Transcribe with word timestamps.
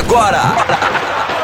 Agora, 0.00 0.40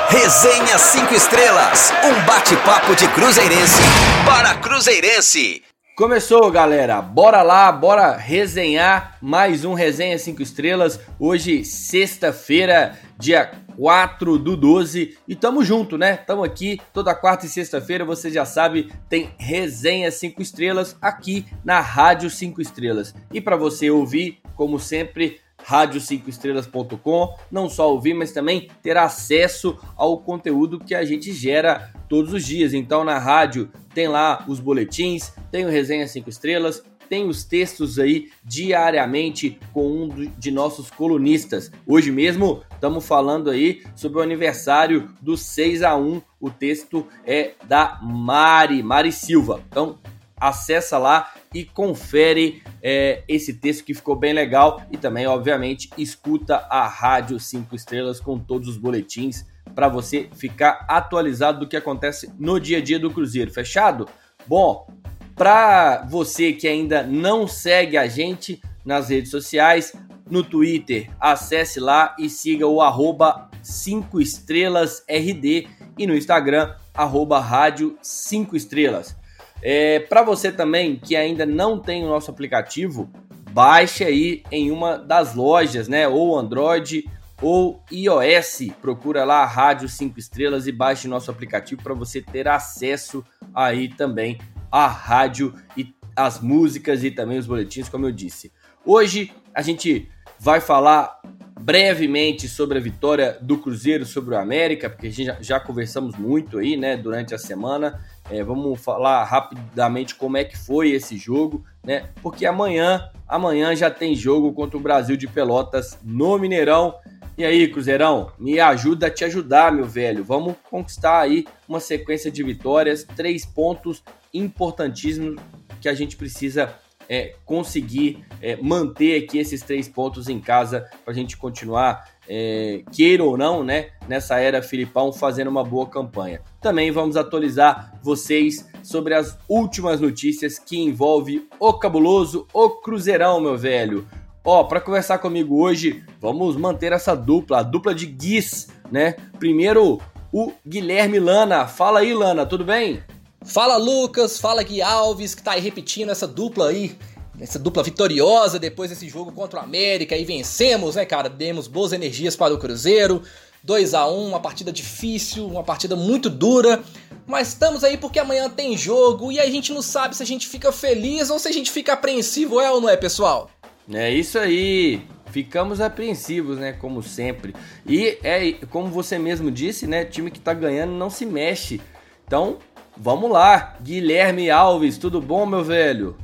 Resenha 0.09 0.79
5 0.79 1.13
Estrelas, 1.13 1.93
um 2.03 2.25
bate-papo 2.25 2.97
de 2.97 3.07
Cruzeirense 3.09 3.83
para 4.25 4.55
Cruzeirense. 4.55 5.63
Começou, 5.95 6.51
galera. 6.51 7.03
Bora 7.03 7.43
lá, 7.43 7.71
bora 7.71 8.17
resenhar 8.17 9.19
mais 9.21 9.63
um 9.67 9.75
Resenha 9.75 10.19
5 10.19 10.41
Estrelas. 10.41 10.99
Hoje, 11.21 11.67
sexta-feira, 11.67 12.99
dia 13.19 13.51
4 13.77 14.39
do 14.39 14.57
12. 14.57 15.19
E 15.29 15.37
tamo 15.37 15.63
junto, 15.63 15.99
né? 15.99 16.17
Tamo 16.17 16.43
aqui 16.43 16.81
toda 16.95 17.15
quarta 17.15 17.45
e 17.45 17.51
sexta-feira, 17.51 18.07
você 18.07 18.31
já 18.31 18.47
sabe, 18.47 18.91
tem 19.11 19.35
Resenha 19.37 20.11
5 20.11 20.41
Estrelas 20.41 20.97
aqui 21.03 21.45
na 21.63 21.81
Rádio 21.81 22.31
5 22.31 22.63
Estrelas. 22.63 23.15
E 23.31 23.39
para 23.39 23.57
você 23.57 23.91
ouvir, 23.91 24.39
como 24.55 24.81
sempre, 24.81 25.41
rádio5estrelas.com, 25.67 27.35
não 27.51 27.69
só 27.69 27.91
ouvir, 27.91 28.15
mas 28.15 28.33
também 28.33 28.69
ter 28.83 28.97
acesso 28.97 29.77
ao 29.97 30.19
conteúdo 30.19 30.79
que 30.79 30.95
a 30.95 31.05
gente 31.05 31.33
gera 31.33 31.93
todos 32.09 32.33
os 32.33 32.45
dias. 32.45 32.73
Então 32.73 33.05
na 33.05 33.19
rádio 33.19 33.71
tem 33.93 34.09
lá 34.09 34.45
os 34.47 34.61
boletins, 34.61 35.33
tem 35.51 35.65
o 35.65 35.71
Resenha 35.71 36.07
5 36.07 36.31
Estrelas, 36.31 36.83
tem 37.09 37.29
os 37.29 37.45
textos 37.45 37.99
aí 37.99 38.31
diariamente 38.45 39.59
com 39.73 39.87
um 39.87 40.31
de 40.39 40.51
nossos 40.51 40.91
colunistas. 40.91 41.71
Hoje 41.87 42.11
mesmo 42.11 42.63
estamos 42.73 43.07
falando 43.07 43.51
aí 43.51 43.83
sobre 43.95 44.19
o 44.19 44.23
aniversário 44.23 45.11
do 45.21 45.37
6 45.37 45.83
a 45.83 45.97
1. 45.97 46.21
O 46.41 46.51
texto 46.51 47.07
é 47.25 47.53
da 47.65 47.99
Mari, 48.03 48.83
Mari 48.83 49.13
Silva. 49.13 49.63
Então 49.69 49.99
acessa 50.39 50.99
lá 50.99 51.33
e 51.55 51.65
confere 51.65 52.63
é, 52.83 53.23
esse 53.27 53.55
texto 53.55 53.85
que 53.85 53.95
ficou 53.95 54.15
bem 54.15 54.33
legal 54.33 54.83
e 54.91 54.97
também, 54.97 55.27
obviamente, 55.27 55.91
escuta 55.97 56.67
a 56.69 56.87
Rádio 56.87 57.41
5 57.41 57.75
Estrelas 57.75 58.21
com 58.21 58.39
todos 58.39 58.69
os 58.69 58.77
boletins 58.77 59.47
para 59.75 59.89
você 59.89 60.29
ficar 60.35 60.85
atualizado 60.89 61.61
do 61.61 61.69
que 61.69 61.77
acontece 61.77 62.31
no 62.39 62.61
dia 62.61 62.79
a 62.79 62.81
dia 62.81 62.99
do 62.99 63.11
Cruzeiro. 63.11 63.51
Fechado? 63.51 64.09
Bom, 64.47 64.87
para 65.35 66.05
você 66.09 66.53
que 66.53 66.69
ainda 66.69 67.03
não 67.03 67.47
segue 67.47 67.97
a 67.97 68.07
gente 68.07 68.61
nas 68.85 69.09
redes 69.09 69.31
sociais, 69.31 69.93
no 70.31 70.43
Twitter, 70.43 71.11
acesse 71.21 71.79
lá 71.79 72.15
e 72.19 72.29
siga 72.29 72.67
o 72.67 72.81
arroba 72.81 73.51
5 73.63 74.21
estrelas 74.21 75.05
RD 75.09 75.69
e 75.99 76.07
no 76.07 76.17
Instagram, 76.17 76.75
arroba 76.95 77.39
rádio 77.39 77.97
5 78.01 78.57
estrelas. 78.57 79.17
É, 79.63 80.01
Para 80.01 80.23
você 80.23 80.53
também 80.53 80.97
que 80.97 81.17
ainda 81.17 81.47
não 81.47 81.79
tem 81.79 82.05
o 82.05 82.09
nosso 82.09 82.31
aplicativo, 82.31 83.11
baixe 83.51 84.05
aí 84.05 84.43
em 84.51 84.71
uma 84.71 84.97
das 84.97 85.35
lojas, 85.35 85.89
né? 85.89 86.07
Ou 86.07 86.39
Android 86.39 87.05
ou 87.41 87.83
iOS. 87.91 88.69
Procura 88.81 89.25
lá 89.25 89.43
a 89.43 89.47
Rádio 89.47 89.89
5 89.89 90.19
Estrelas 90.19 90.67
e 90.67 90.73
baixe 90.73 91.09
nosso 91.09 91.31
aplicativo 91.31 91.83
para 91.83 91.95
você 91.95 92.21
ter 92.21 92.49
acesso 92.49 93.25
aí 93.55 93.89
também 93.89 94.39
à 94.71 94.87
rádio 94.87 95.55
e 95.77 95.95
as 96.15 96.41
músicas 96.41 97.05
e 97.05 97.11
também 97.11 97.39
os 97.39 97.47
boletins, 97.47 97.89
como 97.89 98.07
eu 98.07 98.13
disse. 98.13 98.53
Hoje 98.85 99.33
a 99.55 99.63
gente 99.63 100.09
vai 100.39 100.61
falar 100.61 101.21
brevemente 101.59 102.49
sobre 102.49 102.79
a 102.79 102.81
vitória 102.81 103.39
do 103.41 103.59
Cruzeiro 103.59 104.05
sobre 104.05 104.35
o 104.35 104.39
América, 104.39 104.89
porque 104.89 105.07
a 105.07 105.11
gente 105.11 105.27
já, 105.27 105.39
já 105.41 105.61
conversamos 105.61 106.17
muito 106.17 106.59
aí, 106.59 106.77
né, 106.77 106.97
durante 106.97 107.35
a 107.35 107.39
semana. 107.39 108.01
É, 108.31 108.43
vamos 108.43 108.81
falar 108.81 109.23
rapidamente 109.25 110.15
como 110.15 110.37
é 110.37 110.45
que 110.45 110.59
foi 110.59 110.91
esse 110.91 111.17
jogo, 111.17 111.65
né? 111.85 112.09
Porque 112.23 112.45
amanhã, 112.45 113.09
amanhã 113.29 113.75
já 113.75 113.91
tem 113.91 114.15
jogo 114.15 114.53
contra 114.53 114.77
o 114.77 114.81
Brasil 114.81 115.17
de 115.17 115.29
Pelotas 115.29 115.99
no 116.03 116.37
Mineirão. 116.39 116.95
E 117.39 117.45
aí, 117.45 117.69
Cruzeirão, 117.69 118.33
me 118.39 118.59
ajuda 118.59 119.07
a 119.07 119.11
te 119.11 119.25
ajudar, 119.25 119.71
meu 119.71 119.85
velho. 119.85 120.25
Vamos 120.25 120.55
conquistar 120.71 121.21
aí 121.21 121.47
uma 121.69 121.79
sequência 121.79 122.31
de 122.31 122.43
vitórias, 122.43 123.05
três 123.15 123.45
pontos 123.45 124.03
importantíssimos 124.33 125.41
que 125.81 125.89
a 125.89 125.95
gente 125.95 126.17
precisa 126.17 126.75
é, 127.09 127.35
conseguir 127.45 128.25
é, 128.43 128.57
manter 128.57 129.23
aqui 129.23 129.39
esses 129.39 129.63
três 129.63 129.89
pontos 129.89 130.29
em 130.29 130.41
casa 130.41 130.89
para 131.05 131.13
a 131.13 131.15
gente 131.15 131.37
continuar, 131.37 132.09
é, 132.29 132.83
queira 132.93 133.25
ou 133.25 133.37
não, 133.37 133.63
né, 133.63 133.89
nessa 134.09 134.39
era 134.39 134.63
Filipão 134.63 135.13
fazendo 135.13 135.49
uma 135.49 135.65
boa 135.65 135.87
campanha. 135.87 136.41
Também 136.61 136.91
vamos 136.91 137.17
atualizar 137.17 137.99
vocês 138.03 138.69
sobre 138.83 139.15
as 139.15 139.39
últimas 139.49 140.01
notícias 140.01 140.59
que 140.59 140.79
envolve 140.79 141.47
o 141.59 141.73
cabuloso, 141.75 142.47
o 142.53 142.71
Cruzeirão, 142.71 143.41
meu 143.41 143.57
velho. 143.57 144.07
Ó, 144.45 144.63
para 144.65 144.81
conversar 144.81 145.19
comigo 145.19 145.61
hoje, 145.61 146.05
vamos 146.21 146.57
manter 146.57 146.93
essa 146.93 147.17
dupla, 147.17 147.59
a 147.59 147.63
dupla 147.63 147.95
de 147.95 148.07
guis, 148.07 148.69
né? 148.93 149.17
Primeiro, 149.41 150.01
o 150.33 150.53
Guilherme 150.65 151.19
Lana. 151.19 151.67
Fala 151.67 152.01
aí, 152.01 152.15
Lana, 152.15 152.47
tudo 152.47 152.65
bem? 152.65 153.03
Fala 153.45 153.77
Lucas, 153.77 154.39
fala 154.39 154.63
Gui 154.63 154.83
Alves, 154.83 155.35
que 155.35 155.43
tá 155.43 155.53
aí 155.53 155.61
repetindo 155.61 156.11
essa 156.11 156.27
dupla 156.27 156.69
aí, 156.69 156.97
essa 157.41 157.59
dupla 157.59 157.83
vitoriosa 157.83 158.59
depois 158.59 158.91
desse 158.91 159.09
jogo 159.09 159.33
contra 159.33 159.61
o 159.61 159.63
América 159.63 160.17
e 160.17 160.25
vencemos, 160.25 160.97
né, 160.97 161.05
cara? 161.05 161.29
Demos 161.29 161.67
boas 161.69 161.93
energias 161.93 162.35
para 162.37 162.55
o 162.55 162.59
Cruzeiro. 162.59 163.23
2 163.63 163.95
a 163.95 164.07
1 164.07 164.29
uma 164.29 164.39
partida 164.39 164.71
difícil, 164.71 165.45
uma 165.47 165.65
partida 165.65 165.97
muito 165.97 166.31
dura, 166.31 166.85
mas 167.27 167.49
estamos 167.49 167.83
aí 167.83 167.97
porque 167.97 168.21
amanhã 168.21 168.49
tem 168.49 168.79
jogo 168.79 169.33
e 169.33 169.41
a 169.41 169.47
gente 169.51 169.73
não 169.73 169.83
sabe 169.83 170.17
se 170.17 170.23
a 170.23 170.27
gente 170.27 170.47
fica 170.47 170.71
feliz 170.71 171.31
ou 171.31 171.39
se 171.41 171.49
a 171.49 171.53
gente 171.53 171.73
fica 171.73 171.95
apreensivo, 171.95 172.61
é 172.61 172.71
ou 172.71 172.81
não 172.81 172.89
é, 172.89 172.97
pessoal? 172.97 173.51
É 173.93 174.09
isso 174.09 174.39
aí. 174.39 175.03
Ficamos 175.33 175.81
apreensivos, 175.81 176.59
né, 176.59 176.73
como 176.75 177.03
sempre. 177.03 177.57
E 177.85 178.17
é 178.23 178.53
como 178.71 178.87
você 178.89 179.19
mesmo 179.19 179.51
disse, 179.51 179.85
né, 179.85 180.05
time 180.05 180.31
que 180.31 180.39
tá 180.39 180.55
ganhando 180.55 180.93
não 180.93 181.11
se 181.11 181.27
mexe. 181.27 181.81
Então, 182.25 182.59
Vamos 182.99 183.31
lá, 183.31 183.77
Guilherme 183.83 184.51
Alves, 184.51 184.97
tudo 184.97 185.21
bom, 185.21 185.45
meu 185.45 185.63
velho? 185.63 186.17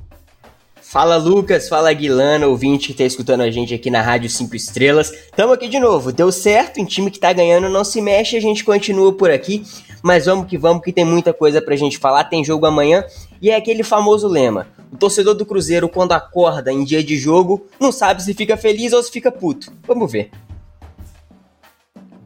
Fala 0.92 1.16
Lucas, 1.16 1.70
fala 1.70 1.90
Guilana, 1.90 2.46
ouvinte 2.46 2.88
que 2.88 2.98
tá 2.98 3.04
escutando 3.04 3.40
a 3.40 3.50
gente 3.50 3.72
aqui 3.72 3.90
na 3.90 4.02
Rádio 4.02 4.28
5 4.28 4.54
Estrelas. 4.54 5.10
Tamo 5.34 5.54
aqui 5.54 5.66
de 5.66 5.80
novo, 5.80 6.12
deu 6.12 6.30
certo, 6.30 6.82
um 6.82 6.84
time 6.84 7.10
que 7.10 7.18
tá 7.18 7.32
ganhando 7.32 7.70
não 7.70 7.82
se 7.82 7.98
mexe, 8.02 8.36
a 8.36 8.40
gente 8.42 8.62
continua 8.62 9.10
por 9.10 9.30
aqui, 9.30 9.64
mas 10.02 10.26
vamos 10.26 10.46
que 10.46 10.58
vamos 10.58 10.84
que 10.84 10.92
tem 10.92 11.02
muita 11.02 11.32
coisa 11.32 11.62
pra 11.62 11.76
gente 11.76 11.96
falar, 11.96 12.24
tem 12.24 12.44
jogo 12.44 12.66
amanhã 12.66 13.06
e 13.40 13.48
é 13.48 13.56
aquele 13.56 13.82
famoso 13.82 14.28
lema. 14.28 14.66
O 14.92 14.98
torcedor 14.98 15.32
do 15.32 15.46
Cruzeiro 15.46 15.88
quando 15.88 16.12
acorda 16.12 16.70
em 16.70 16.84
dia 16.84 17.02
de 17.02 17.16
jogo, 17.16 17.66
não 17.80 17.90
sabe 17.90 18.22
se 18.22 18.34
fica 18.34 18.58
feliz 18.58 18.92
ou 18.92 19.02
se 19.02 19.10
fica 19.10 19.32
puto. 19.32 19.72
Vamos 19.86 20.12
ver. 20.12 20.30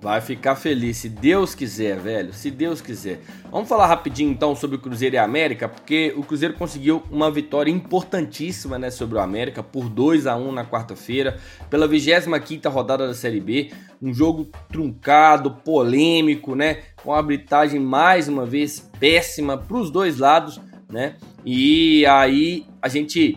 Vai 0.07 0.21
ficar 0.21 0.55
feliz, 0.55 0.99
se 0.99 1.09
Deus 1.09 1.53
quiser, 1.53 1.99
velho. 1.99 2.33
Se 2.33 2.49
Deus 2.49 2.81
quiser. 2.81 3.19
Vamos 3.51 3.69
falar 3.69 3.89
rapidinho 3.89 4.31
então 4.31 4.55
sobre 4.55 4.77
o 4.77 4.79
Cruzeiro 4.79 5.17
e 5.17 5.19
América, 5.19 5.69
porque 5.69 6.15
o 6.17 6.23
Cruzeiro 6.23 6.55
conseguiu 6.55 7.03
uma 7.11 7.29
vitória 7.29 7.73
importantíssima, 7.73 8.79
né, 8.79 8.89
sobre 8.89 9.19
o 9.19 9.21
América 9.21 9.65
por 9.65 9.89
2 9.89 10.29
a 10.29 10.37
1 10.37 10.53
na 10.53 10.65
quarta-feira, 10.65 11.41
pela 11.69 11.89
25ª 11.89 12.71
rodada 12.71 13.09
da 13.09 13.15
Série 13.15 13.41
B, 13.41 13.73
um 14.01 14.15
jogo 14.15 14.49
truncado, 14.69 15.51
polêmico, 15.51 16.55
né, 16.55 16.83
com 17.03 17.13
a 17.13 17.17
arbitragem 17.17 17.81
mais 17.81 18.29
uma 18.29 18.47
vez 18.47 18.89
péssima 19.01 19.59
para 19.59 19.77
os 19.77 19.91
dois 19.91 20.19
lados, 20.19 20.61
né? 20.89 21.17
E 21.45 22.07
aí 22.07 22.65
a 22.81 22.87
gente 22.87 23.37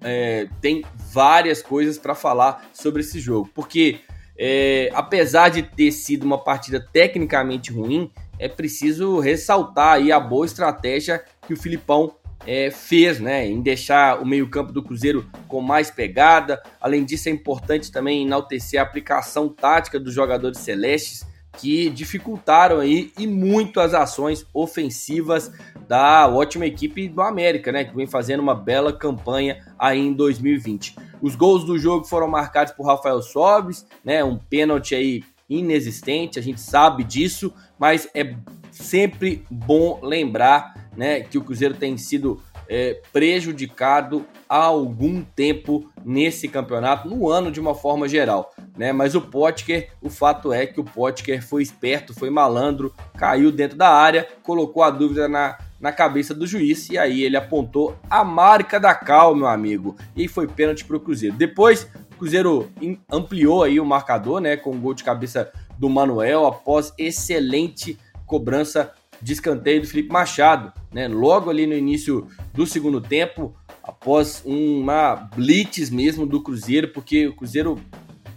é, 0.00 0.48
tem 0.58 0.86
várias 1.12 1.60
coisas 1.60 1.98
para 1.98 2.14
falar 2.14 2.70
sobre 2.72 3.02
esse 3.02 3.20
jogo, 3.20 3.50
porque 3.54 4.00
é, 4.38 4.90
apesar 4.94 5.48
de 5.50 5.62
ter 5.62 5.92
sido 5.92 6.24
uma 6.24 6.38
partida 6.38 6.80
tecnicamente 6.92 7.72
ruim, 7.72 8.10
é 8.38 8.48
preciso 8.48 9.18
ressaltar 9.20 9.94
aí 9.94 10.10
a 10.10 10.18
boa 10.18 10.46
estratégia 10.46 11.22
que 11.46 11.54
o 11.54 11.56
Filipão 11.56 12.14
é, 12.46 12.70
fez, 12.70 13.20
né, 13.20 13.46
em 13.46 13.60
deixar 13.60 14.20
o 14.20 14.26
meio-campo 14.26 14.72
do 14.72 14.82
Cruzeiro 14.82 15.28
com 15.46 15.60
mais 15.60 15.90
pegada. 15.90 16.60
Além 16.80 17.04
disso, 17.04 17.28
é 17.28 17.32
importante 17.32 17.92
também 17.92 18.24
enaltecer 18.24 18.80
a 18.80 18.82
aplicação 18.82 19.48
tática 19.48 20.00
dos 20.00 20.12
jogadores 20.12 20.58
celestes 20.58 21.24
que 21.58 21.90
dificultaram 21.90 22.80
aí 22.80 23.12
e 23.18 23.26
muito 23.26 23.80
as 23.80 23.94
ações 23.94 24.46
ofensivas 24.54 25.52
da 25.86 26.28
ótima 26.28 26.66
equipe 26.66 27.08
do 27.08 27.20
América, 27.20 27.70
né, 27.70 27.84
que 27.84 27.94
vem 27.94 28.06
fazendo 28.06 28.40
uma 28.40 28.54
bela 28.54 28.92
campanha 28.92 29.64
aí 29.78 30.00
em 30.00 30.12
2020. 30.12 30.96
Os 31.20 31.36
gols 31.36 31.64
do 31.64 31.78
jogo 31.78 32.04
foram 32.04 32.28
marcados 32.28 32.72
por 32.72 32.86
Rafael 32.86 33.20
Sobres, 33.22 33.86
né, 34.04 34.24
um 34.24 34.38
pênalti 34.38 34.94
aí 34.94 35.22
inexistente, 35.48 36.38
a 36.38 36.42
gente 36.42 36.60
sabe 36.60 37.04
disso, 37.04 37.52
mas 37.78 38.08
é 38.14 38.34
sempre 38.70 39.44
bom 39.50 40.00
lembrar, 40.02 40.88
né, 40.96 41.20
que 41.20 41.36
o 41.36 41.44
Cruzeiro 41.44 41.74
tem 41.74 41.98
sido 41.98 42.42
é, 42.68 43.00
prejudicado 43.12 44.26
há 44.48 44.64
algum 44.64 45.22
tempo 45.22 45.90
nesse 46.04 46.48
campeonato, 46.48 47.08
no 47.08 47.28
ano 47.28 47.50
de 47.50 47.60
uma 47.60 47.74
forma 47.74 48.08
geral. 48.08 48.52
Né? 48.76 48.92
Mas 48.92 49.14
o 49.14 49.20
Potker, 49.20 49.90
o 50.00 50.10
fato 50.10 50.52
é 50.52 50.66
que 50.66 50.80
o 50.80 50.84
Potker 50.84 51.46
foi 51.46 51.62
esperto, 51.62 52.14
foi 52.14 52.30
malandro, 52.30 52.94
caiu 53.16 53.52
dentro 53.52 53.76
da 53.76 53.88
área, 53.88 54.28
colocou 54.42 54.82
a 54.82 54.90
dúvida 54.90 55.28
na, 55.28 55.58
na 55.80 55.92
cabeça 55.92 56.34
do 56.34 56.46
juiz 56.46 56.88
e 56.90 56.98
aí 56.98 57.22
ele 57.22 57.36
apontou 57.36 57.96
a 58.08 58.24
marca 58.24 58.78
da 58.78 58.94
cal, 58.94 59.34
meu 59.34 59.46
amigo, 59.46 59.96
e 60.16 60.28
foi 60.28 60.46
pênalti 60.46 60.84
para 60.84 60.96
o 60.96 61.00
Cruzeiro. 61.00 61.36
Depois, 61.36 61.88
o 62.12 62.16
Cruzeiro 62.16 62.70
ampliou 63.10 63.62
aí 63.62 63.80
o 63.80 63.86
marcador, 63.86 64.40
né, 64.40 64.56
com 64.56 64.70
o 64.70 64.78
gol 64.78 64.94
de 64.94 65.04
cabeça 65.04 65.50
do 65.78 65.88
Manuel 65.88 66.46
após 66.46 66.92
excelente 66.96 67.98
cobrança 68.26 68.92
de 69.22 69.32
escanteio 69.32 69.80
do 69.80 69.86
Felipe 69.86 70.12
Machado, 70.12 70.72
né? 70.92 71.06
Logo 71.08 71.48
ali 71.48 71.66
no 71.66 71.74
início 71.74 72.26
do 72.52 72.66
segundo 72.66 73.00
tempo, 73.00 73.54
após 73.82 74.42
uma 74.44 75.28
blitz 75.36 75.90
mesmo 75.90 76.26
do 76.26 76.42
Cruzeiro, 76.42 76.88
porque 76.88 77.28
o 77.28 77.36
Cruzeiro 77.36 77.80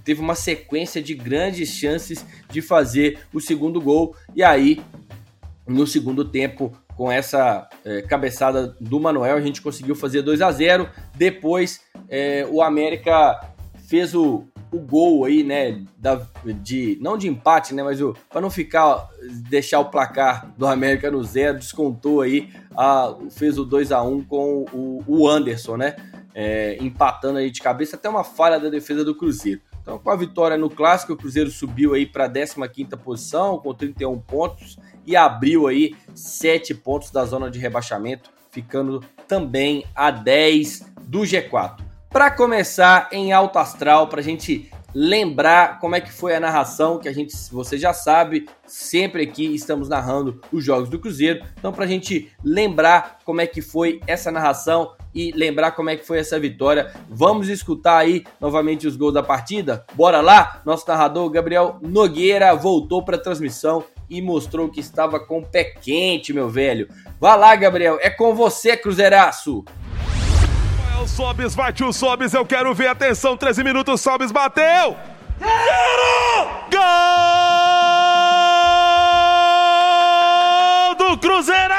teve 0.04 0.22
uma 0.22 0.36
sequência 0.36 1.02
de 1.02 1.16
grandes 1.16 1.70
chances 1.70 2.24
de 2.50 2.62
fazer 2.62 3.20
o 3.34 3.42
segundo 3.42 3.82
gol 3.82 4.16
e 4.36 4.44
aí 4.44 4.80
no 5.68 5.88
segundo 5.88 6.24
tempo 6.24 6.72
com 6.96 7.12
essa 7.12 7.68
é, 7.84 8.04
cabeçada 8.04 8.78
do 8.80 9.00
Manuel 9.00 9.36
a 9.36 9.42
gente 9.42 9.62
conseguiu 9.62 9.96
fazer 9.96 10.22
2 10.22 10.42
a 10.42 10.52
0 10.52 10.88
depois 11.16 11.82
é, 12.08 12.48
o 12.50 12.62
América 12.62 13.40
fez 13.88 14.14
o, 14.14 14.46
o 14.72 14.80
gol 14.80 15.26
aí, 15.26 15.44
né, 15.44 15.84
da, 15.98 16.22
de 16.62 16.98
não 17.02 17.18
de 17.18 17.28
empate, 17.28 17.74
né, 17.74 17.84
mas 17.84 18.00
para 18.30 18.42
não 18.42 18.50
ficar 18.50 19.10
deixar 19.50 19.80
o 19.80 19.86
placar 19.86 20.52
do 20.58 20.68
América 20.68 21.10
no 21.10 21.24
zero, 21.24 21.58
descontou 21.58 22.22
aí, 22.22 22.50
a, 22.76 23.16
fez 23.32 23.58
o 23.58 23.66
2 23.66 23.92
a 23.92 24.02
1 24.02 24.24
com 24.24 24.66
o, 24.72 25.04
o 25.08 25.30
Anderson, 25.30 25.78
né, 25.78 25.96
é, 26.34 26.78
empatando 26.82 27.38
aí 27.38 27.50
de 27.50 27.62
cabeça, 27.62 27.96
até 27.96 28.10
uma 28.10 28.24
falha 28.24 28.60
da 28.60 28.70
defesa 28.70 29.04
do 29.04 29.16
Cruzeiro. 29.16 29.62
Então, 29.82 30.00
com 30.00 30.10
a 30.10 30.16
vitória 30.16 30.58
no 30.58 30.70
clássico, 30.70 31.14
o 31.14 31.18
Cruzeiro 31.18 31.52
subiu 31.52 31.94
aí 31.94 32.08
para 32.08 32.26
a 32.26 32.30
15ª 32.30 32.98
posição 32.98 33.60
com 33.60 33.74
31 33.74 34.20
pontos 34.20 34.80
e 35.06 35.16
abriu 35.16 35.68
aí 35.68 35.96
7 36.16 36.74
pontos 36.74 37.12
da 37.12 37.24
zona 37.24 37.52
de 37.52 37.60
rebaixamento, 37.60 38.32
ficando 38.50 39.04
também 39.28 39.86
a 39.94 40.10
10 40.10 40.92
do 41.04 41.20
G4 41.20 41.85
para 42.16 42.32
começar 42.32 43.10
em 43.12 43.34
alto 43.34 43.60
astral, 43.60 44.08
para 44.08 44.22
a 44.22 44.24
gente 44.24 44.72
lembrar 44.94 45.82
como 45.82 45.98
é 45.98 46.00
que 46.00 46.10
foi 46.10 46.34
a 46.34 46.40
narração, 46.40 46.98
que 46.98 47.10
a 47.10 47.14
gente, 47.14 47.36
você 47.52 47.78
já 47.78 47.92
sabe, 47.94 48.48
sempre 48.66 49.24
aqui 49.24 49.54
estamos 49.54 49.90
narrando 49.90 50.40
os 50.50 50.64
jogos 50.64 50.88
do 50.88 50.98
Cruzeiro. 50.98 51.46
Então, 51.60 51.74
para 51.74 51.84
a 51.84 51.88
gente 51.88 52.32
lembrar 52.42 53.20
como 53.26 53.42
é 53.42 53.46
que 53.46 53.62
foi 53.62 54.00
essa 54.08 54.32
narração 54.32 54.94
e 55.14 55.34
lembrar 55.34 55.72
como 55.72 55.90
é 55.90 55.98
que 55.98 56.08
foi 56.08 56.18
essa 56.18 56.40
vitória, 56.40 56.94
vamos 57.10 57.50
escutar 57.50 57.98
aí 57.98 58.24
novamente 58.40 58.88
os 58.88 58.96
gols 58.96 59.14
da 59.14 59.22
partida? 59.22 59.86
Bora 59.94 60.22
lá? 60.22 60.62
Nosso 60.66 60.88
narrador 60.88 61.30
Gabriel 61.30 61.80
Nogueira 61.82 62.56
voltou 62.56 63.04
para 63.04 63.18
a 63.18 63.22
transmissão 63.22 63.84
e 64.10 64.22
mostrou 64.22 64.70
que 64.70 64.80
estava 64.80 65.20
com 65.20 65.44
pé 65.44 65.66
quente, 65.66 66.32
meu 66.32 66.48
velho. 66.48 66.88
Vá 67.20 67.36
lá, 67.36 67.54
Gabriel, 67.58 67.98
é 68.00 68.10
com 68.10 68.34
você, 68.34 68.78
Cruzeiraço! 68.78 69.66
O 71.02 71.08
Sobis, 71.08 71.56
tio 71.74 71.94
Sobis, 71.94 72.34
eu 72.34 72.46
quero 72.46 72.74
ver, 72.74 72.88
atenção, 72.88 73.38
13 73.38 73.64
minutos, 73.64 74.02
Sobis 74.02 74.32
bateu! 74.32 74.98
Zero! 75.40 76.50
Gol 76.72 76.82
do 80.96 81.18
Cruzeiraço! 81.18 81.76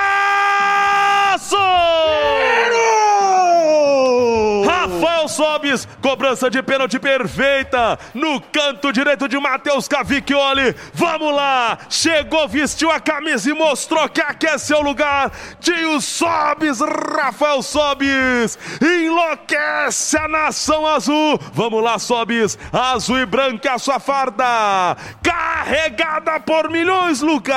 Sobes, 5.29 5.87
cobrança 6.01 6.49
de 6.49 6.63
pênalti 6.63 6.99
perfeita 6.99 7.99
no 8.15 8.41
canto 8.41 8.93
direito 8.93 9.29
de 9.29 9.39
Matheus 9.39 9.89
Cavicchioli. 9.89 10.75
Vamos 10.95 11.35
lá, 11.35 11.79
chegou, 11.91 12.49
vestiu 12.49 12.91
a 12.91 13.01
camisa 13.01 13.51
e 13.51 13.53
mostrou 13.53 14.09
que 14.09 14.21
aqui 14.21 14.47
é 14.47 14.57
seu 14.59 14.81
lugar. 14.81 15.31
Tio 15.61 16.01
Sobes, 16.01 16.81
Rafael 16.81 17.63
Sobes, 17.63 18.59
enlouquece 18.81 20.17
a 20.17 20.29
nação 20.29 20.87
azul. 20.87 21.39
Vamos 21.53 21.83
lá, 21.83 21.99
Sobes, 21.99 22.59
azul 22.73 23.19
e 23.19 23.27
branca 23.27 23.75
a 23.75 23.79
sua 23.79 23.99
farda, 23.99 24.97
carregada 25.23 26.39
por 26.41 26.71
milhões, 26.71 27.21
Lucas. 27.21 27.57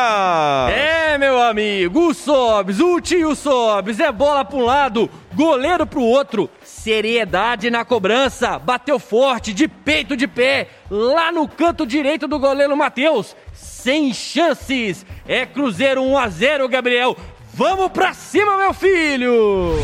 É, 0.69 1.17
meu 1.17 1.41
amigo, 1.41 2.09
o 2.09 2.13
Sobes, 2.13 2.79
o 2.79 2.99
tio 2.99 3.35
Sobes, 3.35 3.99
é 3.99 4.11
bola 4.11 4.43
para 4.43 4.57
um 4.57 4.65
lado, 4.65 5.09
goleiro 5.33 5.85
para 5.85 5.99
o 5.99 6.03
outro 6.03 6.49
seriedade 6.89 7.69
na 7.69 7.85
cobrança, 7.85 8.57
bateu 8.57 8.97
forte, 8.97 9.53
de 9.53 9.67
peito 9.67 10.17
de 10.17 10.27
pé, 10.27 10.69
lá 10.89 11.31
no 11.31 11.47
canto 11.47 11.85
direito 11.85 12.27
do 12.27 12.39
goleiro 12.39 12.75
Matheus, 12.75 13.35
sem 13.53 14.11
chances. 14.11 15.05
É 15.27 15.45
Cruzeiro 15.45 16.01
1 16.01 16.17
a 16.17 16.27
0, 16.27 16.67
Gabriel. 16.67 17.15
Vamos 17.53 17.91
pra 17.91 18.11
cima, 18.15 18.57
meu 18.57 18.73
filho! 18.73 19.75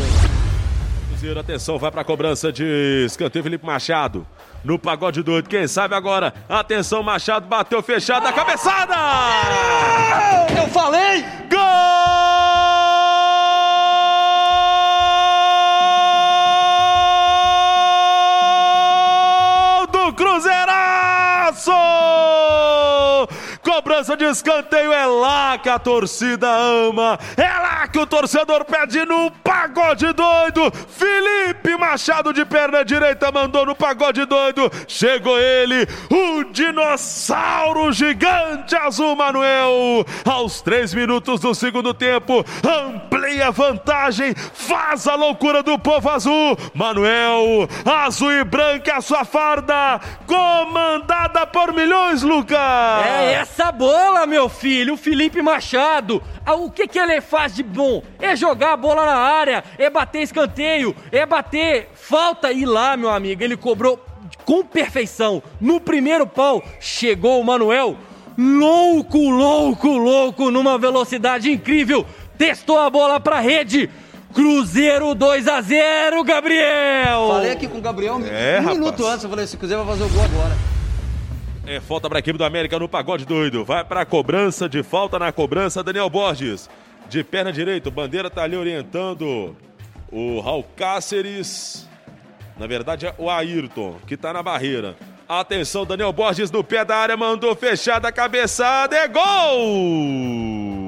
Cruzeiro, 1.10 1.38
atenção, 1.38 1.78
vai 1.78 1.92
pra 1.92 2.02
cobrança 2.02 2.52
de 2.52 3.04
escanteio 3.06 3.44
Felipe 3.44 3.64
Machado. 3.64 4.26
No 4.64 4.76
pagode 4.76 5.22
doido, 5.22 5.48
quem 5.48 5.68
sabe 5.68 5.94
agora? 5.94 6.34
Atenção, 6.48 7.04
Machado 7.04 7.46
bateu 7.46 7.80
fechado 7.84 8.26
a 8.26 8.32
cabeçada! 8.32 8.96
Eu 10.60 10.66
falei! 10.70 11.45
abraço! 21.56 21.95
De 24.16 24.24
escanteio 24.24 24.92
é 24.92 25.06
lá 25.06 25.58
que 25.58 25.68
a 25.68 25.78
torcida 25.78 26.48
ama, 26.48 27.18
é 27.36 27.42
lá 27.42 27.86
que 27.86 27.98
o 27.98 28.06
torcedor 28.06 28.64
pede 28.64 29.04
no 29.04 29.30
pagode 29.30 30.12
doido. 30.12 30.72
Felipe 30.88 31.76
Machado 31.76 32.32
de 32.32 32.44
perna 32.44 32.84
direita 32.84 33.30
mandou 33.30 33.66
no 33.66 33.74
pagode 33.74 34.24
doido. 34.24 34.70
Chegou 34.88 35.38
ele, 35.38 35.86
o 36.10 36.44
dinossauro 36.44 37.92
gigante 37.92 38.74
azul 38.74 39.14
Manuel. 39.14 40.04
Aos 40.24 40.62
três 40.62 40.94
minutos 40.94 41.40
do 41.40 41.54
segundo 41.54 41.92
tempo, 41.92 42.44
amplia 42.64 43.48
a 43.48 43.50
vantagem, 43.50 44.34
faz 44.34 45.06
a 45.06 45.14
loucura 45.14 45.62
do 45.62 45.78
povo 45.78 46.08
azul. 46.08 46.56
Manuel, 46.74 47.68
azul 47.84 48.32
e 48.32 48.44
branca 48.44 48.96
a 48.96 49.00
sua 49.00 49.24
farda, 49.24 50.00
comandada 50.26 51.46
por 51.46 51.72
milhões, 51.72 52.22
Lucas. 52.22 52.56
É 53.04 53.34
essa 53.34 53.70
bola, 54.06 54.26
meu 54.26 54.48
filho, 54.48 54.94
o 54.94 54.96
Felipe 54.96 55.42
Machado. 55.42 56.22
Ah, 56.44 56.54
o 56.54 56.70
que, 56.70 56.86
que 56.86 56.98
ele 56.98 57.20
faz 57.20 57.54
de 57.54 57.62
bom? 57.62 58.02
É 58.20 58.36
jogar 58.36 58.72
a 58.72 58.76
bola 58.76 59.04
na 59.04 59.16
área, 59.16 59.64
é 59.76 59.90
bater 59.90 60.22
escanteio, 60.22 60.94
é 61.10 61.26
bater 61.26 61.88
falta. 61.92 62.52
E 62.52 62.64
lá, 62.64 62.96
meu 62.96 63.10
amigo, 63.10 63.42
ele 63.42 63.56
cobrou 63.56 64.00
com 64.44 64.64
perfeição. 64.64 65.42
No 65.60 65.80
primeiro 65.80 66.24
pau, 66.24 66.62
chegou 66.78 67.40
o 67.40 67.44
Manuel. 67.44 67.96
Louco, 68.38 69.28
louco, 69.28 69.88
louco, 69.88 70.50
numa 70.52 70.78
velocidade 70.78 71.50
incrível. 71.50 72.06
Testou 72.38 72.78
a 72.78 72.88
bola 72.88 73.18
pra 73.18 73.40
rede. 73.40 73.90
Cruzeiro 74.32 75.14
2 75.14 75.48
a 75.48 75.60
0 75.62 76.22
Gabriel! 76.22 77.28
Falei 77.28 77.52
aqui 77.52 77.66
com 77.66 77.78
o 77.78 77.80
Gabriel 77.80 78.20
é, 78.26 78.58
um 78.58 78.60
rapaz. 78.60 78.78
minuto 78.78 79.06
antes, 79.06 79.24
eu 79.24 79.30
falei, 79.30 79.46
esse 79.46 79.56
Cruzeiro 79.56 79.82
vai 79.82 79.96
fazer 79.96 80.04
o 80.04 80.14
gol 80.14 80.24
agora. 80.24 80.75
É 81.68 81.80
falta 81.80 82.08
para 82.08 82.18
a 82.18 82.20
equipe 82.20 82.38
do 82.38 82.44
América 82.44 82.78
no 82.78 82.88
pagode 82.88 83.26
doido. 83.26 83.64
Vai 83.64 83.84
para 83.84 84.02
a 84.02 84.06
cobrança 84.06 84.68
de 84.68 84.84
falta 84.84 85.18
na 85.18 85.32
cobrança. 85.32 85.82
Daniel 85.82 86.08
Borges. 86.08 86.70
De 87.08 87.24
perna 87.24 87.52
direita. 87.52 87.90
Bandeira 87.90 88.30
tá 88.30 88.44
ali 88.44 88.56
orientando 88.56 89.56
o 90.12 90.38
Raul 90.38 90.64
Cáceres. 90.76 91.88
Na 92.56 92.68
verdade 92.68 93.06
é 93.06 93.14
o 93.18 93.28
Ayrton 93.28 93.96
que 94.06 94.16
tá 94.16 94.32
na 94.32 94.44
barreira. 94.44 94.96
Atenção, 95.28 95.84
Daniel 95.84 96.12
Borges 96.12 96.52
no 96.52 96.62
pé 96.62 96.84
da 96.84 96.98
área. 96.98 97.16
Mandou 97.16 97.54
fechada 97.56 98.06
a 98.08 98.12
cabeçada. 98.12 98.96
É 98.96 99.08
gol! 99.08 100.85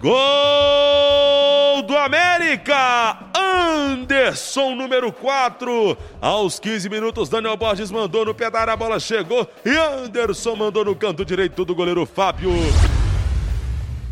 Gol 0.00 1.82
do 1.86 1.96
América! 1.96 3.30
Anderson, 3.34 4.74
número 4.74 5.10
4. 5.10 5.96
Aos 6.20 6.58
15 6.60 6.88
minutos, 6.90 7.30
Daniel 7.30 7.56
Borges 7.56 7.90
mandou 7.90 8.24
no 8.24 8.34
pé 8.34 8.50
da 8.50 8.60
área, 8.60 8.74
a 8.74 8.76
bola 8.76 9.00
chegou 9.00 9.48
e 9.64 9.70
Anderson 9.70 10.54
mandou 10.54 10.84
no 10.84 10.94
canto 10.94 11.24
direito 11.24 11.64
do 11.64 11.74
goleiro 11.74 12.04
Fábio. 12.04 12.50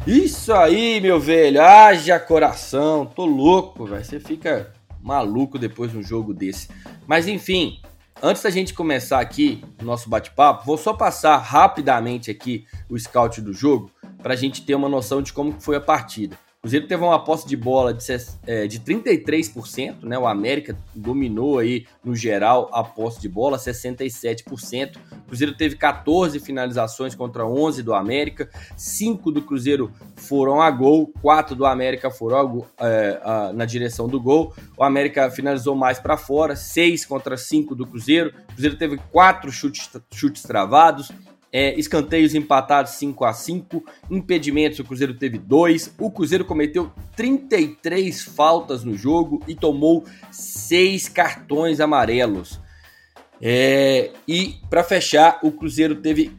Isso 0.07 0.55
aí, 0.55 1.00
meu 1.03 1.21
velho. 1.21 1.62
Haja 1.62 2.19
coração. 2.19 3.05
Tô 3.05 3.26
louco, 3.26 3.85
velho. 3.85 4.05
Você 4.05 4.19
fica 4.19 4.73
maluco 5.03 5.59
depois 5.59 5.91
de 5.91 5.99
um 5.99 6.03
jogo 6.03 6.33
desse. 6.33 6.69
Mas 7.07 7.29
enfim, 7.29 7.81
antes 8.23 8.43
da 8.43 8.49
gente 8.49 8.73
começar 8.73 9.21
aqui 9.21 9.62
o 9.83 9.85
nosso 9.85 10.09
bate-papo, 10.09 10.64
vou 10.64 10.79
só 10.79 10.95
passar 10.95 11.37
rapidamente 11.37 12.31
aqui 12.31 12.67
o 12.88 12.99
scout 12.99 13.43
do 13.43 13.53
jogo 13.53 13.91
para 14.25 14.33
a 14.33 14.37
gente 14.37 14.62
ter 14.62 14.75
uma 14.75 14.88
noção 14.88 15.21
de 15.21 15.35
como 15.35 15.61
foi 15.61 15.76
a 15.76 15.81
partida. 15.83 16.35
Cruzeiro 16.62 16.87
teve 16.87 17.04
uma 17.04 17.23
posse 17.23 17.47
de 17.47 17.59
bola 17.59 17.93
de, 17.93 18.02
é, 18.47 18.66
de 18.66 18.81
33%, 18.81 20.04
né? 20.04 20.19
O 20.19 20.26
América 20.26 20.75
dominou 20.95 21.59
aí, 21.59 21.87
no 22.02 22.16
geral, 22.16 22.71
a 22.73 22.83
posse 22.83 23.21
de 23.21 23.28
bola, 23.28 23.59
67%. 23.59 24.97
O 25.12 25.26
Cruzeiro 25.26 25.54
teve 25.54 25.76
14 25.76 26.40
finalizações 26.40 27.14
contra 27.14 27.47
11 27.47 27.83
do 27.83 27.93
América, 27.93 28.49
5 28.78 29.31
do 29.31 29.43
Cruzeiro 29.43 29.93
foram 30.16 30.62
a 30.62 30.71
gol, 30.71 31.12
4 31.21 31.54
do 31.54 31.66
América 31.66 32.11
foram 32.11 32.66
a, 32.78 32.88
é, 32.88 33.21
a, 33.23 33.52
na 33.52 33.66
direção 33.66 34.09
do 34.09 34.19
gol. 34.19 34.54
O 34.78 34.83
América 34.83 35.31
finalizou 35.31 35.76
mais 35.76 35.99
para 35.99 36.16
fora, 36.16 36.57
6 36.57 37.04
contra 37.04 37.37
5 37.37 37.75
do 37.75 37.87
Cruzeiro. 37.87 38.33
O 38.45 38.52
Cruzeiro 38.54 38.78
teve 38.78 38.97
4 39.12 39.52
chutes, 39.52 39.90
chutes 40.11 40.43
travados, 40.45 41.12
é, 41.57 41.79
escanteios 41.79 42.35
empatados 42.35 42.95
5 42.95 43.25
a 43.25 43.33
5 43.33 43.85
impedimentos 44.11 44.81
o 44.81 44.85
Cruzeiro 44.85 45.15
teve 45.15 45.39
dois, 45.39 45.95
o 46.01 46.11
Cruzeiro 46.11 46.45
cometeu 46.45 46.91
33 47.15 48.23
faltas 48.23 48.83
no 48.83 48.97
jogo 48.97 49.41
e 49.47 49.55
tomou 49.55 50.05
seis 50.33 51.09
cartões 51.09 51.79
amarelos. 51.79 52.61
É, 53.41 54.11
e 54.27 54.57
para 54.69 54.83
fechar, 54.83 55.39
o 55.45 55.53
Cruzeiro 55.53 55.95
teve 55.95 56.33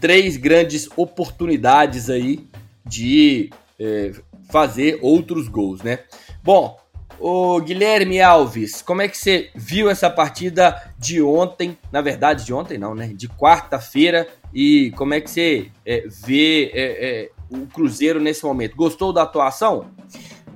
três 0.00 0.38
grandes 0.38 0.88
oportunidades 0.96 2.08
aí 2.08 2.48
de 2.82 3.50
é, 3.78 4.12
fazer 4.50 4.98
outros 5.02 5.48
gols, 5.48 5.82
né? 5.82 5.98
Bom, 6.42 6.80
o 7.20 7.60
Guilherme 7.60 8.22
Alves, 8.22 8.80
como 8.80 9.02
é 9.02 9.08
que 9.08 9.18
você 9.18 9.50
viu 9.54 9.90
essa 9.90 10.08
partida 10.08 10.92
de 10.98 11.20
ontem? 11.20 11.76
Na 11.92 12.00
verdade, 12.00 12.44
de 12.46 12.54
ontem 12.54 12.78
não, 12.78 12.94
né? 12.94 13.08
De 13.14 13.28
quarta-feira. 13.28 14.26
E 14.54 14.90
como 14.92 15.14
é 15.14 15.20
que 15.20 15.30
você 15.30 15.68
é, 15.84 16.04
vê 16.24 16.70
é, 16.74 16.82
é, 16.82 17.30
o 17.50 17.66
Cruzeiro 17.66 18.20
nesse 18.20 18.44
momento? 18.44 18.76
Gostou 18.76 19.12
da 19.12 19.22
atuação? 19.22 19.86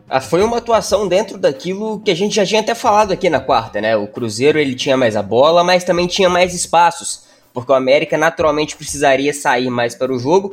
Ah, 0.09 0.21
foi 0.21 0.43
uma 0.43 0.59
atuação 0.59 1.09
dentro 1.09 1.37
daquilo 1.37 1.99
que 2.01 2.11
a 2.11 2.15
gente 2.15 2.37
já 2.37 2.47
tinha 2.47 2.61
até 2.61 2.75
falado 2.75 3.13
aqui 3.13 3.29
na 3.29 3.41
quarta, 3.41 3.81
né? 3.81 3.97
O 3.97 4.07
Cruzeiro 4.07 4.59
ele 4.59 4.75
tinha 4.75 4.97
mais 4.97 5.17
a 5.17 5.23
bola, 5.23 5.65
mas 5.65 5.83
também 5.83 6.07
tinha 6.07 6.29
mais 6.29 6.55
espaços, 6.55 7.25
porque 7.53 7.73
o 7.73 7.75
América 7.75 8.17
naturalmente 8.17 8.77
precisaria 8.77 9.35
sair 9.35 9.69
mais 9.69 9.97
para 9.97 10.13
o 10.13 10.19
jogo 10.19 10.53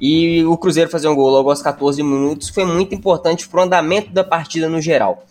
e 0.00 0.42
o 0.44 0.56
Cruzeiro 0.56 0.88
fazer 0.88 1.08
um 1.08 1.14
gol 1.14 1.28
logo 1.28 1.50
aos 1.50 1.60
14 1.60 2.02
minutos 2.02 2.48
foi 2.48 2.64
muito 2.64 2.94
importante 2.94 3.46
para 3.46 3.60
o 3.60 3.62
andamento 3.64 4.10
da 4.10 4.24
partida 4.24 4.68
no 4.68 4.80
geral. 4.80 5.22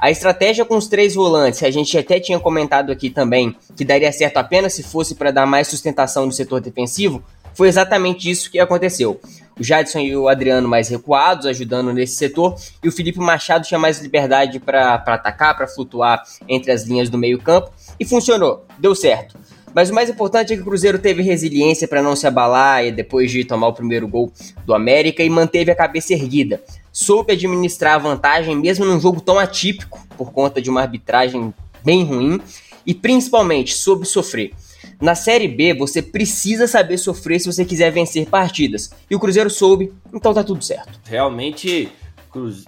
A 0.00 0.10
estratégia 0.10 0.64
com 0.64 0.78
os 0.78 0.88
três 0.88 1.14
volantes, 1.14 1.62
a 1.62 1.70
gente 1.70 1.96
até 1.98 2.18
tinha 2.18 2.40
comentado 2.40 2.90
aqui 2.90 3.10
também 3.10 3.54
que 3.76 3.84
daria 3.84 4.10
certo 4.10 4.38
apenas 4.38 4.72
se 4.72 4.82
fosse 4.82 5.14
para 5.14 5.30
dar 5.30 5.44
mais 5.44 5.68
sustentação 5.68 6.24
no 6.24 6.32
setor 6.32 6.58
defensivo, 6.58 7.22
foi 7.52 7.68
exatamente 7.68 8.30
isso 8.30 8.50
que 8.50 8.58
aconteceu. 8.58 9.20
O 9.58 9.62
Jadson 9.62 9.98
e 9.98 10.16
o 10.16 10.26
Adriano 10.26 10.66
mais 10.66 10.88
recuados, 10.88 11.44
ajudando 11.44 11.92
nesse 11.92 12.16
setor, 12.16 12.54
e 12.82 12.88
o 12.88 12.92
Felipe 12.92 13.18
Machado 13.18 13.66
tinha 13.66 13.78
mais 13.78 14.00
liberdade 14.00 14.58
para 14.58 14.94
atacar, 14.94 15.54
para 15.54 15.68
flutuar 15.68 16.22
entre 16.48 16.72
as 16.72 16.84
linhas 16.84 17.10
do 17.10 17.18
meio-campo, 17.18 17.70
e 17.98 18.04
funcionou, 18.06 18.64
deu 18.78 18.94
certo. 18.94 19.38
Mas 19.74 19.90
o 19.90 19.94
mais 19.94 20.08
importante 20.08 20.54
é 20.54 20.56
que 20.56 20.62
o 20.62 20.64
Cruzeiro 20.64 20.98
teve 20.98 21.22
resiliência 21.22 21.86
para 21.86 22.02
não 22.02 22.16
se 22.16 22.26
abalar 22.26 22.90
depois 22.90 23.30
de 23.30 23.44
tomar 23.44 23.68
o 23.68 23.74
primeiro 23.74 24.08
gol 24.08 24.32
do 24.64 24.72
América 24.72 25.22
e 25.22 25.28
manteve 25.28 25.70
a 25.70 25.76
cabeça 25.76 26.14
erguida 26.14 26.62
soube 26.92 27.32
administrar 27.32 27.94
a 27.94 27.98
vantagem 27.98 28.56
mesmo 28.56 28.84
num 28.84 29.00
jogo 29.00 29.20
tão 29.20 29.38
atípico 29.38 30.06
por 30.16 30.32
conta 30.32 30.60
de 30.60 30.70
uma 30.70 30.82
arbitragem 30.82 31.54
bem 31.84 32.04
ruim 32.04 32.40
e 32.84 32.94
principalmente 32.94 33.74
soube 33.74 34.06
sofrer. 34.06 34.52
Na 35.00 35.14
Série 35.14 35.48
B, 35.48 35.74
você 35.74 36.02
precisa 36.02 36.66
saber 36.66 36.98
sofrer 36.98 37.40
se 37.40 37.46
você 37.46 37.64
quiser 37.64 37.90
vencer 37.90 38.28
partidas. 38.28 38.90
E 39.08 39.14
o 39.14 39.20
Cruzeiro 39.20 39.48
soube, 39.48 39.92
então 40.12 40.34
tá 40.34 40.44
tudo 40.44 40.62
certo. 40.62 41.00
Realmente, 41.04 41.90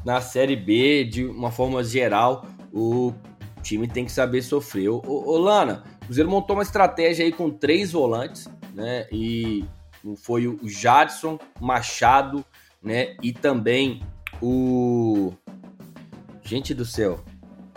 na 0.04 0.20
Série 0.20 0.56
B, 0.56 1.04
de 1.04 1.24
uma 1.24 1.50
forma 1.50 1.84
geral, 1.84 2.46
o 2.72 3.12
time 3.62 3.86
tem 3.86 4.04
que 4.04 4.12
saber 4.12 4.42
sofrer. 4.42 4.88
Ô, 4.88 5.02
ô 5.04 5.38
Lana, 5.38 5.84
o 6.02 6.06
Cruzeiro 6.06 6.30
montou 6.30 6.56
uma 6.56 6.62
estratégia 6.62 7.24
aí 7.24 7.32
com 7.32 7.50
três 7.50 7.92
volantes, 7.92 8.48
né? 8.74 9.06
E 9.12 9.64
foi 10.16 10.46
o 10.46 10.58
Jadson, 10.64 11.38
Machado, 11.60 12.44
né? 12.82 13.14
E 13.22 13.32
também 13.32 14.00
o. 14.42 15.32
Gente 16.42 16.74
do 16.74 16.84
céu, 16.84 17.20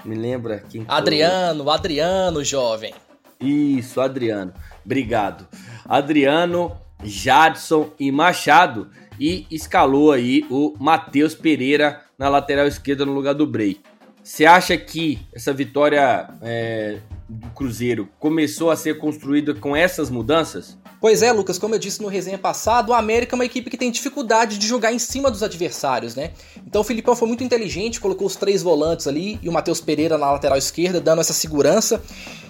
me 0.03 0.15
lembra 0.15 0.59
quem. 0.59 0.83
Adriano, 0.87 1.63
foi? 1.63 1.73
Adriano, 1.73 2.43
jovem. 2.43 2.93
Isso, 3.39 4.01
Adriano. 4.01 4.53
Obrigado. 4.83 5.47
Adriano, 5.87 6.75
Jadson 7.03 7.91
e 7.99 8.11
Machado. 8.11 8.89
E 9.19 9.45
escalou 9.49 10.11
aí 10.11 10.45
o 10.49 10.73
Matheus 10.77 11.33
Pereira 11.33 12.01
na 12.17 12.27
lateral 12.27 12.67
esquerda 12.67 13.05
no 13.05 13.13
lugar 13.13 13.33
do 13.33 13.47
Brei. 13.47 13.79
Você 14.21 14.45
acha 14.45 14.75
que 14.75 15.19
essa 15.33 15.53
vitória 15.53 16.27
é, 16.41 16.97
do 17.29 17.47
Cruzeiro 17.51 18.09
começou 18.19 18.71
a 18.71 18.75
ser 18.75 18.97
construída 18.97 19.53
com 19.53 19.75
essas 19.75 20.09
mudanças? 20.09 20.77
Pois 20.99 21.21
é, 21.21 21.31
Lucas, 21.31 21.57
como 21.57 21.75
eu 21.75 21.79
disse 21.79 22.01
no 22.01 22.07
resenha 22.07 22.37
passado, 22.37 22.89
o 22.89 22.93
América 22.93 23.35
é 23.35 23.37
uma 23.37 23.45
equipe 23.45 23.69
que 23.69 23.77
tem 23.77 23.91
dificuldade 23.91 24.57
de 24.57 24.67
jogar 24.67 24.93
em 24.93 24.99
cima 24.99 25.29
dos 25.29 25.43
adversários, 25.43 26.15
né? 26.15 26.31
Então 26.65 26.81
o 26.81 26.83
Filipão 26.83 27.15
foi 27.15 27.27
muito 27.27 27.43
inteligente, 27.43 27.99
colocou 27.99 28.25
os 28.25 28.35
três 28.35 28.63
volantes 28.63 29.07
ali 29.07 29.39
e 29.41 29.49
o 29.49 29.51
Matheus 29.51 29.81
Pereira 29.81 30.17
na 30.17 30.31
lateral 30.31 30.57
esquerda, 30.57 30.99
dando 30.99 31.21
essa 31.21 31.33
segurança. 31.33 32.01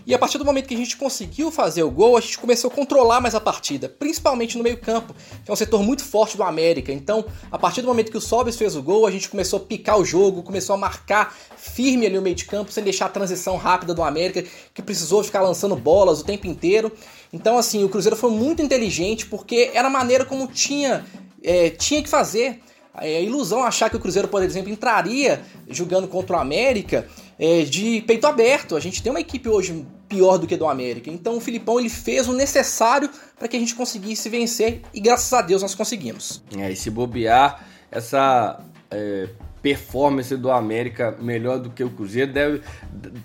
E 0.05 0.13
a 0.13 0.19
partir 0.19 0.38
do 0.38 0.45
momento 0.45 0.67
que 0.67 0.75
a 0.75 0.77
gente 0.77 0.95
conseguiu 0.97 1.50
fazer 1.50 1.81
o 1.81 1.89
gol, 1.89 2.15
a 2.15 2.21
gente 2.21 2.38
começou 2.38 2.69
a 2.69 2.74
controlar 2.74 3.19
mais 3.19 3.33
a 3.33 3.41
partida, 3.41 3.89
principalmente 3.89 4.55
no 4.55 4.63
meio-campo, 4.63 5.15
que 5.43 5.50
é 5.50 5.53
um 5.53 5.55
setor 5.55 5.81
muito 5.81 6.03
forte 6.03 6.38
do 6.38 6.43
América. 6.43 6.91
Então, 6.91 7.25
a 7.51 7.57
partir 7.57 7.81
do 7.81 7.88
momento 7.88 8.12
que 8.12 8.17
o 8.17 8.21
Sobis 8.21 8.55
fez 8.55 8.75
o 8.75 8.83
gol, 8.83 9.07
a 9.07 9.12
gente 9.12 9.27
começou 9.27 9.57
a 9.57 9.63
picar 9.63 9.97
o 9.97 10.05
jogo, 10.05 10.43
começou 10.43 10.75
a 10.75 10.77
marcar 10.77 11.35
firme 11.57 12.05
ali 12.05 12.19
o 12.19 12.21
meio 12.21 12.35
de 12.35 12.45
campo, 12.45 12.71
sem 12.71 12.83
deixar 12.83 13.07
a 13.07 13.09
transição 13.09 13.57
rápida 13.57 13.95
do 13.95 14.03
América, 14.03 14.43
que 14.74 14.81
precisou 14.83 15.24
ficar 15.24 15.41
lançando 15.41 15.75
bolas 15.75 16.21
o 16.21 16.24
tempo 16.24 16.45
inteiro. 16.45 16.91
Então, 17.33 17.57
assim, 17.57 17.83
o 17.83 17.89
Cruzeiro 17.89 18.15
foi 18.15 18.29
muito 18.29 18.62
inteligente 18.62 19.25
porque 19.25 19.71
era 19.74 19.88
a 19.88 19.91
maneira 19.91 20.24
como 20.24 20.47
tinha, 20.47 21.03
é, 21.43 21.71
tinha 21.71 22.03
que 22.03 22.09
fazer. 22.09 22.62
É 22.97 23.17
a 23.17 23.21
ilusão 23.21 23.63
achar 23.63 23.89
que 23.89 23.97
o 23.97 24.00
Cruzeiro, 24.00 24.27
por 24.27 24.41
exemplo, 24.41 24.71
entraria 24.71 25.43
jogando 25.67 26.07
contra 26.07 26.38
o 26.38 26.39
América 26.39 27.07
é, 27.38 27.63
de 27.63 28.01
peito 28.01 28.25
aberto. 28.25 28.75
A 28.75 28.79
gente 28.79 29.03
tem 29.03 29.12
uma 29.12 29.19
equipe 29.19 29.50
hoje 29.50 29.85
pior 30.07 30.38
do 30.38 30.47
que 30.47 30.55
do 30.55 30.67
América. 30.67 31.09
Então 31.09 31.38
o 31.38 31.41
Filipão 31.41 31.79
ele 31.79 31.89
fez 31.89 32.27
o 32.27 32.33
necessário 32.33 33.09
para 33.38 33.47
que 33.47 33.57
a 33.57 33.59
gente 33.59 33.75
conseguisse 33.75 34.29
vencer 34.29 34.81
e 34.93 35.00
graças 35.00 35.31
a 35.33 35.41
Deus 35.41 35.62
nós 35.62 35.75
conseguimos. 35.75 36.43
É, 36.57 36.71
e 36.71 36.75
se 36.75 36.89
bobear, 36.89 37.67
essa 37.91 38.59
é, 38.91 39.29
performance 39.62 40.35
do 40.38 40.51
América 40.51 41.17
melhor 41.19 41.59
do 41.59 41.69
que 41.71 41.83
o 41.83 41.89
Cruzeiro 41.89 42.31
deve 42.31 42.62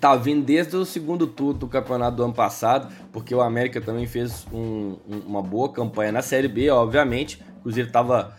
tá 0.00 0.16
vindo 0.16 0.44
desde 0.44 0.74
o 0.76 0.86
segundo 0.86 1.26
turno 1.26 1.54
do 1.54 1.68
campeonato 1.68 2.16
do 2.16 2.24
ano 2.24 2.32
passado, 2.32 2.90
porque 3.12 3.34
o 3.34 3.42
América 3.42 3.80
também 3.80 4.06
fez 4.06 4.46
um, 4.52 4.96
uma 5.26 5.42
boa 5.42 5.70
campanha 5.70 6.12
na 6.12 6.22
Série 6.22 6.48
B, 6.48 6.70
obviamente. 6.70 7.42
O 7.58 7.62
Cruzeiro 7.64 7.88
estava 7.88 8.34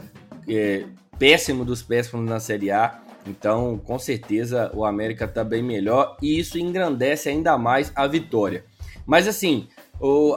é, 0.48 0.86
péssimo 1.20 1.64
dos 1.64 1.84
péssimos 1.84 2.28
na 2.28 2.40
Série 2.40 2.72
A. 2.72 3.01
Então, 3.26 3.78
com 3.78 4.00
certeza, 4.00 4.72
o 4.74 4.84
América 4.84 5.26
está 5.26 5.44
bem 5.44 5.62
melhor 5.62 6.18
e 6.22 6.40
isso 6.40 6.58
engrandece 6.58 7.30
ainda 7.30 7.58
mais 7.58 7.92
a 7.96 8.08
vitória. 8.08 8.66
Mas 9.06 9.28
assim, 9.28 9.68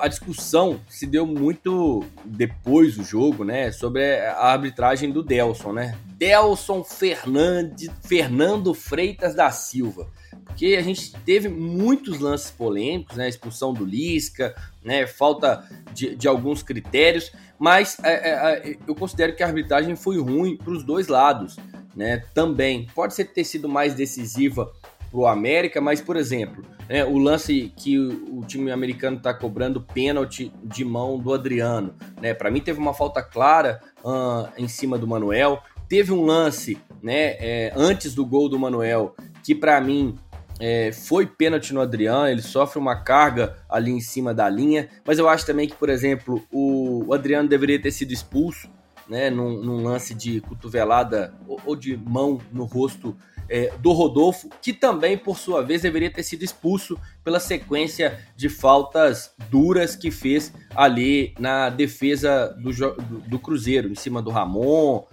a 0.00 0.08
discussão 0.08 0.80
se 0.88 1.06
deu 1.06 1.26
muito 1.26 2.04
depois 2.24 2.96
do 2.96 3.02
jogo, 3.02 3.44
né? 3.44 3.72
Sobre 3.72 4.20
a 4.20 4.52
arbitragem 4.52 5.10
do 5.10 5.22
Delson, 5.22 5.72
né? 5.72 5.96
Delson 6.18 6.84
Fernandes, 6.84 7.90
Fernando 8.02 8.74
Freitas 8.74 9.34
da 9.34 9.50
Silva. 9.50 10.06
Porque 10.44 10.76
a 10.78 10.82
gente 10.82 11.12
teve 11.24 11.48
muitos 11.48 12.20
lances 12.20 12.50
polêmicos, 12.50 13.16
né? 13.16 13.28
Expulsão 13.28 13.72
do 13.72 13.84
Lisca, 13.84 14.54
né? 14.84 15.06
Falta 15.06 15.66
de, 15.94 16.14
de 16.14 16.28
alguns 16.28 16.62
critérios, 16.62 17.32
mas 17.58 17.96
é, 18.02 18.12
é, 18.12 18.70
é 18.70 18.76
eu 18.86 18.94
considero 18.94 19.34
que 19.34 19.42
a 19.42 19.46
arbitragem 19.46 19.96
foi 19.96 20.20
ruim 20.20 20.56
para 20.56 20.72
os 20.72 20.84
dois 20.84 21.08
lados, 21.08 21.56
né? 21.94 22.22
Também 22.34 22.86
pode 22.94 23.14
ser 23.14 23.24
ter 23.26 23.44
sido 23.44 23.68
mais 23.68 23.94
decisiva 23.94 24.72
para 25.10 25.20
o 25.20 25.26
América, 25.26 25.80
mas 25.80 26.00
por 26.00 26.16
exemplo, 26.16 26.64
né, 26.88 27.04
o 27.04 27.18
lance 27.18 27.72
que 27.76 27.98
o, 27.98 28.40
o 28.40 28.44
time 28.44 28.70
americano 28.70 29.16
está 29.16 29.32
cobrando 29.32 29.80
pênalti 29.80 30.52
de 30.62 30.84
mão 30.84 31.18
do 31.18 31.32
Adriano, 31.32 31.94
né? 32.20 32.34
Para 32.34 32.50
mim 32.50 32.60
teve 32.60 32.78
uma 32.78 32.92
falta 32.92 33.22
clara 33.22 33.80
uh, 34.04 34.48
em 34.56 34.68
cima 34.68 34.98
do 34.98 35.06
Manuel. 35.06 35.62
Teve 35.88 36.12
um 36.12 36.24
lance, 36.24 36.78
né, 37.02 37.36
é, 37.38 37.72
antes 37.76 38.14
do 38.14 38.24
gol 38.24 38.48
do 38.48 38.58
Manuel, 38.58 39.14
que 39.44 39.54
para 39.54 39.78
mim 39.80 40.18
é, 40.58 40.92
foi 40.92 41.26
pênalti 41.26 41.72
no 41.74 41.80
Adriano, 41.80 42.28
ele 42.28 42.42
sofre 42.42 42.78
uma 42.78 42.96
carga 42.96 43.56
ali 43.68 43.90
em 43.90 44.00
cima 44.00 44.32
da 44.32 44.48
linha, 44.48 44.88
mas 45.06 45.18
eu 45.18 45.28
acho 45.28 45.44
também 45.44 45.68
que, 45.68 45.74
por 45.74 45.88
exemplo, 45.88 46.42
o, 46.50 47.04
o 47.06 47.14
Adriano 47.14 47.48
deveria 47.48 47.80
ter 47.80 47.90
sido 47.90 48.12
expulso, 48.12 48.68
né, 49.08 49.30
num, 49.30 49.62
num 49.62 49.82
lance 49.82 50.14
de 50.14 50.40
cotovelada 50.40 51.34
ou, 51.46 51.60
ou 51.66 51.76
de 51.76 51.96
mão 51.96 52.40
no 52.52 52.64
rosto 52.64 53.16
é, 53.48 53.72
do 53.78 53.92
Rodolfo, 53.92 54.48
que 54.62 54.72
também, 54.72 55.18
por 55.18 55.38
sua 55.38 55.62
vez, 55.62 55.82
deveria 55.82 56.10
ter 56.10 56.22
sido 56.22 56.42
expulso 56.42 56.98
pela 57.22 57.38
sequência 57.38 58.18
de 58.36 58.48
faltas 58.48 59.32
duras 59.50 59.94
que 59.94 60.10
fez 60.10 60.52
ali 60.74 61.34
na 61.38 61.68
defesa 61.68 62.56
do, 62.58 62.72
do, 62.72 63.20
do 63.28 63.38
Cruzeiro, 63.38 63.88
em 63.88 63.94
cima 63.94 64.22
do 64.22 64.30
Ramon, 64.30 65.04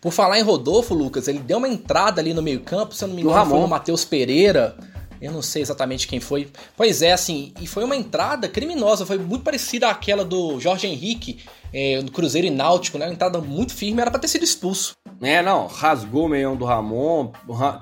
Por 0.00 0.12
falar 0.12 0.38
em 0.38 0.42
Rodolfo, 0.42 0.94
Lucas, 0.94 1.28
ele 1.28 1.40
deu 1.40 1.58
uma 1.58 1.68
entrada 1.68 2.20
ali 2.20 2.32
no 2.32 2.42
meio-campo, 2.42 2.94
se 2.94 3.04
eu 3.04 3.08
não 3.08 3.16
me 3.16 3.22
engano, 3.22 3.50
foi 3.50 3.60
no 3.60 3.68
Matheus 3.68 4.04
Pereira. 4.04 4.76
Eu 5.20 5.32
não 5.32 5.42
sei 5.42 5.62
exatamente 5.62 6.08
quem 6.08 6.18
foi. 6.18 6.48
Pois 6.76 7.02
é, 7.02 7.12
assim, 7.12 7.52
e 7.60 7.66
foi 7.66 7.84
uma 7.84 7.96
entrada 7.96 8.48
criminosa, 8.48 9.04
foi 9.04 9.18
muito 9.18 9.42
parecida 9.42 9.88
àquela 9.88 10.24
do 10.24 10.58
Jorge 10.58 10.86
Henrique 10.86 11.40
é, 11.72 12.00
no 12.00 12.10
Cruzeiro 12.10 12.46
e 12.46 12.50
Náutico, 12.50 12.98
né? 12.98 13.06
Uma 13.06 13.12
entrada 13.12 13.40
muito 13.40 13.74
firme, 13.74 14.00
era 14.00 14.10
para 14.10 14.20
ter 14.20 14.28
sido 14.28 14.44
expulso. 14.44 14.94
É, 15.20 15.42
não, 15.42 15.66
rasgou 15.66 16.24
o 16.24 16.28
meião 16.28 16.56
do 16.56 16.64
Ramon, 16.64 17.32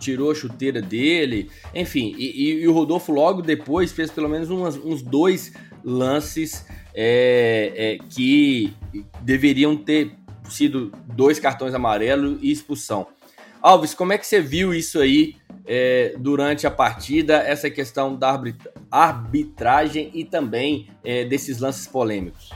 tirou 0.01 0.33
a 0.33 0.35
chuteira 0.35 0.83
dele, 0.83 1.49
enfim, 1.73 2.15
e, 2.19 2.25
e, 2.27 2.63
e 2.63 2.69
o 2.69 2.73
Rodolfo 2.73 3.13
logo 3.13 3.43
depois 3.43 3.93
fez 3.93 4.11
pelo 4.11 4.29
menos 4.29 4.51
umas, 4.51 4.77
uns 4.77 5.03
dois 5.03 5.53
lances 5.85 6.67
é, 6.93 7.73
é, 7.77 7.99
que 8.11 8.75
deveriam 9.23 9.77
ter 9.77 10.13
sido 10.51 10.91
dois 11.15 11.39
cartões 11.39 11.75
amarelos 11.75 12.39
e 12.43 12.51
expulsão. 12.51 13.07
Alves, 13.63 13.95
como 13.95 14.13
é 14.13 14.19
que 14.19 14.27
você 14.27 14.41
viu 14.41 14.75
isso 14.75 14.99
aí 14.99 15.37
é, 15.69 16.15
durante 16.19 16.67
a 16.67 16.71
partida, 16.71 17.37
essa 17.37 17.69
questão 17.69 18.17
da 18.17 18.41
arbitragem 18.91 20.11
e 20.15 20.25
também 20.25 20.89
é, 21.05 21.27
desses 21.27 21.59
lances 21.59 21.87
polêmicos? 21.87 22.51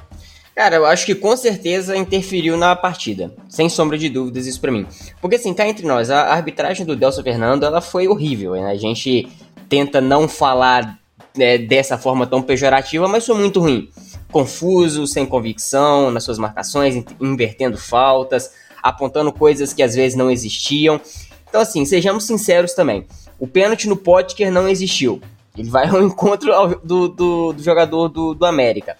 Cara, 0.54 0.76
eu 0.76 0.86
acho 0.86 1.06
que 1.06 1.14
com 1.14 1.36
certeza 1.36 1.96
interferiu 1.96 2.56
na 2.56 2.74
partida. 2.74 3.34
Sem 3.48 3.68
sombra 3.68 3.98
de 3.98 4.08
dúvidas, 4.08 4.46
isso 4.46 4.60
para 4.60 4.72
mim. 4.72 4.86
Porque 5.20 5.36
assim, 5.36 5.52
cá 5.52 5.66
entre 5.66 5.86
nós, 5.86 6.10
a 6.10 6.32
arbitragem 6.32 6.84
do 6.84 6.96
Delcio 6.96 7.22
Fernando, 7.22 7.64
ela 7.64 7.80
foi 7.80 8.08
horrível. 8.08 8.52
Né? 8.52 8.70
A 8.70 8.76
gente 8.76 9.28
tenta 9.68 10.00
não 10.00 10.28
falar 10.28 10.98
né, 11.36 11.56
dessa 11.58 11.96
forma 11.96 12.26
tão 12.26 12.42
pejorativa, 12.42 13.08
mas 13.08 13.26
foi 13.26 13.36
muito 13.36 13.60
ruim. 13.60 13.88
Confuso, 14.30 15.06
sem 15.06 15.24
convicção 15.24 16.10
nas 16.10 16.24
suas 16.24 16.38
marcações, 16.38 17.02
invertendo 17.20 17.78
faltas, 17.78 18.52
apontando 18.82 19.32
coisas 19.32 19.72
que 19.72 19.82
às 19.82 19.94
vezes 19.94 20.16
não 20.16 20.30
existiam. 20.30 21.00
Então, 21.52 21.60
assim, 21.60 21.84
sejamos 21.84 22.24
sinceros 22.24 22.72
também. 22.72 23.06
O 23.38 23.46
pênalti 23.46 23.86
no 23.86 23.94
Potker 23.94 24.50
não 24.50 24.66
existiu. 24.66 25.20
Ele 25.54 25.68
vai 25.68 25.86
ao 25.86 26.00
encontro 26.02 26.50
do, 26.82 27.08
do, 27.08 27.52
do 27.52 27.62
jogador 27.62 28.08
do, 28.08 28.32
do 28.32 28.46
América. 28.46 28.96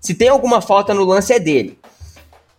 Se 0.00 0.12
tem 0.12 0.28
alguma 0.28 0.60
falta 0.60 0.92
no 0.92 1.04
lance, 1.04 1.32
é 1.32 1.38
dele. 1.38 1.78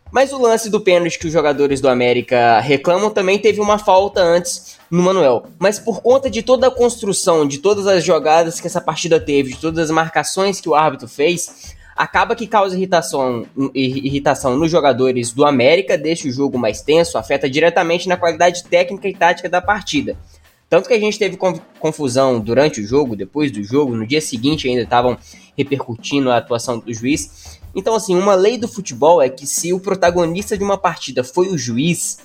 Mas 0.10 0.32
o 0.32 0.42
lance 0.42 0.70
do 0.70 0.80
pênalti 0.80 1.20
que 1.20 1.27
os 1.27 1.34
jogadores 1.34 1.82
do 1.82 1.89
América 1.89 2.62
reclamam 2.62 3.10
também 3.10 3.38
teve 3.38 3.60
uma 3.60 3.77
falta 3.77 4.22
antes 4.22 4.77
no 4.89 5.04
Manuel. 5.04 5.48
Mas 5.60 5.80
por 5.80 6.01
conta 6.01 6.30
de 6.30 6.42
toda 6.42 6.68
a 6.68 6.72
construção, 6.72 7.46
de 7.46 7.58
todas 7.58 7.88
as 7.88 8.06
jogadas 8.06 8.62
que 8.62 8.68
essa 8.68 8.80
partida 8.80 9.20
teve, 9.20 9.50
de 9.50 9.60
todas 9.60 9.84
as 9.84 9.92
marcações 9.92 10.62
que 10.62 10.70
o 10.70 10.75
árbitro 10.75 11.10
fez, 11.10 11.75
acaba 11.95 12.35
que 12.35 12.45
causa 12.45 12.75
irritação, 12.75 13.45
irritação 13.73 14.57
nos 14.57 14.69
jogadores 14.69 15.31
do 15.31 15.45
América, 15.45 15.97
deixa 15.97 16.27
o 16.27 16.31
jogo 16.31 16.57
mais 16.57 16.81
tenso, 16.81 17.17
afeta 17.17 17.49
diretamente 17.49 18.09
na 18.09 18.17
qualidade 18.17 18.63
técnica 18.65 19.07
e 19.07 19.15
tática 19.15 19.47
da 19.47 19.61
partida. 19.61 20.17
Tanto 20.69 20.87
que 20.87 20.93
a 20.93 20.99
gente 20.99 21.17
teve 21.17 21.37
confusão 21.79 22.39
durante 22.39 22.81
o 22.81 22.85
jogo, 22.85 23.15
depois 23.15 23.51
do 23.51 23.63
jogo, 23.63 23.95
no 23.95 24.05
dia 24.05 24.19
seguinte 24.19 24.67
ainda 24.67 24.81
estavam 24.81 25.17
repercutindo 25.57 26.29
a 26.29 26.37
atuação 26.37 26.79
do 26.79 26.93
juiz. 26.93 27.59
Então, 27.73 27.95
assim, 27.95 28.15
uma 28.15 28.35
lei 28.35 28.57
do 28.57 28.67
futebol 28.67 29.21
é 29.21 29.29
que 29.29 29.45
se 29.47 29.71
o 29.71 29.79
protagonista 29.79 30.57
de 30.57 30.63
uma 30.63 30.77
partida 30.77 31.23
foi 31.23 31.47
o 31.47 31.57
juiz, 31.57 32.17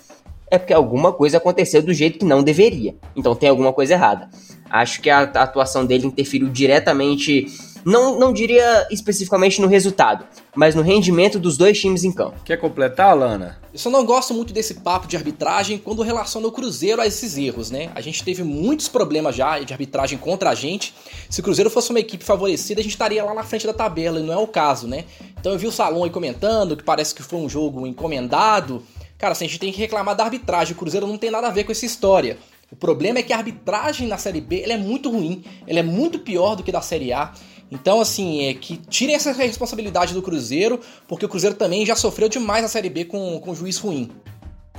é 0.50 0.58
porque 0.58 0.72
alguma 0.72 1.12
coisa 1.12 1.36
aconteceu 1.36 1.80
do 1.80 1.94
jeito 1.94 2.18
que 2.18 2.24
não 2.24 2.42
deveria. 2.42 2.96
Então 3.14 3.36
tem 3.36 3.48
alguma 3.48 3.72
coisa 3.72 3.94
errada. 3.94 4.28
Acho 4.68 5.00
que 5.00 5.08
a, 5.08 5.22
atuação 5.22 5.86
dele 5.86 6.06
interferiu 6.06 6.48
diretamente 6.48 7.46
não, 7.84 8.18
não 8.18 8.32
diria 8.32 8.86
especificamente 8.90 9.60
no 9.60 9.66
resultado, 9.66 10.24
mas 10.54 10.74
no 10.74 10.82
rendimento 10.82 11.38
dos 11.38 11.56
dois 11.56 11.78
times 11.78 12.04
em 12.04 12.12
campo. 12.12 12.36
Quer 12.44 12.56
completar, 12.56 13.16
Lana? 13.16 13.58
Eu 13.72 13.78
só 13.78 13.88
não 13.88 14.04
gosto 14.04 14.34
muito 14.34 14.52
desse 14.52 14.74
papo 14.74 15.06
de 15.06 15.16
arbitragem 15.16 15.78
quando 15.78 16.02
relaciona 16.02 16.46
o 16.46 16.52
Cruzeiro 16.52 17.00
a 17.00 17.06
esses 17.06 17.38
erros, 17.38 17.70
né? 17.70 17.90
A 17.94 18.00
gente 18.00 18.24
teve 18.24 18.42
muitos 18.42 18.88
problemas 18.88 19.36
já 19.36 19.58
de 19.60 19.72
arbitragem 19.72 20.18
contra 20.18 20.50
a 20.50 20.54
gente. 20.54 20.94
Se 21.28 21.40
o 21.40 21.42
Cruzeiro 21.42 21.70
fosse 21.70 21.90
uma 21.90 22.00
equipe 22.00 22.24
favorecida, 22.24 22.80
a 22.80 22.82
gente 22.82 22.92
estaria 22.92 23.24
lá 23.24 23.32
na 23.32 23.44
frente 23.44 23.66
da 23.66 23.72
tabela, 23.72 24.18
e 24.18 24.22
não 24.22 24.32
é 24.32 24.38
o 24.38 24.46
caso, 24.46 24.86
né? 24.86 25.04
Então 25.38 25.52
eu 25.52 25.58
vi 25.58 25.66
o 25.66 25.72
Salom 25.72 26.04
aí 26.04 26.10
comentando 26.10 26.76
que 26.76 26.82
parece 26.82 27.14
que 27.14 27.22
foi 27.22 27.38
um 27.38 27.48
jogo 27.48 27.86
encomendado. 27.86 28.82
Cara, 29.16 29.32
assim, 29.32 29.44
a 29.44 29.48
gente 29.48 29.60
tem 29.60 29.72
que 29.72 29.78
reclamar 29.78 30.16
da 30.16 30.24
arbitragem. 30.24 30.74
O 30.74 30.76
Cruzeiro 30.76 31.06
não 31.06 31.18
tem 31.18 31.30
nada 31.30 31.46
a 31.46 31.50
ver 31.50 31.64
com 31.64 31.72
essa 31.72 31.84
história. 31.84 32.38
O 32.72 32.76
problema 32.76 33.18
é 33.18 33.22
que 33.22 33.32
a 33.32 33.36
arbitragem 33.36 34.06
na 34.06 34.16
Série 34.16 34.40
B 34.40 34.62
é 34.62 34.76
muito 34.76 35.10
ruim, 35.10 35.42
ela 35.66 35.80
é 35.80 35.82
muito 35.82 36.20
pior 36.20 36.54
do 36.54 36.62
que 36.62 36.70
da 36.70 36.80
Série 36.80 37.12
A. 37.12 37.32
Então, 37.70 38.00
assim, 38.00 38.46
é 38.48 38.54
que 38.54 38.76
tirem 38.76 39.14
essa 39.14 39.32
responsabilidade 39.32 40.12
do 40.12 40.20
Cruzeiro, 40.20 40.80
porque 41.06 41.24
o 41.24 41.28
Cruzeiro 41.28 41.54
também 41.54 41.86
já 41.86 41.94
sofreu 41.94 42.28
demais 42.28 42.62
na 42.62 42.68
Série 42.68 42.90
B 42.90 43.04
com, 43.04 43.38
com 43.40 43.54
juiz 43.54 43.78
ruim. 43.78 44.10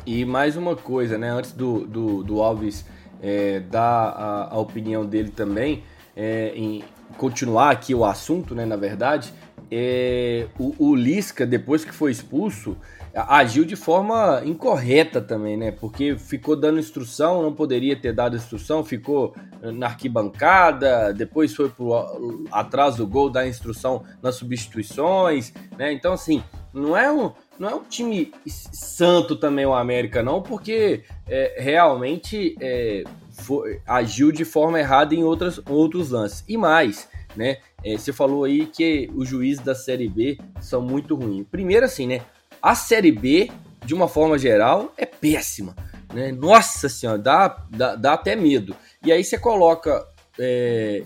E 0.05 0.25
mais 0.25 0.57
uma 0.57 0.75
coisa, 0.75 1.17
né? 1.17 1.30
Antes 1.30 1.51
do, 1.51 1.86
do, 1.86 2.23
do 2.23 2.41
Alves 2.41 2.84
é, 3.21 3.60
dar 3.60 4.10
a, 4.10 4.54
a, 4.54 4.58
opinião 4.58 5.06
dele 5.06 5.30
também, 5.30 5.84
é, 6.15 6.51
em 6.56 6.84
continuar 7.17 7.69
aqui 7.69 7.93
o 7.93 8.04
assunto, 8.04 8.56
né? 8.56 8.65
Na 8.65 8.75
verdade, 8.75 9.32
é, 9.71 10.47
o, 10.60 10.73
o 10.77 10.95
Lisca, 10.95 11.45
depois 11.45 11.86
que 11.86 11.93
foi 11.93 12.12
expulso, 12.12 12.75
agiu 13.13 13.65
de 13.65 13.76
forma 13.76 14.41
incorreta 14.45 15.21
também, 15.21 15.58
né? 15.58 15.71
Porque 15.71 16.17
ficou 16.17 16.56
dando 16.56 16.80
instrução, 16.80 17.41
não 17.41 17.54
poderia 17.54 17.95
ter 17.95 18.13
dado 18.13 18.36
instrução, 18.36 18.84
ficou 18.84 19.36
na 19.62 19.88
arquibancada, 19.88 21.13
depois 21.13 21.54
foi 21.54 21.69
pro, 21.69 22.45
atrás 22.52 22.95
do 22.95 23.06
gol 23.06 23.30
dar 23.30 23.47
instrução 23.47 24.04
nas 24.21 24.36
substituições, 24.36 25.54
né? 25.78 25.91
Então, 25.91 26.13
assim, 26.13 26.43
não 26.74 26.95
é 26.95 27.12
um, 27.12 27.32
não 27.60 27.69
é 27.69 27.76
um 27.76 27.84
time 27.84 28.32
santo 28.47 29.36
também 29.36 29.65
o 29.65 29.74
América, 29.74 30.24
não, 30.24 30.41
porque 30.41 31.04
é, 31.28 31.56
realmente 31.60 32.56
é, 32.62 33.04
foi, 33.32 33.82
agiu 33.86 34.32
de 34.32 34.45
forma 34.45 34.80
errada 34.80 35.13
em 35.13 35.24
outras, 35.24 35.60
outros 35.69 36.12
lances. 36.12 36.43
E 36.47 36.58
mais, 36.58 37.10
né? 37.36 37.58
É, 37.84 37.97
você 37.97 38.13
falou 38.13 38.43
aí 38.43 38.65
que 38.65 39.10
os 39.15 39.28
juízes 39.28 39.63
da 39.63 39.76
Série 39.76 40.08
B 40.08 40.38
são 40.60 40.82
muito 40.82 41.15
ruins. 41.15 41.45
Primeiro, 41.50 41.86
assim, 41.86 42.08
né? 42.08 42.21
A 42.62 42.76
Série 42.76 43.12
B, 43.12 43.50
de 43.86 43.93
uma 43.93 44.08
forma 44.08 44.38
geral, 44.38 44.93
é 44.97 45.06
péssima. 45.06 45.76
Né? 46.13 46.32
Nossa 46.32 46.88
senhora, 46.88 47.17
dá, 47.17 47.65
dá, 47.69 47.95
dá 47.95 48.13
até 48.13 48.36
medo. 48.36 48.76
E 49.04 49.12
aí 49.12 49.24
você 49.24 49.38
coloca 49.38 50.06
é, 50.38 51.04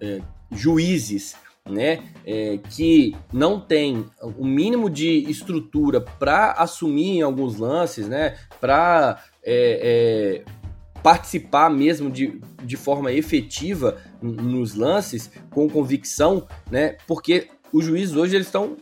é, 0.00 0.20
juízes 0.50 1.36
né, 1.68 2.02
é, 2.26 2.58
que 2.70 3.16
não 3.32 3.60
tem 3.60 4.06
o 4.36 4.44
mínimo 4.44 4.90
de 4.90 5.24
estrutura 5.30 6.00
para 6.00 6.52
assumir 6.52 7.18
em 7.18 7.22
alguns 7.22 7.56
lances, 7.56 8.08
né, 8.08 8.36
para 8.60 9.22
é, 9.42 10.42
é, 10.44 11.00
participar 11.02 11.70
mesmo 11.70 12.10
de, 12.10 12.40
de 12.62 12.76
forma 12.76 13.12
efetiva 13.12 13.98
nos 14.20 14.74
lances, 14.74 15.30
com 15.50 15.68
convicção, 15.68 16.46
né, 16.70 16.96
porque 17.06 17.48
os 17.72 17.84
juízes 17.84 18.16
hoje 18.16 18.36
eles 18.36 18.48
estão 18.48 18.76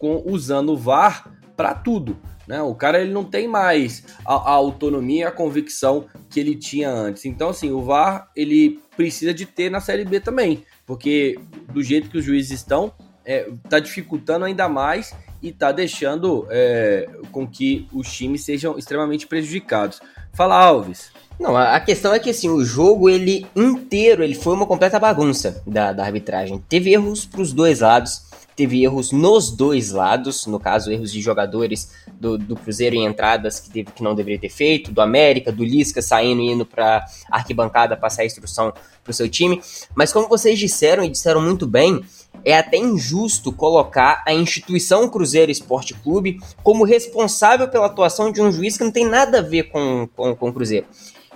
usando 0.00 0.72
o 0.72 0.76
VAR 0.76 1.37
para 1.58 1.74
tudo. 1.74 2.16
Né? 2.46 2.62
O 2.62 2.72
cara 2.72 3.00
ele 3.00 3.12
não 3.12 3.24
tem 3.24 3.48
mais 3.48 4.04
a, 4.24 4.34
a, 4.34 4.50
autonomia 4.52 5.24
e 5.24 5.26
a 5.26 5.32
convicção 5.32 6.06
que 6.30 6.38
ele 6.38 6.54
tinha 6.54 6.88
antes. 6.88 7.24
Então, 7.24 7.48
assim, 7.48 7.72
o 7.72 7.82
VAR 7.82 8.30
ele 8.36 8.80
precisa 8.96 9.34
de 9.34 9.44
ter 9.44 9.68
na 9.68 9.80
Série 9.80 10.04
B 10.04 10.20
também, 10.20 10.64
porque 10.86 11.36
do 11.72 11.82
jeito 11.82 12.08
que 12.08 12.16
os 12.16 12.24
juízes 12.24 12.52
estão, 12.52 12.92
é, 13.26 13.50
tá 13.68 13.80
dificultando 13.80 14.44
ainda 14.44 14.68
mais 14.68 15.12
e 15.42 15.50
tá 15.50 15.72
deixando 15.72 16.46
é, 16.48 17.08
com 17.32 17.44
que 17.44 17.88
os 17.92 18.10
times 18.10 18.44
sejam 18.44 18.78
extremamente 18.78 19.26
prejudicados. 19.26 20.00
Fala, 20.32 20.54
Alves. 20.54 21.10
Não, 21.40 21.56
a 21.56 21.78
questão 21.80 22.12
é 22.12 22.18
que 22.18 22.30
assim, 22.30 22.48
o 22.48 22.64
jogo 22.64 23.08
ele 23.08 23.46
inteiro 23.54 24.24
ele 24.24 24.34
foi 24.34 24.54
uma 24.54 24.66
completa 24.66 24.98
bagunça 24.98 25.62
da, 25.66 25.92
da 25.92 26.04
arbitragem. 26.04 26.62
Teve 26.68 26.92
erros 26.92 27.24
para 27.24 27.40
os 27.40 27.52
dois 27.52 27.80
lados 27.80 28.27
teve 28.58 28.82
erros 28.82 29.12
nos 29.12 29.52
dois 29.52 29.92
lados, 29.92 30.44
no 30.44 30.58
caso, 30.58 30.90
erros 30.90 31.12
de 31.12 31.20
jogadores 31.20 31.92
do, 32.18 32.36
do 32.36 32.56
Cruzeiro 32.56 32.96
em 32.96 33.06
entradas 33.06 33.60
que, 33.60 33.70
teve, 33.70 33.92
que 33.92 34.02
não 34.02 34.16
deveria 34.16 34.40
ter 34.40 34.48
feito, 34.48 34.90
do 34.90 35.00
América, 35.00 35.52
do 35.52 35.62
Lisca 35.62 36.02
saindo 36.02 36.42
e 36.42 36.50
indo 36.50 36.66
para 36.66 37.04
arquibancada 37.30 37.96
passar 37.96 38.22
a 38.22 38.26
instrução 38.26 38.72
para 39.04 39.10
o 39.12 39.14
seu 39.14 39.28
time. 39.28 39.62
Mas 39.94 40.12
como 40.12 40.28
vocês 40.28 40.58
disseram 40.58 41.04
e 41.04 41.08
disseram 41.08 41.40
muito 41.40 41.68
bem, 41.68 42.02
é 42.44 42.58
até 42.58 42.76
injusto 42.76 43.52
colocar 43.52 44.24
a 44.26 44.34
instituição 44.34 45.08
Cruzeiro 45.08 45.52
Esporte 45.52 45.94
Clube 45.94 46.40
como 46.60 46.84
responsável 46.84 47.68
pela 47.68 47.86
atuação 47.86 48.32
de 48.32 48.42
um 48.42 48.50
juiz 48.50 48.76
que 48.76 48.82
não 48.82 48.90
tem 48.90 49.06
nada 49.06 49.38
a 49.38 49.42
ver 49.42 49.70
com, 49.70 50.08
com, 50.16 50.34
com 50.34 50.48
o 50.48 50.52
Cruzeiro. 50.52 50.86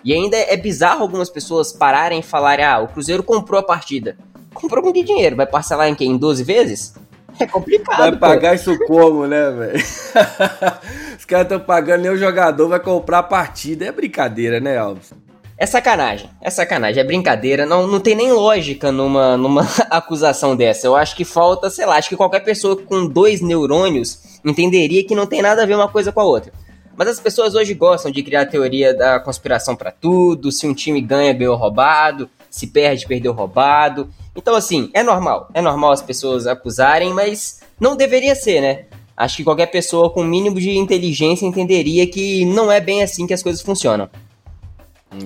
E 0.05 0.13
ainda 0.13 0.37
é 0.37 0.57
bizarro 0.57 1.03
algumas 1.03 1.31
pessoas 1.31 1.73
pararem 1.73 2.19
e 2.19 2.23
falarem: 2.25 2.65
ah, 2.65 2.81
o 2.81 2.89
Cruzeiro 2.89 3.23
comprou 3.23 3.61
a 3.61 3.63
partida. 3.63 4.19
Comprou 4.53 4.83
com 4.83 4.93
que 4.93 5.05
dinheiro? 5.05 5.37
Vai 5.37 5.47
parcelar 5.47 5.89
em 5.89 5.95
quê? 5.95 6.05
Em 6.05 6.17
12 6.17 6.43
vezes? 6.43 6.95
É 7.39 7.47
complicado. 7.47 7.99
Vai 7.99 8.17
pagar 8.17 8.51
pô. 8.51 8.55
isso 8.55 8.79
como, 8.87 9.27
né, 9.27 9.51
velho? 9.51 9.79
Os 11.19 11.25
caras 11.25 11.47
estão 11.47 11.61
pagando, 11.61 12.03
nem 12.03 12.11
o 12.11 12.17
jogador 12.17 12.69
vai 12.69 12.81
comprar 12.81 13.19
a 13.19 13.23
partida. 13.23 13.85
É 13.87 13.93
brincadeira, 13.93 14.61
né, 14.61 14.77
Alves? 14.77 15.13
É 15.57 15.67
sacanagem, 15.67 16.29
é 16.41 16.51
sacanagem, 16.51 17.01
é 17.01 17.05
brincadeira. 17.05 17.65
Não, 17.65 17.87
não 17.87 18.01
tem 18.01 18.17
nem 18.17 18.33
lógica 18.33 18.91
numa, 18.91 19.37
numa 19.37 19.63
acusação 19.89 20.57
dessa. 20.57 20.87
Eu 20.87 20.97
acho 20.97 21.15
que 21.15 21.25
falta, 21.25 21.71
sei 21.71 21.87
lá, 21.87 21.97
acho 21.97 22.09
que 22.09 22.17
qualquer 22.17 22.41
pessoa 22.41 22.77
com 22.77 23.07
dois 23.07 23.41
neurônios 23.41 24.41
entenderia 24.45 25.07
que 25.07 25.15
não 25.15 25.27
tem 25.27 25.41
nada 25.41 25.63
a 25.63 25.67
ver 25.67 25.77
uma 25.77 25.89
coisa 25.89 26.11
com 26.11 26.21
a 26.21 26.25
outra. 26.25 26.53
Mas 26.97 27.07
as 27.07 27.21
pessoas 27.21 27.55
hoje 27.55 27.75
gostam 27.75 28.11
de 28.11 28.23
criar 28.23 28.43
a 28.43 28.47
teoria 28.47 28.93
da 28.93 29.21
conspiração 29.21 29.77
para 29.77 29.93
tudo, 29.93 30.51
se 30.51 30.67
um 30.67 30.75
time 30.75 31.01
ganha, 31.01 31.33
ganhou 31.33 31.57
roubado, 31.57 32.29
se 32.51 32.67
perde, 32.67 33.07
perdeu 33.07 33.33
roubado. 33.33 34.11
Então, 34.35 34.55
assim, 34.55 34.91
é 34.95 35.03
normal. 35.03 35.49
É 35.53 35.61
normal 35.61 35.93
as 35.93 36.03
pessoas 36.03 36.47
acusarem, 36.47 37.13
mas 37.13 37.61
não 37.79 37.97
deveria 37.97 38.35
ser, 38.35 38.61
né? 38.61 38.85
Acho 39.17 39.37
que 39.37 39.45
qualquer 39.45 39.67
pessoa 39.67 40.11
com 40.11 40.25
mínimo 40.25 40.59
de 40.59 40.71
inteligência 40.71 41.47
entenderia 41.47 42.07
que 42.07 42.45
não 42.47 42.73
é 42.73 42.81
bem 42.81 43.03
assim 43.03 43.27
que 43.27 43.35
as 43.35 43.43
coisas 43.43 43.61
funcionam. 43.61 44.09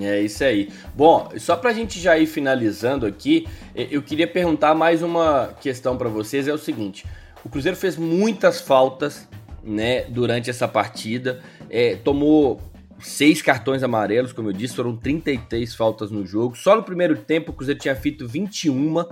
É 0.01 0.19
isso 0.19 0.43
aí. 0.43 0.69
Bom, 0.93 1.29
só 1.37 1.55
pra 1.55 1.71
gente 1.71 1.99
já 1.99 2.17
ir 2.17 2.27
finalizando 2.27 3.05
aqui, 3.05 3.47
eu 3.73 4.01
queria 4.01 4.27
perguntar 4.27 4.75
mais 4.75 5.01
uma 5.01 5.55
questão 5.61 5.97
para 5.97 6.09
vocês, 6.09 6.47
é 6.47 6.53
o 6.53 6.57
seguinte, 6.57 7.05
o 7.43 7.49
Cruzeiro 7.49 7.77
fez 7.77 7.95
muitas 7.95 8.59
faltas, 8.59 9.25
né, 9.63 10.01
durante 10.09 10.49
essa 10.49 10.67
partida, 10.67 11.41
é, 11.69 11.95
tomou 11.95 12.61
seis 12.99 13.41
cartões 13.41 13.83
amarelos, 13.83 14.33
como 14.33 14.49
eu 14.49 14.53
disse, 14.53 14.75
foram 14.75 14.95
33 14.95 15.73
faltas 15.75 16.11
no 16.11 16.25
jogo, 16.25 16.55
só 16.55 16.75
no 16.75 16.83
primeiro 16.83 17.17
tempo 17.17 17.51
o 17.51 17.53
Cruzeiro 17.53 17.79
tinha 17.79 17.95
feito 17.95 18.27
21, 18.27 19.05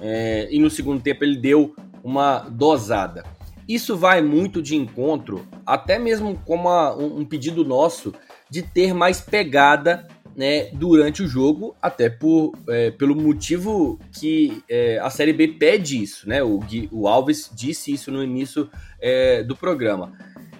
é, 0.00 0.48
e 0.50 0.58
no 0.58 0.70
segundo 0.70 1.02
tempo 1.02 1.24
ele 1.24 1.36
deu 1.36 1.74
uma 2.02 2.40
dosada. 2.40 3.24
Isso 3.68 3.96
vai 3.96 4.22
muito 4.22 4.62
de 4.62 4.76
encontro, 4.76 5.46
até 5.64 5.98
mesmo 5.98 6.40
como 6.44 6.68
um 6.98 7.24
pedido 7.24 7.64
nosso, 7.64 8.14
de 8.48 8.62
ter 8.62 8.94
mais 8.94 9.20
pegada 9.20 10.06
né, 10.36 10.66
durante 10.72 11.22
o 11.22 11.26
jogo, 11.26 11.74
até 11.80 12.10
por, 12.10 12.52
é, 12.68 12.90
pelo 12.90 13.16
motivo 13.16 13.98
que 14.12 14.62
é, 14.68 14.98
a 14.98 15.08
Série 15.08 15.32
B 15.32 15.48
pede 15.48 16.00
isso, 16.00 16.28
né? 16.28 16.42
O, 16.42 16.58
Gui, 16.58 16.88
o 16.92 17.08
Alves 17.08 17.50
disse 17.52 17.92
isso 17.92 18.12
no 18.12 18.22
início 18.22 18.68
é, 19.00 19.42
do 19.42 19.56
programa. 19.56 20.12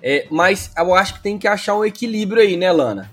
É, 0.09 0.25
mas 0.31 0.71
eu 0.77 0.95
acho 0.95 1.15
que 1.15 1.21
tem 1.21 1.37
que 1.37 1.49
achar 1.49 1.75
um 1.75 1.85
equilíbrio 1.85 2.41
aí, 2.41 2.57
né, 2.57 2.71
Lana? 2.71 3.11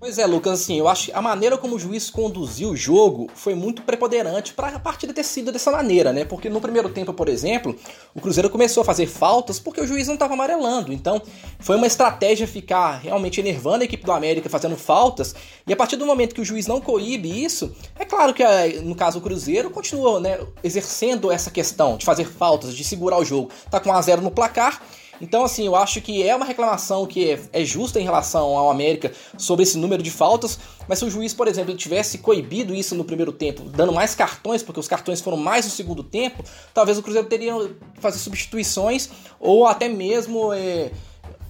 Pois 0.00 0.16
é, 0.16 0.24
Lucas, 0.24 0.62
assim, 0.62 0.78
eu 0.78 0.88
acho 0.88 1.06
que 1.06 1.12
a 1.12 1.20
maneira 1.20 1.58
como 1.58 1.76
o 1.76 1.78
juiz 1.78 2.08
conduziu 2.08 2.70
o 2.70 2.76
jogo 2.76 3.28
foi 3.34 3.54
muito 3.54 3.82
preponderante 3.82 4.54
para 4.54 4.68
a 4.68 4.78
partida 4.78 5.12
ter 5.12 5.22
sido 5.22 5.52
dessa 5.52 5.70
maneira, 5.70 6.10
né? 6.10 6.24
Porque 6.24 6.48
no 6.48 6.62
primeiro 6.62 6.88
tempo, 6.88 7.12
por 7.12 7.28
exemplo, 7.28 7.76
o 8.14 8.22
Cruzeiro 8.22 8.48
começou 8.48 8.80
a 8.80 8.84
fazer 8.86 9.06
faltas 9.06 9.58
porque 9.58 9.82
o 9.82 9.86
juiz 9.86 10.06
não 10.06 10.14
estava 10.14 10.32
amarelando. 10.32 10.94
Então, 10.94 11.20
foi 11.58 11.76
uma 11.76 11.86
estratégia 11.86 12.46
ficar 12.46 13.00
realmente 13.00 13.38
enervando 13.38 13.82
a 13.82 13.84
equipe 13.84 14.06
do 14.06 14.12
América 14.12 14.48
fazendo 14.48 14.78
faltas. 14.78 15.34
E 15.66 15.74
a 15.74 15.76
partir 15.76 15.96
do 15.96 16.06
momento 16.06 16.34
que 16.34 16.40
o 16.40 16.44
juiz 16.44 16.66
não 16.66 16.80
coíbe 16.80 17.44
isso, 17.44 17.76
é 17.98 18.06
claro 18.06 18.32
que 18.32 18.44
no 18.80 18.94
caso 18.94 19.18
o 19.18 19.20
Cruzeiro 19.20 19.68
continua, 19.68 20.18
né, 20.20 20.38
exercendo 20.64 21.30
essa 21.30 21.50
questão 21.50 21.98
de 21.98 22.06
fazer 22.06 22.24
faltas, 22.24 22.74
de 22.74 22.82
segurar 22.82 23.18
o 23.18 23.24
jogo. 23.26 23.50
Tá 23.70 23.78
com 23.78 23.90
1 23.90 23.92
a 23.92 24.00
0 24.00 24.22
no 24.22 24.30
placar 24.30 24.80
então, 25.20 25.44
assim, 25.44 25.66
eu 25.66 25.74
acho 25.74 26.00
que 26.00 26.22
é 26.22 26.34
uma 26.34 26.44
reclamação 26.44 27.06
que 27.06 27.30
é, 27.30 27.40
é, 27.52 27.64
justa 27.64 28.00
em 28.00 28.04
relação 28.04 28.56
ao 28.56 28.70
América 28.70 29.12
sobre 29.36 29.62
esse 29.62 29.76
número 29.76 30.02
de 30.02 30.10
faltas, 30.10 30.58
mas 30.88 30.98
se 30.98 31.04
o 31.04 31.10
juiz, 31.10 31.34
por 31.34 31.48
exemplo, 31.48 31.76
tivesse 31.76 32.18
coibido 32.18 32.74
isso 32.74 32.94
no 32.94 33.04
primeiro 33.04 33.32
tempo, 33.32 33.62
dando 33.64 33.92
mais 33.92 34.14
cartões, 34.14 34.62
porque 34.62 34.80
os 34.80 34.88
cartões 34.88 35.20
foram 35.20 35.36
mais 35.36 35.64
no 35.64 35.70
segundo 35.70 36.02
tempo, 36.02 36.42
talvez 36.72 36.98
o 36.98 37.02
Cruzeiro 37.02 37.28
teria 37.28 37.52
fazer 38.00 38.18
substituições 38.18 39.10
ou 39.40 39.66
até 39.66 39.88
mesmo 39.88 40.52
é, 40.52 40.90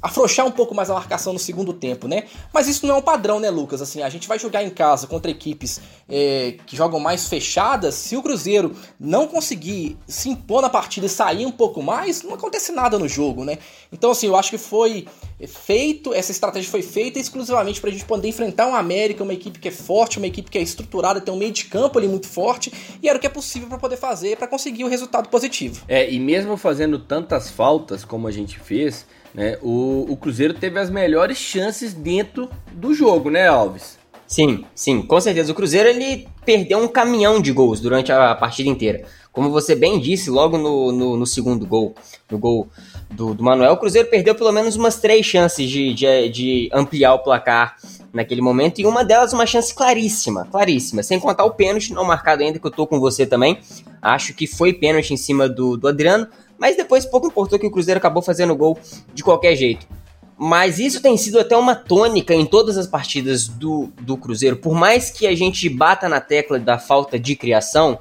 afrouxar 0.01 0.47
um 0.47 0.51
pouco 0.51 0.75
mais 0.75 0.91
a 0.91 0.95
marcação 0.95 1.33
no 1.33 1.39
segundo 1.39 1.73
tempo, 1.73 2.09
né? 2.09 2.25
Mas 2.53 2.69
isso 2.69 2.87
não 2.87 2.97
é 2.97 2.99
um 2.99 3.03
padrão, 3.03 3.41
né, 3.41 3.51
Lucas? 3.51 3.83
Assim, 3.83 4.03
a 4.03 4.09
gente 4.09 4.29
vai 4.29 4.39
jogar 4.39 4.63
em 4.63 4.71
casa 4.71 5.07
contra 5.07 5.31
equipes 5.31 5.81
é, 6.09 6.57
que 6.67 6.77
jogam 6.77 7.01
mais 7.01 7.27
fechadas. 7.29 7.95
Se 7.95 8.17
o 8.17 8.23
Cruzeiro 8.23 8.75
não 8.99 9.27
conseguir 9.27 9.97
se 10.07 10.29
impor 10.29 10.63
na 10.63 10.71
partida 10.71 11.07
e 11.07 11.09
sair 11.09 11.47
um 11.47 11.53
pouco 11.53 11.83
mais, 11.83 12.23
não 12.23 12.35
acontece 12.35 12.73
nada 12.73 12.99
no 12.99 13.09
jogo, 13.09 13.45
né? 13.45 13.59
Então, 13.93 14.11
assim, 14.11 14.27
eu 14.27 14.37
acho 14.37 14.51
que 14.51 14.59
foi 14.59 15.07
feito, 15.47 16.13
essa 16.13 16.33
estratégia 16.33 16.71
foi 16.71 16.83
feita 16.83 17.19
exclusivamente 17.19 17.81
para 17.81 17.91
a 17.91 17.93
gente 17.93 18.05
poder 18.05 18.29
enfrentar 18.29 18.67
um 18.67 18.75
América, 18.75 19.23
uma 19.23 19.33
equipe 19.33 19.59
que 19.59 19.69
é 19.69 19.71
forte, 19.71 20.19
uma 20.19 20.27
equipe 20.27 20.51
que 20.51 20.59
é 20.59 20.63
estruturada, 20.63 21.21
tem 21.21 21.33
um 21.33 21.37
meio 21.37 21.53
de 21.53 21.67
campo 21.67 21.99
ali 21.99 22.09
muito 22.09 22.27
forte, 22.27 22.73
e 23.03 23.09
era 23.09 23.17
o 23.17 23.21
que 23.21 23.27
é 23.27 23.31
possível 23.31 23.69
para 23.69 23.79
poder 23.79 23.97
fazer 23.97 24.37
para 24.37 24.47
conseguir 24.47 24.85
o 24.85 24.89
resultado 24.89 25.29
positivo. 25.29 25.83
É, 25.87 26.11
e 26.11 26.19
mesmo 26.19 26.57
fazendo 26.57 26.99
tantas 26.99 27.51
faltas 27.51 28.05
como 28.05 28.27
a 28.27 28.31
gente 28.31 28.59
fez 28.59 29.07
né? 29.35 29.59
O, 29.63 30.07
o 30.09 30.17
Cruzeiro 30.17 30.55
teve 30.55 30.79
as 30.79 30.91
melhores 30.91 31.39
chances 31.39 31.93
dentro 31.93 32.49
do 32.73 32.95
jogo, 32.95 33.31
né, 33.31 33.49
Alves? 33.49 33.99
Sim, 34.27 34.65
sim, 34.75 35.01
com 35.01 35.19
certeza. 35.21 35.51
O 35.51 35.55
Cruzeiro 35.55 35.89
ele 35.89 36.29
perdeu 36.45 36.79
um 36.79 36.87
caminhão 36.87 37.41
de 37.41 37.51
gols 37.51 37.81
durante 37.81 38.13
a 38.13 38.35
partida 38.35 38.69
inteira. 38.69 39.05
Como 39.33 39.51
você 39.51 39.75
bem 39.75 39.99
disse, 39.99 40.29
logo 40.29 40.59
no, 40.59 40.93
no, 40.93 41.17
no 41.17 41.27
segundo 41.27 41.65
gol, 41.65 41.95
no 42.31 42.39
gol 42.39 42.69
do, 43.11 43.33
do, 43.33 43.43
Manuel, 43.43 43.73
o 43.73 43.77
Cruzeiro 43.79 44.11
perdeu 44.11 44.35
pelo 44.35 44.53
menos 44.53 44.77
umas 44.77 44.97
três 45.01 45.25
chances 45.25 45.71
de, 45.71 45.95
de, 45.95 46.29
de, 46.29 46.71
ampliar 46.75 47.15
o 47.15 47.21
placar 47.21 47.77
naquele 48.13 48.43
momento, 48.43 48.81
e 48.81 48.87
uma 48.87 49.05
delas 49.05 49.33
uma 49.33 49.47
chance 49.47 49.75
claríssima, 49.75 50.47
claríssima, 50.51 51.03
sem 51.03 51.21
contar 51.21 51.45
o 51.45 51.53
pênalti 51.53 51.93
não 51.95 52.05
marcado 52.05 52.43
ainda, 52.43 52.59
que 52.59 52.67
eu 52.67 52.71
tô 52.71 52.87
com 52.87 53.01
você 53.01 53.25
também. 53.25 53.59
Acho 54.03 54.35
que 54.35 54.47
foi 54.47 54.73
pênalti 54.73 55.15
em 55.15 55.17
cima 55.17 55.49
do, 55.49 55.77
do 55.77 55.89
Adriano, 55.89 56.27
mas 56.59 56.77
depois 56.77 57.07
pouco 57.07 57.29
importou 57.29 57.59
que 57.59 57.67
o 57.67 57.71
Cruzeiro 57.71 57.99
acabou 57.99 58.23
fazendo 58.23 58.57
gol 58.57 58.79
de 59.15 59.23
qualquer 59.23 59.55
jeito. 59.55 59.87
Mas 60.37 60.79
isso 60.79 61.03
tem 61.03 61.17
sido 61.17 61.41
até 61.41 61.57
uma 61.57 61.75
tônica 61.75 62.33
em 62.35 62.47
todas 62.47 62.77
as 62.77 62.87
partidas 62.87 63.49
do, 63.49 63.89
do 64.01 64.17
Cruzeiro. 64.17 64.57
Por 64.57 64.75
mais 64.75 65.11
que 65.11 65.27
a 65.27 65.35
gente 65.35 65.69
bata 65.69 66.09
na 66.09 66.21
tecla 66.21 66.59
da 66.59 66.79
falta 66.79 67.19
de 67.19 67.35
criação, 67.35 67.99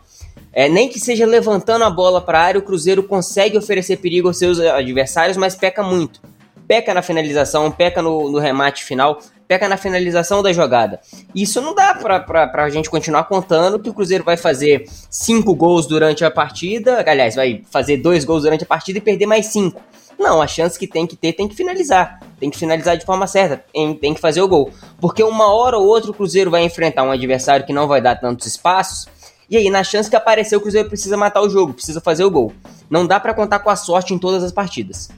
é, 0.54 0.70
nem 0.70 0.88
que 0.88 1.00
seja 1.00 1.26
levantando 1.26 1.84
a 1.84 1.90
bola 1.90 2.22
para 2.22 2.40
a 2.40 2.44
área, 2.44 2.60
o 2.60 2.64
Cruzeiro 2.64 3.04
consegue 3.04 3.58
oferecer 3.58 3.98
perigo 3.98 4.28
aos 4.28 4.38
seus 4.38 4.60
adversários, 4.60 5.38
mas 5.38 5.56
peca 5.56 5.82
muito. 5.82 6.22
Peca 6.68 6.94
na 6.94 7.02
finalização, 7.02 7.72
peca 7.72 8.02
no, 8.02 8.30
no 8.30 8.40
remate 8.40 8.84
final 8.84 9.20
peca 9.48 9.70
na 9.70 9.78
finalização 9.78 10.44
da 10.44 10.52
jogada. 10.52 11.00
Isso 11.34 11.62
não 11.62 11.74
dá 11.74 11.96
pra, 11.96 12.20
pra 12.20 12.70
gente 12.70 12.90
continuar 12.90 13.24
contando 13.24 13.80
que 13.80 13.90
o 13.90 13.94
Cruzeiro 13.94 14.24
vai 14.24 14.38
fazer 14.38 14.86
cinco 15.10 15.56
gols 15.56 15.88
durante 15.88 16.26
a 16.26 16.32
partida, 16.32 17.04
aliás, 17.08 17.36
vai 17.36 17.64
fazer 17.72 17.98
dois 17.98 18.26
gols 18.26 18.44
durante 18.44 18.64
a 18.64 18.68
partida 18.68 18.98
e 18.98 19.02
perder 19.02 19.26
mais 19.26 19.48
cinco. 19.48 19.82
Não, 20.20 20.42
a 20.42 20.48
chance 20.48 20.78
que 20.80 20.88
tem 20.88 21.06
que 21.06 21.16
ter 21.16 21.34
tem 21.34 21.48
que 21.48 21.56
finalizar. 21.56 22.20
Tem 22.40 22.50
que 22.50 22.58
finalizar 22.58 22.98
de 22.98 23.06
forma 23.06 23.28
certa, 23.28 23.64
tem 24.02 24.14
que 24.14 24.20
fazer 24.20 24.42
o 24.42 24.48
gol. 24.48 24.72
Porque 25.00 25.24
uma 25.24 25.54
hora 25.54 25.78
ou 25.78 25.86
outra 25.86 26.10
o 26.10 26.14
Cruzeiro 26.14 26.50
vai 26.50 26.64
enfrentar 26.64 27.04
um 27.04 27.12
adversário 27.12 27.66
que 27.66 27.74
não 27.74 27.88
vai 27.88 28.02
dar 28.02 28.16
tantos 28.16 28.48
espaços. 28.48 29.08
E 29.50 29.56
aí, 29.56 29.70
na 29.70 29.84
chance 29.84 30.10
que 30.10 30.16
aparecer, 30.16 30.58
o 30.58 30.62
Cruzeiro 30.62 30.90
precisa 30.90 31.16
matar 31.16 31.42
o 31.42 31.50
jogo, 31.50 31.74
precisa 31.74 32.02
fazer 32.02 32.24
o 32.24 32.32
gol. 32.32 32.52
Não 32.90 33.06
dá 33.06 33.20
para 33.20 33.34
contar 33.34 33.60
com 33.60 33.70
a 33.70 33.76
sorte 33.76 34.14
em 34.14 34.18
todas 34.18 34.44
as 34.44 34.52
partidas. 34.52 35.10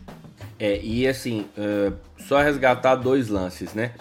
É, 0.59 0.79
e 0.83 1.07
assim, 1.07 1.45
uh, 1.57 1.93
só 2.27 2.39
resgatar 2.41 2.95
dois 2.95 3.29
lances, 3.29 3.73
né? 3.73 3.93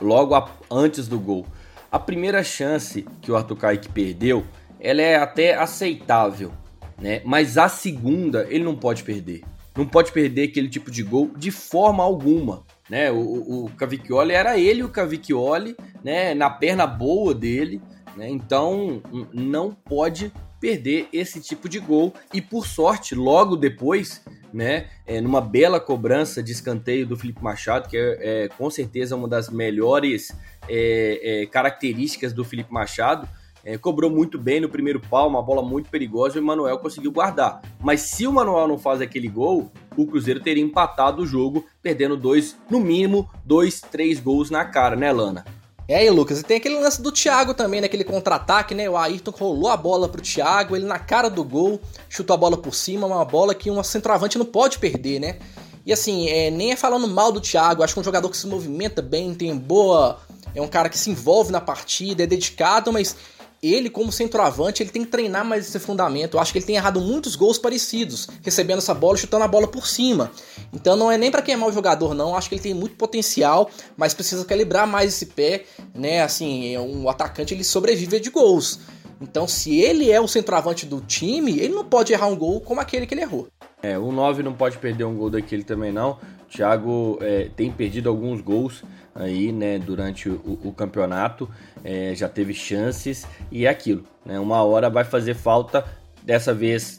Logo 0.00 0.34
a, 0.34 0.50
antes 0.70 1.08
do 1.08 1.18
gol. 1.18 1.46
A 1.90 1.98
primeira 1.98 2.42
chance 2.42 3.06
que 3.20 3.32
o 3.32 3.36
Arthur 3.36 3.56
Kaique 3.56 3.88
perdeu, 3.88 4.44
ela 4.80 5.00
é 5.00 5.16
até 5.16 5.54
aceitável, 5.54 6.52
né? 7.00 7.22
Mas 7.24 7.56
a 7.56 7.68
segunda 7.68 8.46
ele 8.50 8.64
não 8.64 8.76
pode 8.76 9.02
perder. 9.02 9.42
Não 9.76 9.86
pode 9.86 10.12
perder 10.12 10.48
aquele 10.48 10.68
tipo 10.68 10.90
de 10.90 11.02
gol 11.02 11.30
de 11.36 11.50
forma 11.50 12.02
alguma, 12.02 12.64
né? 12.90 13.10
O, 13.10 13.64
o 13.64 13.70
Cavicchioli 13.76 14.32
era 14.32 14.58
ele 14.58 14.82
o 14.82 14.88
Cavicchioli, 14.88 15.76
né? 16.02 16.34
Na 16.34 16.50
perna 16.50 16.86
boa 16.86 17.34
dele, 17.34 17.80
né? 18.16 18.28
Então 18.28 19.02
não 19.32 19.70
pode 19.72 20.32
perder 20.60 21.08
esse 21.12 21.40
tipo 21.40 21.68
de 21.68 21.78
gol 21.78 22.12
e 22.32 22.40
por 22.40 22.66
sorte 22.66 23.14
logo 23.14 23.56
depois 23.56 24.22
né? 24.52 24.86
É, 25.06 25.20
numa 25.20 25.40
bela 25.40 25.80
cobrança 25.80 26.42
de 26.42 26.52
escanteio 26.52 27.06
do 27.06 27.16
Felipe 27.16 27.42
Machado, 27.42 27.88
que 27.88 27.96
é, 27.96 28.44
é 28.44 28.48
com 28.48 28.70
certeza 28.70 29.16
uma 29.16 29.28
das 29.28 29.48
melhores 29.48 30.34
é, 30.68 31.42
é 31.42 31.46
características 31.46 32.32
do 32.32 32.44
Felipe 32.44 32.72
Machado. 32.72 33.28
É, 33.64 33.76
cobrou 33.76 34.10
muito 34.10 34.38
bem 34.38 34.60
no 34.60 34.68
primeiro 34.68 35.00
pau, 35.00 35.28
uma 35.28 35.42
bola 35.42 35.62
muito 35.62 35.90
perigosa 35.90 36.38
e 36.38 36.40
o 36.40 36.44
Manuel 36.44 36.78
conseguiu 36.78 37.12
guardar. 37.12 37.60
Mas 37.80 38.02
se 38.02 38.26
o 38.26 38.32
Manuel 38.32 38.68
não 38.68 38.78
faz 38.78 39.00
aquele 39.00 39.28
gol, 39.28 39.70
o 39.96 40.06
Cruzeiro 40.06 40.40
teria 40.40 40.62
empatado 40.62 41.22
o 41.22 41.26
jogo, 41.26 41.66
perdendo 41.82 42.16
dois, 42.16 42.56
no 42.70 42.80
mínimo, 42.80 43.28
dois, 43.44 43.80
três 43.80 44.20
gols 44.20 44.48
na 44.48 44.64
cara, 44.64 44.96
né, 44.96 45.12
Lana? 45.12 45.44
É 45.88 45.96
aí, 45.96 46.10
Lucas, 46.10 46.38
e 46.38 46.42
tem 46.42 46.58
aquele 46.58 46.78
lance 46.78 47.00
do 47.00 47.10
Thiago 47.10 47.54
também, 47.54 47.80
naquele 47.80 48.04
né, 48.04 48.10
contra-ataque, 48.10 48.74
né? 48.74 48.90
O 48.90 48.96
Ayrton 48.98 49.30
rolou 49.30 49.70
a 49.70 49.76
bola 49.76 50.06
pro 50.06 50.20
Thiago, 50.20 50.76
ele 50.76 50.84
na 50.84 50.98
cara 50.98 51.30
do 51.30 51.42
gol, 51.42 51.80
chutou 52.10 52.34
a 52.34 52.36
bola 52.36 52.58
por 52.58 52.74
cima, 52.74 53.06
uma 53.06 53.24
bola 53.24 53.54
que 53.54 53.70
um 53.70 53.82
centroavante 53.82 54.36
não 54.36 54.44
pode 54.44 54.78
perder, 54.78 55.18
né? 55.18 55.38
E 55.86 55.92
assim, 55.92 56.28
é, 56.28 56.50
nem 56.50 56.72
é 56.72 56.76
falando 56.76 57.08
mal 57.08 57.32
do 57.32 57.40
Thiago, 57.40 57.82
acho 57.82 57.94
que 57.94 58.00
é 58.00 58.02
um 58.02 58.04
jogador 58.04 58.28
que 58.28 58.36
se 58.36 58.46
movimenta 58.46 59.00
bem, 59.00 59.34
tem 59.34 59.56
boa. 59.56 60.20
É 60.54 60.60
um 60.60 60.68
cara 60.68 60.90
que 60.90 60.98
se 60.98 61.08
envolve 61.08 61.50
na 61.50 61.60
partida, 61.60 62.22
é 62.22 62.26
dedicado, 62.26 62.92
mas 62.92 63.16
ele, 63.62 63.90
como 63.90 64.12
centroavante, 64.12 64.82
ele 64.82 64.90
tem 64.90 65.04
que 65.04 65.10
treinar 65.10 65.44
mais 65.44 65.66
esse 65.66 65.78
fundamento. 65.78 66.36
Eu 66.36 66.40
acho 66.40 66.52
que 66.52 66.58
ele 66.58 66.66
tem 66.66 66.76
errado 66.76 67.00
muitos 67.00 67.34
gols 67.34 67.58
parecidos, 67.58 68.28
recebendo 68.42 68.78
essa 68.78 68.94
bola 68.94 69.16
e 69.16 69.20
chutando 69.20 69.44
a 69.44 69.48
bola 69.48 69.66
por 69.66 69.86
cima. 69.86 70.30
Então 70.72 70.96
não 70.96 71.10
é 71.10 71.18
nem 71.18 71.30
para 71.30 71.42
queimar 71.42 71.68
o 71.68 71.72
jogador, 71.72 72.14
não. 72.14 72.30
Eu 72.30 72.36
acho 72.36 72.48
que 72.48 72.54
ele 72.54 72.62
tem 72.62 72.74
muito 72.74 72.94
potencial, 72.96 73.70
mas 73.96 74.14
precisa 74.14 74.44
calibrar 74.44 74.86
mais 74.86 75.14
esse 75.14 75.26
pé, 75.26 75.64
né? 75.94 76.22
Assim, 76.22 76.76
um 76.78 77.08
atacante 77.08 77.52
ele 77.52 77.64
sobrevive 77.64 78.20
de 78.20 78.30
gols. 78.30 78.80
Então, 79.20 79.48
se 79.48 79.80
ele 79.80 80.10
é 80.10 80.20
o 80.20 80.28
centroavante 80.28 80.86
do 80.86 81.00
time, 81.00 81.58
ele 81.58 81.74
não 81.74 81.84
pode 81.84 82.12
errar 82.12 82.28
um 82.28 82.36
gol 82.36 82.60
como 82.60 82.80
aquele 82.80 83.06
que 83.06 83.14
ele 83.14 83.22
errou. 83.22 83.48
É, 83.82 83.98
o 83.98 84.12
9 84.12 84.42
não 84.42 84.52
pode 84.52 84.78
perder 84.78 85.04
um 85.04 85.16
gol 85.16 85.30
daquele 85.30 85.64
também 85.64 85.92
não. 85.92 86.18
Thiago 86.48 87.18
é, 87.20 87.50
tem 87.54 87.70
perdido 87.70 88.08
alguns 88.08 88.40
gols 88.40 88.82
aí, 89.14 89.52
né, 89.52 89.78
durante 89.78 90.28
o, 90.28 90.58
o 90.64 90.72
campeonato, 90.72 91.48
é, 91.84 92.14
já 92.14 92.28
teve 92.28 92.54
chances 92.54 93.26
e 93.50 93.66
é 93.66 93.68
aquilo, 93.68 94.04
né, 94.24 94.38
uma 94.38 94.62
hora 94.62 94.88
vai 94.88 95.04
fazer 95.04 95.34
falta, 95.34 95.84
dessa 96.22 96.54
vez 96.54 96.98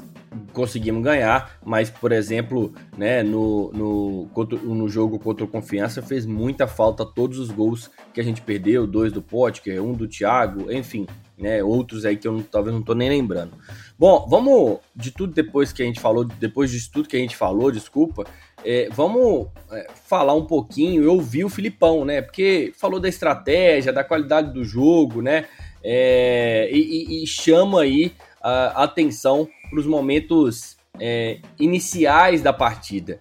conseguimos 0.54 1.04
ganhar, 1.04 1.58
mas 1.66 1.90
por 1.90 2.12
exemplo, 2.12 2.74
né, 2.98 3.24
no, 3.24 3.72
no, 3.72 4.30
no 4.64 4.90
jogo 4.90 5.18
contra 5.18 5.44
o 5.46 5.48
Confiança 5.48 6.02
fez 6.02 6.26
muita 6.26 6.68
falta 6.68 7.06
todos 7.06 7.40
os 7.40 7.50
gols 7.50 7.90
que 8.14 8.20
a 8.20 8.24
gente 8.24 8.42
perdeu, 8.42 8.86
dois 8.86 9.12
do 9.12 9.22
Potker, 9.22 9.82
um 9.82 9.94
do 9.94 10.08
Thiago, 10.08 10.72
enfim, 10.72 11.08
né, 11.38 11.64
outros 11.64 12.06
aí 12.06 12.18
que 12.18 12.28
eu 12.28 12.34
não, 12.34 12.42
talvez 12.42 12.76
não 12.76 12.84
tô 12.84 12.94
nem 12.94 13.10
lembrando. 13.10 13.54
Bom, 13.98 14.28
vamos 14.30 14.80
de 14.96 15.12
tudo 15.12 15.34
depois 15.34 15.72
que 15.72 15.82
a 15.82 15.86
gente 15.86 16.00
falou, 16.00 16.26
depois 16.26 16.70
de 16.70 16.92
tudo 16.92 17.08
que 17.08 17.16
a 17.16 17.20
gente 17.20 17.36
falou, 17.36 17.72
desculpa, 17.72 18.26
é, 18.64 18.90
vamos 18.92 19.48
é, 19.72 19.88
falar 20.06 20.34
um 20.34 20.46
pouquinho, 20.46 21.04
eu 21.04 21.14
ouvi 21.14 21.44
o 21.44 21.50
Filipão, 21.50 22.04
né? 22.04 22.22
Porque 22.22 22.74
falou 22.78 23.00
da 23.00 23.08
estratégia, 23.08 23.94
da 23.94 24.04
qualidade 24.04 24.54
do 24.54 24.64
jogo, 24.64 25.22
né? 25.22 25.46
É, 25.84 26.70
e, 26.72 27.24
e, 27.24 27.28
chama 27.28 27.82
aí 27.82 28.14
a 28.42 28.84
atenção 28.84 29.48
para 29.70 29.80
os 29.80 29.86
momentos 29.86 30.78
é, 31.00 31.40
iniciais 31.58 32.42
da 32.42 32.52
partida. 32.52 33.20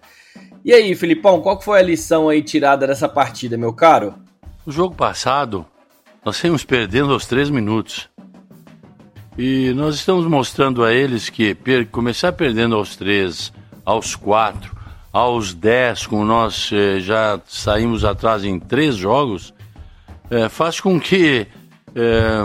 E 0.63 0.73
aí, 0.73 0.93
Filipão, 0.93 1.41
qual 1.41 1.61
foi 1.61 1.79
a 1.79 1.83
lição 1.83 2.27
aí 2.27 2.41
tirada 2.41 2.85
dessa 2.85 3.07
partida, 3.07 3.57
meu 3.57 3.73
caro? 3.73 4.15
O 4.65 4.71
jogo 4.71 4.93
passado, 4.93 5.65
nós 6.23 6.35
saímos 6.37 6.65
perdendo 6.65 7.13
aos 7.13 7.25
três 7.25 7.49
minutos. 7.49 8.09
E 9.37 9.71
nós 9.73 9.95
estamos 9.95 10.25
mostrando 10.25 10.83
a 10.83 10.93
eles 10.93 11.29
que 11.29 11.55
começar 11.91 12.33
perdendo 12.33 12.75
aos 12.75 12.97
três, 12.97 13.53
aos 13.85 14.13
quatro, 14.13 14.75
aos 15.11 15.53
10, 15.53 16.07
como 16.07 16.23
nós 16.23 16.69
eh, 16.71 16.99
já 16.99 17.39
saímos 17.47 18.05
atrás 18.05 18.43
em 18.43 18.59
três 18.59 18.95
jogos, 18.95 19.53
eh, 20.29 20.47
faz 20.49 20.79
com 20.79 20.99
que 20.99 21.47
eh, 21.95 22.43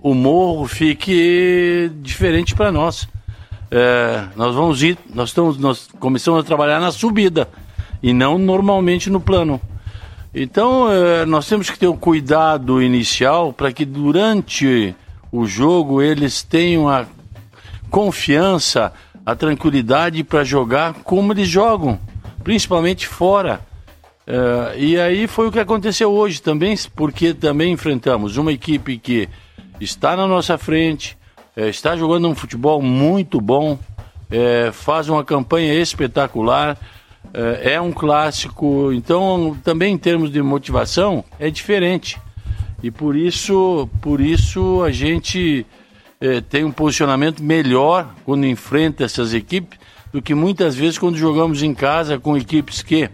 o 0.00 0.14
morro 0.14 0.66
fique 0.66 1.90
diferente 1.96 2.54
para 2.54 2.70
nós. 2.70 3.08
nós 4.36 4.54
vamos 4.54 4.82
ir, 4.82 4.96
nós, 5.12 5.30
estamos, 5.30 5.58
nós 5.58 5.88
começamos 5.98 6.40
a 6.40 6.42
trabalhar 6.42 6.80
na 6.80 6.90
subida 6.90 7.48
e 8.02 8.14
não 8.14 8.38
normalmente 8.38 9.10
no 9.10 9.20
plano. 9.20 9.60
Então 10.32 10.86
nós 11.26 11.46
temos 11.48 11.68
que 11.68 11.78
ter 11.78 11.88
o 11.88 11.92
um 11.92 11.96
cuidado 11.96 12.80
inicial 12.80 13.52
para 13.52 13.72
que 13.72 13.84
durante 13.84 14.94
o 15.30 15.44
jogo 15.44 16.00
eles 16.00 16.42
tenham 16.42 16.88
a 16.88 17.04
confiança 17.90 18.92
a 19.28 19.36
tranquilidade 19.36 20.24
para 20.24 20.42
jogar 20.42 20.94
como 21.04 21.34
eles 21.34 21.46
jogam, 21.46 22.00
principalmente 22.42 23.06
fora. 23.06 23.60
Uh, 24.26 24.74
e 24.78 24.98
aí 24.98 25.26
foi 25.26 25.48
o 25.48 25.52
que 25.52 25.60
aconteceu 25.60 26.10
hoje 26.10 26.40
também, 26.40 26.74
porque 26.96 27.34
também 27.34 27.74
enfrentamos 27.74 28.38
uma 28.38 28.50
equipe 28.50 28.96
que 28.96 29.28
está 29.78 30.16
na 30.16 30.26
nossa 30.26 30.56
frente, 30.56 31.14
uh, 31.54 31.64
está 31.64 31.94
jogando 31.94 32.26
um 32.26 32.34
futebol 32.34 32.80
muito 32.80 33.38
bom, 33.38 33.74
uh, 33.74 34.72
faz 34.72 35.10
uma 35.10 35.22
campanha 35.22 35.74
espetacular, 35.74 36.78
é 37.62 37.78
um 37.78 37.92
clássico, 37.92 38.90
então 38.94 39.54
também 39.62 39.92
em 39.92 39.98
termos 39.98 40.32
de 40.32 40.40
motivação 40.40 41.22
é 41.38 41.50
diferente. 41.50 42.18
E 42.82 42.90
por 42.90 43.14
isso, 43.14 43.90
por 44.00 44.22
isso 44.22 44.82
a 44.82 44.90
gente 44.90 45.66
é, 46.20 46.40
tem 46.40 46.64
um 46.64 46.72
posicionamento 46.72 47.42
melhor 47.42 48.14
quando 48.24 48.46
enfrenta 48.46 49.04
essas 49.04 49.32
equipes 49.32 49.78
do 50.12 50.20
que 50.20 50.34
muitas 50.34 50.74
vezes 50.74 50.98
quando 50.98 51.16
jogamos 51.16 51.62
em 51.62 51.74
casa 51.74 52.18
com 52.18 52.36
equipes 52.36 52.82
que 52.82 53.08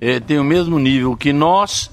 é, 0.00 0.20
têm 0.20 0.38
o 0.38 0.44
mesmo 0.44 0.78
nível 0.78 1.16
que 1.16 1.32
nós, 1.32 1.90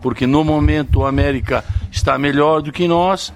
porque 0.00 0.26
no 0.26 0.44
momento 0.44 1.00
o 1.00 1.06
América 1.06 1.64
está 1.90 2.18
melhor 2.18 2.60
do 2.60 2.70
que 2.70 2.86
nós, 2.86 3.32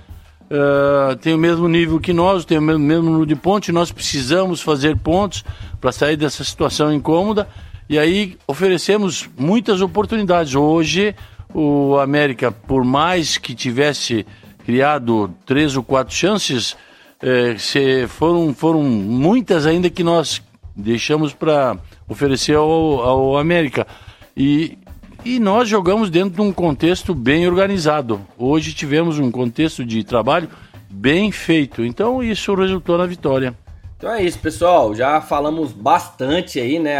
uh, 0.51 1.17
tem 1.17 1.35
o 1.35 1.39
mesmo 1.39 1.69
nível 1.69 1.99
que 1.99 2.13
nós, 2.13 2.45
tem 2.45 2.59
o 2.59 2.63
mesmo, 2.63 2.85
mesmo 2.85 3.05
número 3.05 3.27
de 3.27 3.35
pontos, 3.35 3.71
nós 3.71 3.91
precisamos 3.91 4.61
fazer 4.61 4.97
pontos 4.97 5.45
para 5.81 5.91
sair 5.91 6.17
dessa 6.17 6.45
situação 6.45 6.93
incômoda, 6.93 7.49
e 7.89 7.99
aí 7.99 8.37
oferecemos 8.47 9.29
muitas 9.37 9.81
oportunidades. 9.81 10.55
Hoje 10.55 11.15
o 11.55 11.99
América, 11.99 12.51
por 12.51 12.85
mais 12.85 13.37
que 13.37 13.55
tivesse 13.55 14.27
criado 14.65 15.33
três 15.45 15.77
ou 15.77 15.83
quatro 15.83 16.15
chances, 16.15 16.77
é, 17.21 17.57
se 17.57 18.07
foram, 18.09 18.53
foram 18.55 18.83
muitas 18.83 19.67
ainda 19.67 19.89
que 19.89 20.03
nós 20.03 20.43
deixamos 20.75 21.33
para 21.33 21.77
oferecer 22.09 22.57
ao, 22.57 23.01
ao 23.01 23.39
América. 23.39 23.87
E, 24.37 24.79
e 25.25 25.39
nós 25.39 25.69
jogamos 25.69 26.11
dentro 26.11 26.35
de 26.35 26.41
um 26.41 26.53
contexto 26.53 27.15
bem 27.15 27.47
organizado. 27.47 28.21
Hoje 28.37 28.73
tivemos 28.73 29.19
um 29.19 29.31
contexto 29.31 29.85
de 29.85 30.03
trabalho 30.03 30.49
bem 30.91 31.31
feito. 31.31 31.85
Então 31.85 32.23
isso 32.23 32.55
resultou 32.55 32.99
na 32.99 33.07
vitória. 33.07 33.55
Então 34.03 34.13
é 34.13 34.21
isso, 34.21 34.41
pessoal. 34.41 34.93
Já 34.97 35.21
falamos 35.21 35.71
bastante 35.71 36.59
aí, 36.59 36.81
né? 36.81 36.99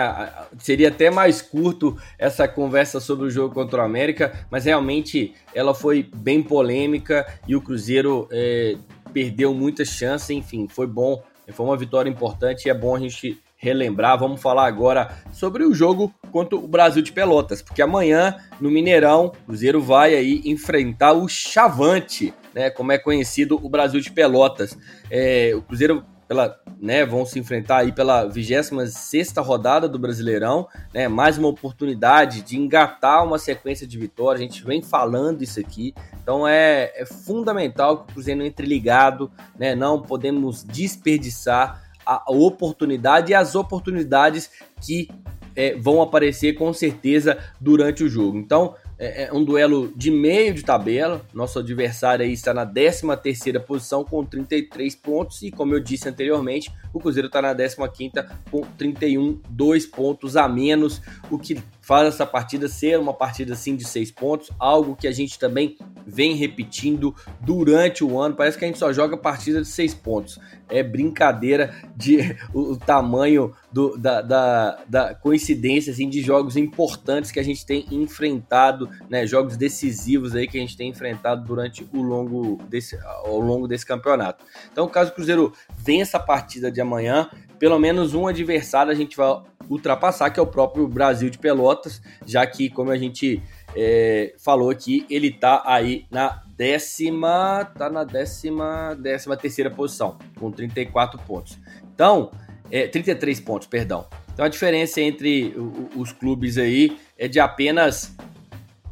Seria 0.57 0.87
até 0.87 1.11
mais 1.11 1.43
curto 1.43 1.99
essa 2.17 2.47
conversa 2.47 3.01
sobre 3.01 3.27
o 3.27 3.31
jogo 3.31 3.53
contra 3.53 3.83
o 3.83 3.85
América, 3.85 4.47
mas 4.49 4.67
realmente 4.67 5.35
ela 5.53 5.75
foi 5.75 6.09
bem 6.15 6.41
polêmica 6.41 7.27
e 7.49 7.57
o 7.57 7.61
Cruzeiro 7.61 8.29
é, 8.31 8.77
perdeu 9.13 9.53
muitas 9.53 9.89
chances. 9.89 10.31
Enfim, 10.31 10.69
foi 10.69 10.87
bom, 10.87 11.21
foi 11.53 11.67
uma 11.67 11.77
vitória 11.77 12.09
importante 12.09 12.67
e 12.67 12.71
é 12.71 12.75
bom 12.75 12.95
a 12.95 13.01
gente 13.01 13.37
relembrar. 13.57 14.17
Vamos 14.17 14.41
falar 14.41 14.69
agora 14.69 15.11
sobre 15.33 15.65
o 15.65 15.75
jogo 15.75 16.15
contra 16.31 16.55
o 16.57 16.69
Brasil 16.69 17.03
de 17.03 17.11
Pelotas, 17.11 17.61
porque 17.61 17.83
amanhã 17.83 18.37
no 18.61 18.71
Mineirão, 18.71 19.27
o 19.27 19.47
Cruzeiro 19.47 19.83
vai 19.83 20.15
aí 20.15 20.41
enfrentar 20.45 21.15
o 21.15 21.27
Chavante, 21.27 22.33
né? 22.55 22.71
Como 22.71 22.93
é 22.93 22.99
conhecido 22.99 23.59
o 23.61 23.69
Brasil 23.69 24.01
de 24.01 24.13
Pelotas. 24.13 24.79
É, 25.11 25.51
o 25.53 25.63
Cruzeiro 25.63 26.05
pela, 26.33 26.62
né, 26.83 27.07
vão 27.07 27.25
se 27.25 27.39
enfrentar 27.39 27.79
aí 27.79 27.93
pela 27.93 28.25
26 28.25 29.35
rodada 29.37 29.89
do 29.89 30.01
Brasileirão, 30.01 30.67
né, 30.93 31.07
mais 31.07 31.39
uma 31.39 31.47
oportunidade 31.47 32.43
de 32.43 32.59
engatar 32.59 33.25
uma 33.25 33.39
sequência 33.39 33.87
de 33.87 33.97
vitórias, 33.97 34.41
a 34.41 34.43
gente 34.43 34.65
vem 34.65 34.83
falando 34.83 35.43
isso 35.43 35.61
aqui, 35.61 35.95
então 36.21 36.47
é, 36.47 36.93
é 36.97 37.07
fundamental 37.07 37.99
que 37.99 38.11
o 38.11 38.15
Cruzeiro 38.15 38.43
entre 38.43 38.67
ligado, 38.67 39.31
né, 39.57 39.77
não 39.77 40.03
podemos 40.03 40.65
desperdiçar 40.65 41.81
a 42.05 42.21
oportunidade 42.33 43.31
e 43.31 43.35
as 43.35 43.55
oportunidades 43.55 44.51
que 44.85 45.09
é, 45.55 45.77
vão 45.77 46.03
aparecer 46.03 46.55
com 46.55 46.73
certeza 46.73 47.39
durante 47.61 48.03
o 48.03 48.09
jogo. 48.09 48.39
Então, 48.39 48.75
é, 49.03 49.25
é 49.25 49.33
um 49.33 49.43
duelo 49.43 49.93
de 49.97 50.13
meio 50.13 50.55
de 50.55 50.63
tabela. 50.63 51.27
Nosso 51.35 51.59
adversário 51.59 52.25
aí 52.25 52.33
está 52.33 52.55
na 52.55 52.65
13 52.65 53.03
terceira 53.21 53.59
posição 53.59 54.05
com 54.05 54.25
33 54.25 54.95
pontos 54.95 55.43
e, 55.43 55.51
como 55.51 55.75
eu 55.75 55.81
disse 55.81 56.09
anteriormente, 56.09 56.73
o 56.95 57.01
Cruzeiro 57.01 57.27
está 57.27 57.43
na 57.43 57.53
15 57.53 57.77
quinta 57.93 58.31
com 58.49 58.61
31, 58.79 59.41
dois 59.49 59.85
pontos 59.87 60.37
a 60.37 60.49
menos, 60.49 61.03
o 61.29 61.37
que 61.37 61.61
faz 61.93 62.09
essa 62.09 62.25
partida 62.25 62.69
ser 62.69 62.99
uma 62.99 63.13
partida 63.13 63.53
assim 63.53 63.77
de 63.77 63.85
seis 63.85 64.11
pontos, 64.11 64.51
algo 64.59 64.97
que 64.97 65.07
a 65.07 65.13
gente 65.13 65.39
também 65.39 65.77
vem 66.07 66.35
repetindo 66.35 67.15
durante 67.39 68.03
o 68.03 68.19
ano. 68.19 68.35
Parece 68.35 68.57
que 68.57 68.65
a 68.65 68.67
gente 68.67 68.79
só 68.79 68.91
joga 68.95 69.15
partida 69.15 69.61
de 69.61 69.69
seis 69.69 69.93
pontos. 69.93 70.41
É 70.71 70.83
brincadeira 70.83 71.75
de 71.95 72.35
o, 72.55 72.79
tamanho 72.79 73.53
do, 73.71 73.99
da, 73.99 74.23
da, 74.23 74.79
da, 74.89 75.15
coincidência 75.15 75.93
assim, 75.93 76.09
de 76.09 76.23
jogos 76.23 76.57
importantes 76.57 77.31
que 77.31 77.39
a 77.39 77.45
gente 77.45 77.67
tem 77.67 77.85
enfrentado, 77.91 78.89
né? 79.11 79.27
Jogos 79.27 79.59
decisivos 79.59 80.35
aí 80.35 80.49
que 80.49 80.57
a 80.57 80.61
gente 80.63 80.79
tem 80.79 80.89
enfrentado 80.89 81.45
durante 81.45 81.87
o 81.93 82.01
longo 82.01 82.57
desse, 82.71 82.99
ao 83.05 83.39
longo 83.39 83.69
desse 83.69 83.85
campeonato. 83.85 84.43
Então, 84.73 84.89
caso 84.89 85.11
o 85.11 85.15
Cruzeiro 85.15 85.53
vença 85.77 86.17
a 86.17 86.21
partida 86.21 86.73
de 86.73 86.81
amanhã, 86.81 87.29
pelo 87.63 87.79
menos 87.79 88.13
um 88.13 88.27
adversário 88.27 88.91
a 88.91 88.95
gente 88.95 89.17
vai 89.17 89.41
ultrapassar, 89.71 90.29
que 90.31 90.41
é 90.41 90.43
o 90.43 90.47
próprio 90.49 90.89
Brasil 90.89 91.31
de 91.31 91.39
Pelotas, 91.39 92.03
já 92.27 92.45
que, 92.45 92.69
como 92.69 92.91
a 92.91 92.99
gente 92.99 93.41
é, 93.77 94.35
falou 94.37 94.69
aqui, 94.69 95.07
ele 95.09 95.31
tá 95.31 95.63
aí 95.65 96.05
na 96.11 96.43
décima, 96.57 97.65
tá 97.79 97.89
na 97.89 98.03
décima, 98.03 98.97
décima 99.01 99.37
terceira 99.37 99.71
posição, 99.71 100.19
com 100.41 100.51
34 100.51 101.21
pontos. 101.21 101.57
Então, 101.95 102.33
é, 102.69 102.89
33 102.89 103.39
pontos, 103.39 103.69
perdão. 103.69 104.09
Então 104.35 104.45
a 104.45 104.49
diferença 104.49 105.01
entre 105.01 105.55
os 105.95 106.11
clubes 106.11 106.59
aí 106.59 106.99
é 107.17 107.29
de 107.29 107.39
apenas 107.39 108.13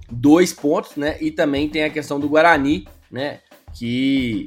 dois 0.09 0.53
pontos, 0.53 0.95
né? 0.95 1.17
E 1.21 1.33
também 1.33 1.69
tem 1.69 1.83
a 1.83 1.91
questão 1.91 2.21
do 2.21 2.29
Guarani, 2.29 2.87
né? 3.11 3.41
Que 3.75 4.47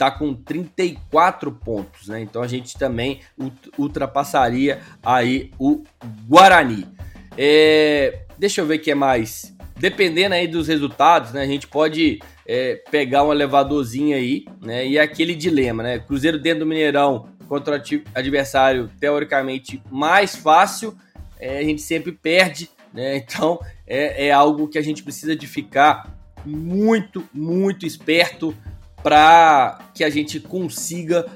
está 0.00 0.10
com 0.10 0.32
34 0.32 1.52
pontos, 1.52 2.08
né? 2.08 2.22
Então 2.22 2.42
a 2.42 2.48
gente 2.48 2.78
também 2.78 3.20
ultrapassaria 3.76 4.80
aí 5.02 5.52
o 5.58 5.84
Guarani. 6.26 6.86
É, 7.36 8.22
deixa 8.38 8.62
eu 8.62 8.66
ver 8.66 8.76
o 8.76 8.80
que 8.80 8.90
é 8.90 8.94
mais. 8.94 9.54
Dependendo 9.76 10.34
aí 10.34 10.48
dos 10.48 10.68
resultados, 10.68 11.32
né? 11.32 11.42
A 11.42 11.46
gente 11.46 11.66
pode 11.66 12.18
é, 12.46 12.82
pegar 12.90 13.24
um 13.24 13.32
elevadorzinho 13.32 14.16
aí, 14.16 14.46
né? 14.62 14.86
E 14.86 14.96
é 14.96 15.02
aquele 15.02 15.34
dilema, 15.34 15.82
né? 15.82 15.98
Cruzeiro 15.98 16.38
dentro 16.38 16.60
do 16.60 16.66
Mineirão 16.66 17.28
contra 17.46 17.76
o 17.76 17.82
adversário 18.14 18.90
teoricamente 18.98 19.82
mais 19.90 20.34
fácil, 20.34 20.96
é, 21.38 21.58
a 21.58 21.62
gente 21.62 21.82
sempre 21.82 22.12
perde, 22.12 22.70
né? 22.94 23.16
Então 23.18 23.60
é, 23.86 24.28
é 24.28 24.32
algo 24.32 24.66
que 24.66 24.78
a 24.78 24.82
gente 24.82 25.02
precisa 25.02 25.36
de 25.36 25.46
ficar 25.46 26.16
muito, 26.46 27.28
muito 27.34 27.84
esperto 27.84 28.56
para 29.02 29.78
que 29.94 30.04
a 30.04 30.10
gente 30.10 30.40
consiga 30.40 31.26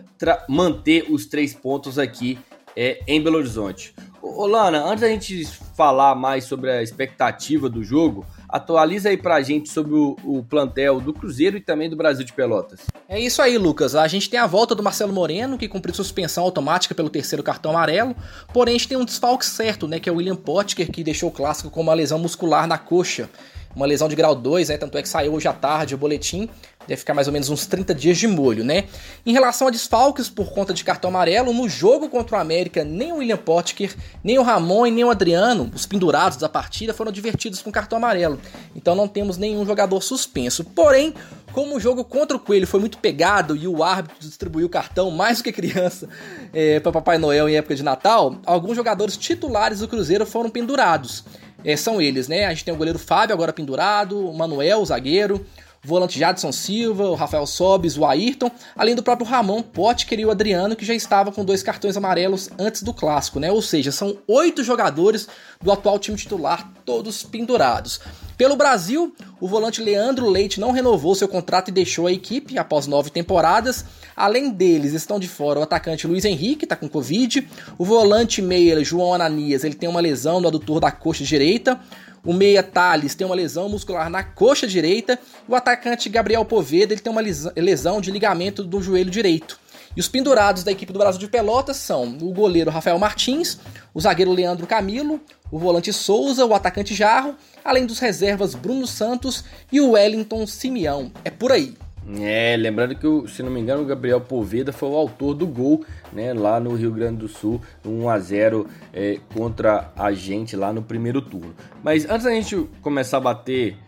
manter 0.49 1.07
os 1.11 1.27
três 1.27 1.55
pontos 1.55 1.99
aqui 1.99 2.39
é, 2.77 3.01
em 3.07 3.23
Belo 3.23 3.39
Horizonte. 3.39 3.95
Ô, 4.23 4.47
Lana, 4.47 4.83
antes 4.83 5.03
da 5.03 5.09
gente 5.09 5.45
falar 5.77 6.15
mais 6.15 6.45
sobre 6.45 6.71
a 6.71 6.83
expectativa 6.83 7.69
do 7.69 7.85
jogo, 7.85 8.25
atualiza 8.49 9.11
aí 9.11 9.17
pra 9.17 9.43
gente 9.43 9.69
sobre 9.69 9.95
o, 9.95 10.17
o, 10.25 10.43
plantel 10.43 11.01
do 11.01 11.13
Cruzeiro 11.13 11.57
e 11.57 11.61
também 11.61 11.91
do 11.91 11.97
Brasil 11.97 12.25
de 12.25 12.33
Pelotas. 12.33 12.81
É 13.09 13.21
isso 13.21 13.43
aí, 13.43 13.59
Lucas. 13.59 13.95
A 13.95 14.09
gente 14.09 14.31
tem 14.31 14.41
a 14.41 14.47
volta 14.47 14.75
do 14.75 14.83
Marcelo 14.83 15.13
Moreno, 15.13 15.59
que 15.59 15.69
cumpriu 15.69 15.95
suspensão 15.95 16.43
automática 16.43 16.95
pelo 16.95 17.11
terceiro 17.11 17.43
cartão 17.43 17.73
amarelo, 17.73 18.17
porém 18.53 18.75
a 18.75 18.79
gente 18.79 18.89
tem 18.89 18.97
um 18.97 19.05
desfalque 19.05 19.45
certo, 19.45 19.87
né, 19.87 20.01
que 20.01 20.09
é 20.09 20.13
o 20.13 20.17
William 20.17 20.37
Potker, 20.37 20.91
que 20.91 21.05
deixou 21.05 21.29
o 21.29 21.33
clássico 21.33 21.71
com 21.71 21.83
uma 21.83 21.95
lesão 21.95 22.19
muscular 22.19 22.67
na 22.67 22.79
coxa 22.79 23.29
uma 23.75 23.87
lesão 23.87 24.09
de 24.09 24.15
grau 24.15 24.35
2, 24.35 24.69
né? 24.69 24.79
Tanto 24.79 24.97
é 24.97 25.03
que 25.03 25.09
saiu 25.09 25.35
hoje 25.35 25.49
à 25.49 25.53
tarde 25.53 25.95
o 25.95 25.99
boletim. 25.99 26.49
Deve 26.87 26.99
ficar 26.99 27.15
mais 27.15 27.27
ou 27.27 27.33
menos 27.33 27.49
uns 27.49 27.67
30 27.67 27.95
dias 27.95 28.19
de 28.19 28.29
molho, 28.29 28.63
né? 28.63 28.85
Em 29.25 29.33
relação 29.33 29.69
a 29.69 29.71
desfalques 29.71 30.29
por 30.29 30.53
conta 30.53 30.75
de 30.75 30.85
cartão 30.85 31.09
amarelo, 31.09 31.53
no 31.53 31.69
jogo 31.69 32.09
contra 32.09 32.37
o 32.37 32.41
América, 32.41 32.85
nem 32.85 33.13
o 33.13 33.17
William 33.17 33.39
Potker, 33.39 33.95
nem 34.23 34.39
o 34.39 34.43
Ramon 34.43 34.87
e 34.87 34.91
nem 34.91 35.05
o 35.05 35.11
Adriano, 35.11 35.71
os 35.75 35.87
pendurados 35.87 36.37
da 36.37 36.49
partida, 36.49 36.93
foram 36.93 37.11
divertidos 37.11 37.63
com 37.63 37.73
cartão 37.73 37.97
amarelo. 37.97 38.39
Então 38.77 38.95
não 38.95 39.09
temos 39.09 39.39
nenhum 39.39 39.65
jogador 39.65 40.03
suspenso. 40.03 40.63
Porém, 40.63 41.15
como 41.53 41.77
o 41.77 41.81
jogo 41.81 42.05
contra 42.05 42.37
o 42.37 42.41
Coelho 42.41 42.67
foi 42.67 42.81
muito 42.81 42.99
pegado 42.99 43.57
e 43.57 43.67
o 43.67 43.83
árbitro 43.83 44.17
distribuiu 44.21 44.69
cartão 44.69 45.11
mais 45.11 45.39
do 45.39 45.45
que 45.45 45.53
criança 45.53 46.09
é, 46.53 46.81
para 46.81 46.93
Papai 46.93 47.17
Noel 47.17 47.49
em 47.49 47.57
época 47.57 47.75
de 47.75 47.83
Natal, 47.83 48.37
alguns 48.45 48.77
jogadores 48.77 49.17
titulares 49.17 49.79
do 49.79 49.89
Cruzeiro 49.89 50.27
foram 50.27 50.51
pendurados 50.51 51.25
é, 51.65 51.77
são 51.77 52.01
eles, 52.01 52.29
né? 52.29 52.45
A 52.45 52.51
gente 52.51 52.65
tem 52.65 52.75
o 52.75 52.77
goleiro 52.77 52.99
Fábio 52.99 53.35
agora 53.35 53.53
pendurado, 53.53 54.29
o 54.29 54.35
Manuel, 54.35 54.81
o 54.81 54.87
zagueiro, 54.87 55.45
volante 55.85 56.19
Jadson 56.19 56.51
Silva, 56.51 57.11
o 57.11 57.15
Rafael 57.15 57.47
Sobis, 57.47 57.99
o 57.99 58.07
Ayrton, 58.07 58.51
além 58.75 58.95
do 58.95 59.03
próprio 59.03 59.29
Ramon 59.29 59.63
Potker 59.63 60.19
e 60.19 60.25
o 60.25 60.31
Adriano, 60.31 60.75
que 60.75 60.85
já 60.85 60.95
estava 60.95 61.31
com 61.31 61.45
dois 61.45 61.63
cartões 61.63 61.97
amarelos 61.97 62.49
antes 62.59 62.83
do 62.83 62.95
clássico, 62.95 63.39
né? 63.39 63.53
Ou 63.53 63.61
seja, 63.61 63.93
são 63.93 64.17
oito 64.27 64.65
jogadores 64.65 65.29
do 65.61 65.71
atual 65.71 65.99
time 65.99 66.17
titular, 66.17 66.73
todos 66.85 67.23
pendurados. 67.23 68.01
Pelo 68.37 68.57
Brasil, 68.57 69.15
o 69.41 69.47
volante 69.47 69.81
Leandro 69.81 70.29
Leite 70.29 70.59
não 70.59 70.73
renovou 70.73 71.15
seu 71.15 71.29
contrato 71.29 71.69
e 71.69 71.73
deixou 71.73 72.09
a 72.09 72.13
equipe 72.13 72.59
após 72.59 72.87
nove 72.87 73.11
temporadas. 73.11 73.85
Além 74.17 74.51
deles, 74.51 74.93
estão 74.93 75.21
de 75.21 75.29
fora 75.29 75.61
o 75.61 75.63
atacante 75.63 76.07
Luiz 76.07 76.25
Henrique, 76.25 76.65
está 76.65 76.75
com 76.75 76.89
Covid, 76.89 77.47
o 77.79 77.85
volante 77.85 78.43
meia 78.43 78.83
João 78.83 79.15
Ananias, 79.15 79.63
ele 79.63 79.75
tem 79.75 79.89
uma 79.89 80.01
lesão 80.01 80.41
no 80.41 80.49
adutor 80.49 80.81
da 80.81 80.91
coxa 80.91 81.23
direita, 81.23 81.79
o 82.25 82.33
meia 82.33 82.63
Thales 82.63 83.15
tem 83.15 83.27
uma 83.27 83.35
lesão 83.35 83.69
muscular 83.69 84.09
na 84.09 84.23
coxa 84.23 84.67
direita, 84.67 85.19
o 85.47 85.55
atacante 85.55 86.09
Gabriel 86.09 86.45
Poveda, 86.45 86.95
ele 86.95 87.01
tem 87.01 87.13
uma 87.13 87.21
lesão 87.21 88.01
de 88.01 88.11
ligamento 88.11 88.65
do 88.65 88.83
joelho 88.83 89.11
direito. 89.11 89.59
E 89.97 90.01
os 90.01 90.09
pendurados 90.09 90.65
da 90.65 90.73
equipe 90.73 90.93
do 90.93 90.99
Brasil 90.99 91.21
de 91.21 91.29
Pelotas 91.29 91.77
são 91.77 92.19
o 92.21 92.33
goleiro 92.33 92.71
Rafael 92.71 92.99
Martins, 92.99 93.59
o 93.93 94.01
zagueiro 94.01 94.33
Leandro 94.33 94.67
Camilo, 94.67 95.21
o 95.53 95.59
volante 95.59 95.93
Souza, 95.93 96.45
o 96.45 96.55
atacante 96.55 96.95
Jarro, 96.95 97.37
além 97.65 97.87
dos 97.87 98.01
reservas 98.01 98.57
Bruno 98.57 98.89
Santos 98.89 99.45
e 99.71 99.81
o 99.81 99.91
Wellington 99.93 100.47
Simeão. 100.47 101.13
É 101.25 101.31
por 101.31 101.53
aí. 101.53 101.75
É, 102.21 102.55
lembrando 102.57 102.95
que, 102.95 103.33
se 103.33 103.43
não 103.43 103.51
me 103.51 103.61
engano, 103.61 103.83
o 103.83 103.87
Gabriel 103.87 104.21
Poveda 104.21 104.73
foi 104.73 104.91
o 104.91 104.97
autor 104.97 105.35
do 105.35 105.47
gol, 105.47 105.85
né, 106.13 106.35
lá 106.35 106.61
no 106.61 106.75
Rio 106.75 106.93
Grande 106.93 107.19
do 107.19 107.29
Sul, 107.29 107.61
1 107.85 108.09
a 108.11 108.19
0 108.19 108.67
é, 108.93 109.19
contra 109.33 109.91
a 109.97 110.13
gente 110.13 110.55
lá 110.55 110.73
no 110.73 110.83
primeiro 110.83 111.23
turno. 111.23 111.55
Mas 111.83 112.09
antes 112.09 112.25
da 112.25 112.31
gente 112.31 112.69
começar 112.83 113.17
a 113.17 113.21
bater 113.21 113.79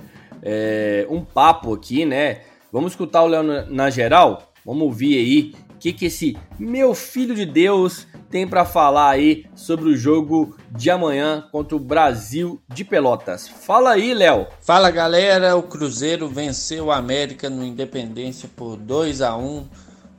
é, 0.42 1.07
um 1.11 1.22
papo 1.22 1.74
aqui, 1.74 2.07
né, 2.07 2.40
vamos 2.72 2.92
escutar 2.92 3.22
o 3.22 3.26
Léo 3.26 3.42
na, 3.68 3.90
geral, 3.90 4.50
vamos 4.64 4.83
ouvir 4.85 5.18
aí 5.18 5.65
que, 5.87 5.92
que 5.92 6.07
esse 6.07 6.37
meu 6.59 6.94
filho 6.94 7.35
de 7.35 7.46
Deus 7.46 8.07
tem 8.29 8.46
para 8.46 8.64
falar 8.64 9.11
aí 9.11 9.46
sobre 9.55 9.88
o 9.88 9.96
jogo 9.96 10.57
de 10.72 10.90
amanhã 10.90 11.46
contra 11.53 11.77
o 11.77 11.81
Brasil 11.81 12.61
de 12.68 12.85
Pelotas. 12.85 13.46
Fala 13.46 13.90
aí, 13.90 14.12
Léo. 14.12 14.49
Fala, 14.61 14.90
galera. 14.90 15.57
O 15.57 15.62
Cruzeiro 15.62 16.29
venceu 16.29 16.87
o 16.87 16.92
América 16.92 17.49
no 17.49 17.64
Independência 17.64 18.49
por 18.57 18.77
2 18.77 19.22
a 19.22 19.37
1, 19.37 19.68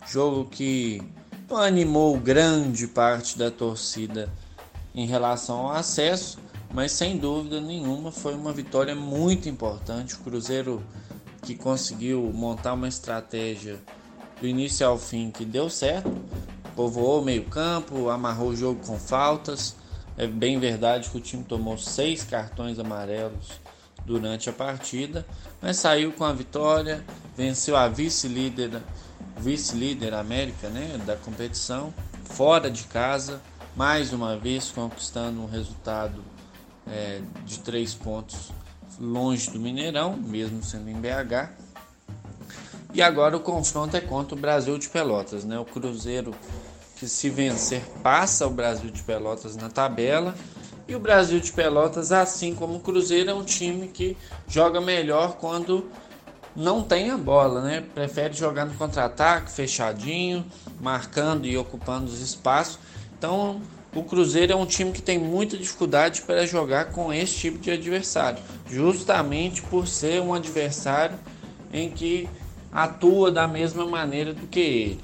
jogo 0.08 0.46
que 0.46 1.02
animou 1.52 2.18
grande 2.18 2.88
parte 2.88 3.38
da 3.38 3.52
torcida 3.52 4.30
em 4.96 5.06
relação 5.06 5.68
ao 5.68 5.72
acesso, 5.74 6.40
mas 6.74 6.94
sem 6.94 7.18
dúvida 7.18 7.60
nenhuma 7.60 8.12
foi 8.12 8.36
uma 8.36 8.54
vitória 8.54 8.96
muito 8.96 9.50
importante. 9.50 10.16
O 10.16 10.20
Cruzeiro 10.20 10.82
que 11.42 11.56
conseguiu 11.56 12.32
montar 12.34 12.74
uma 12.74 12.88
estratégia 12.88 13.80
do 14.40 14.48
início 14.48 14.86
ao 14.88 14.98
fim 14.98 15.32
que 15.32 15.46
deu 15.46 15.70
certo. 15.70 16.12
Povoou 16.76 17.22
o 17.22 17.26
meio-campo, 17.26 18.10
amarrou 18.10 18.50
o 18.50 18.56
jogo 18.56 18.86
com 18.86 18.98
faltas. 19.00 19.76
É 20.18 20.28
bem 20.28 20.60
verdade 20.60 21.10
que 21.10 21.18
o 21.18 21.22
time 21.22 21.44
tomou 21.44 21.78
seis 21.78 22.24
cartões 22.24 22.80
amarelos 22.80 23.60
durante 24.06 24.50
a 24.50 24.54
partida, 24.54 25.26
mas 25.62 25.78
saiu 25.78 26.14
com 26.14 26.24
a 26.24 26.32
vitória, 26.32 27.04
venceu 27.36 27.76
a 27.76 27.88
vice-líder, 27.88 28.82
vice-líder 29.38 30.14
América, 30.14 30.70
né, 30.70 30.98
da 31.06 31.18
competição, 31.18 31.94
fora 32.24 32.72
de 32.72 32.84
casa, 32.86 33.42
mais 33.76 34.14
uma 34.14 34.38
vez 34.38 34.72
conquistando 34.72 35.42
um 35.42 35.46
resultado 35.46 36.24
é, 36.88 37.22
de 37.46 37.60
três 37.60 37.94
pontos 37.94 38.52
longe 39.00 39.52
do 39.52 39.60
Mineirão, 39.60 40.16
mesmo 40.16 40.64
sendo 40.64 40.90
em 40.90 40.96
BH. 40.96 41.67
E 42.94 43.02
agora 43.02 43.36
o 43.36 43.40
confronto 43.40 43.96
é 43.96 44.02
contra 44.02 44.36
o 44.36 44.40
Brasil 44.40 44.78
de 44.78 44.90
Pelotas, 44.90 45.44
né? 45.44 45.60
O 45.60 45.66
Cruzeiro 45.66 46.34
que 46.98 47.08
se 47.08 47.30
vencer 47.30 47.84
passa 48.02 48.48
o 48.48 48.50
Brasil 48.50 48.90
de 48.90 49.04
Pelotas 49.04 49.56
na 49.56 49.70
tabela. 49.70 50.36
E 50.88 50.96
o 50.96 51.00
Brasil 51.00 51.40
de 51.40 51.52
Pelotas, 51.52 52.12
assim 52.12 52.56
como 52.56 52.78
o 52.78 52.80
Cruzeiro, 52.80 53.30
é 53.30 53.34
um 53.34 53.44
time 53.44 53.88
que 53.88 54.18
joga 54.48 54.80
melhor 54.80 55.34
quando 55.34 55.90
não 56.56 56.82
tem 56.82 57.12
a 57.12 57.18
bola, 57.18 57.62
né? 57.62 57.84
Prefere 57.94 58.34
jogar 58.34 58.66
no 58.66 58.74
contra-ataque, 58.74 59.52
fechadinho, 59.52 60.44
marcando 60.82 61.46
e 61.46 61.58
ocupando 61.58 62.06
os 62.06 62.20
espaços. 62.20 62.80
Então, 63.18 63.62
o 63.94 64.04
Cruzeiro 64.04 64.54
é 64.54 64.56
um 64.56 64.66
time 64.66 64.92
que 64.92 65.02
tem 65.02 65.20
muita 65.20 65.58
dificuldade 65.58 66.22
para 66.22 66.46
jogar 66.48 66.86
com 66.86 67.14
esse 67.14 67.36
tipo 67.36 67.60
de 67.60 67.70
adversário, 67.70 68.42
justamente 68.70 69.62
por 69.64 69.88
ser 69.88 70.22
um 70.22 70.34
adversário 70.34 71.18
em 71.72 71.90
que 71.92 72.28
atua 72.78 73.32
da 73.32 73.48
mesma 73.48 73.88
maneira 73.88 74.36
do 74.36 74.46
que 74.46 74.60
ele. 74.60 75.00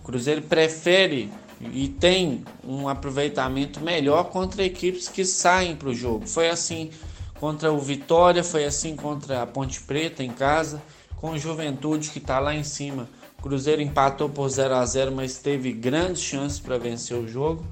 O 0.00 0.06
Cruzeiro 0.06 0.40
prefere 0.40 1.30
e 1.60 1.86
tem 1.86 2.42
um 2.66 2.88
aproveitamento 2.88 3.80
melhor 3.80 4.30
contra 4.30 4.64
equipes 4.64 5.08
que 5.08 5.26
saem 5.26 5.76
para 5.76 5.90
o 5.90 5.94
jogo. 5.94 6.26
Foi 6.26 6.48
assim 6.48 6.90
contra 7.38 7.70
o 7.70 7.78
Vitória, 7.78 8.42
foi 8.42 8.64
assim 8.64 8.96
contra 8.96 9.42
a 9.42 9.46
Ponte 9.46 9.82
Preta 9.82 10.24
em 10.24 10.30
casa, 10.30 10.82
com 11.16 11.32
o 11.32 11.38
Juventude 11.38 12.08
que 12.08 12.18
está 12.18 12.38
lá 12.38 12.54
em 12.54 12.64
cima. 12.64 13.06
O 13.38 13.42
Cruzeiro 13.42 13.82
empatou 13.82 14.30
por 14.30 14.48
0 14.48 14.76
a 14.76 14.86
0 14.86 15.12
mas 15.12 15.36
teve 15.36 15.70
grandes 15.70 16.22
chances 16.22 16.58
para 16.58 16.78
vencer 16.78 17.14
o 17.14 17.28
jogo. 17.28 17.62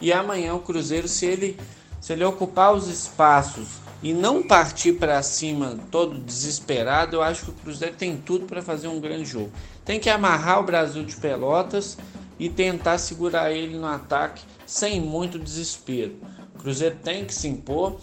E 0.00 0.10
amanhã 0.10 0.54
o 0.54 0.60
Cruzeiro, 0.60 1.06
se 1.06 1.26
ele, 1.26 1.58
se 2.00 2.14
ele 2.14 2.24
ocupar 2.24 2.72
os 2.72 2.88
espaços 2.88 3.81
e 4.02 4.12
não 4.12 4.42
partir 4.42 4.94
para 4.94 5.22
cima 5.22 5.78
todo 5.90 6.18
desesperado, 6.18 7.16
eu 7.16 7.22
acho 7.22 7.44
que 7.44 7.50
o 7.50 7.54
Cruzeiro 7.54 7.94
tem 7.94 8.16
tudo 8.16 8.46
para 8.46 8.60
fazer 8.60 8.88
um 8.88 9.00
grande 9.00 9.24
jogo. 9.24 9.52
Tem 9.84 10.00
que 10.00 10.10
amarrar 10.10 10.60
o 10.60 10.64
Brasil 10.64 11.04
de 11.04 11.14
Pelotas 11.14 11.96
e 12.38 12.48
tentar 12.48 12.98
segurar 12.98 13.52
ele 13.52 13.78
no 13.78 13.86
ataque 13.86 14.42
sem 14.66 15.00
muito 15.00 15.38
desespero. 15.38 16.16
O 16.56 16.58
Cruzeiro 16.58 16.96
tem 17.02 17.24
que 17.24 17.32
se 17.32 17.46
impor, 17.46 18.00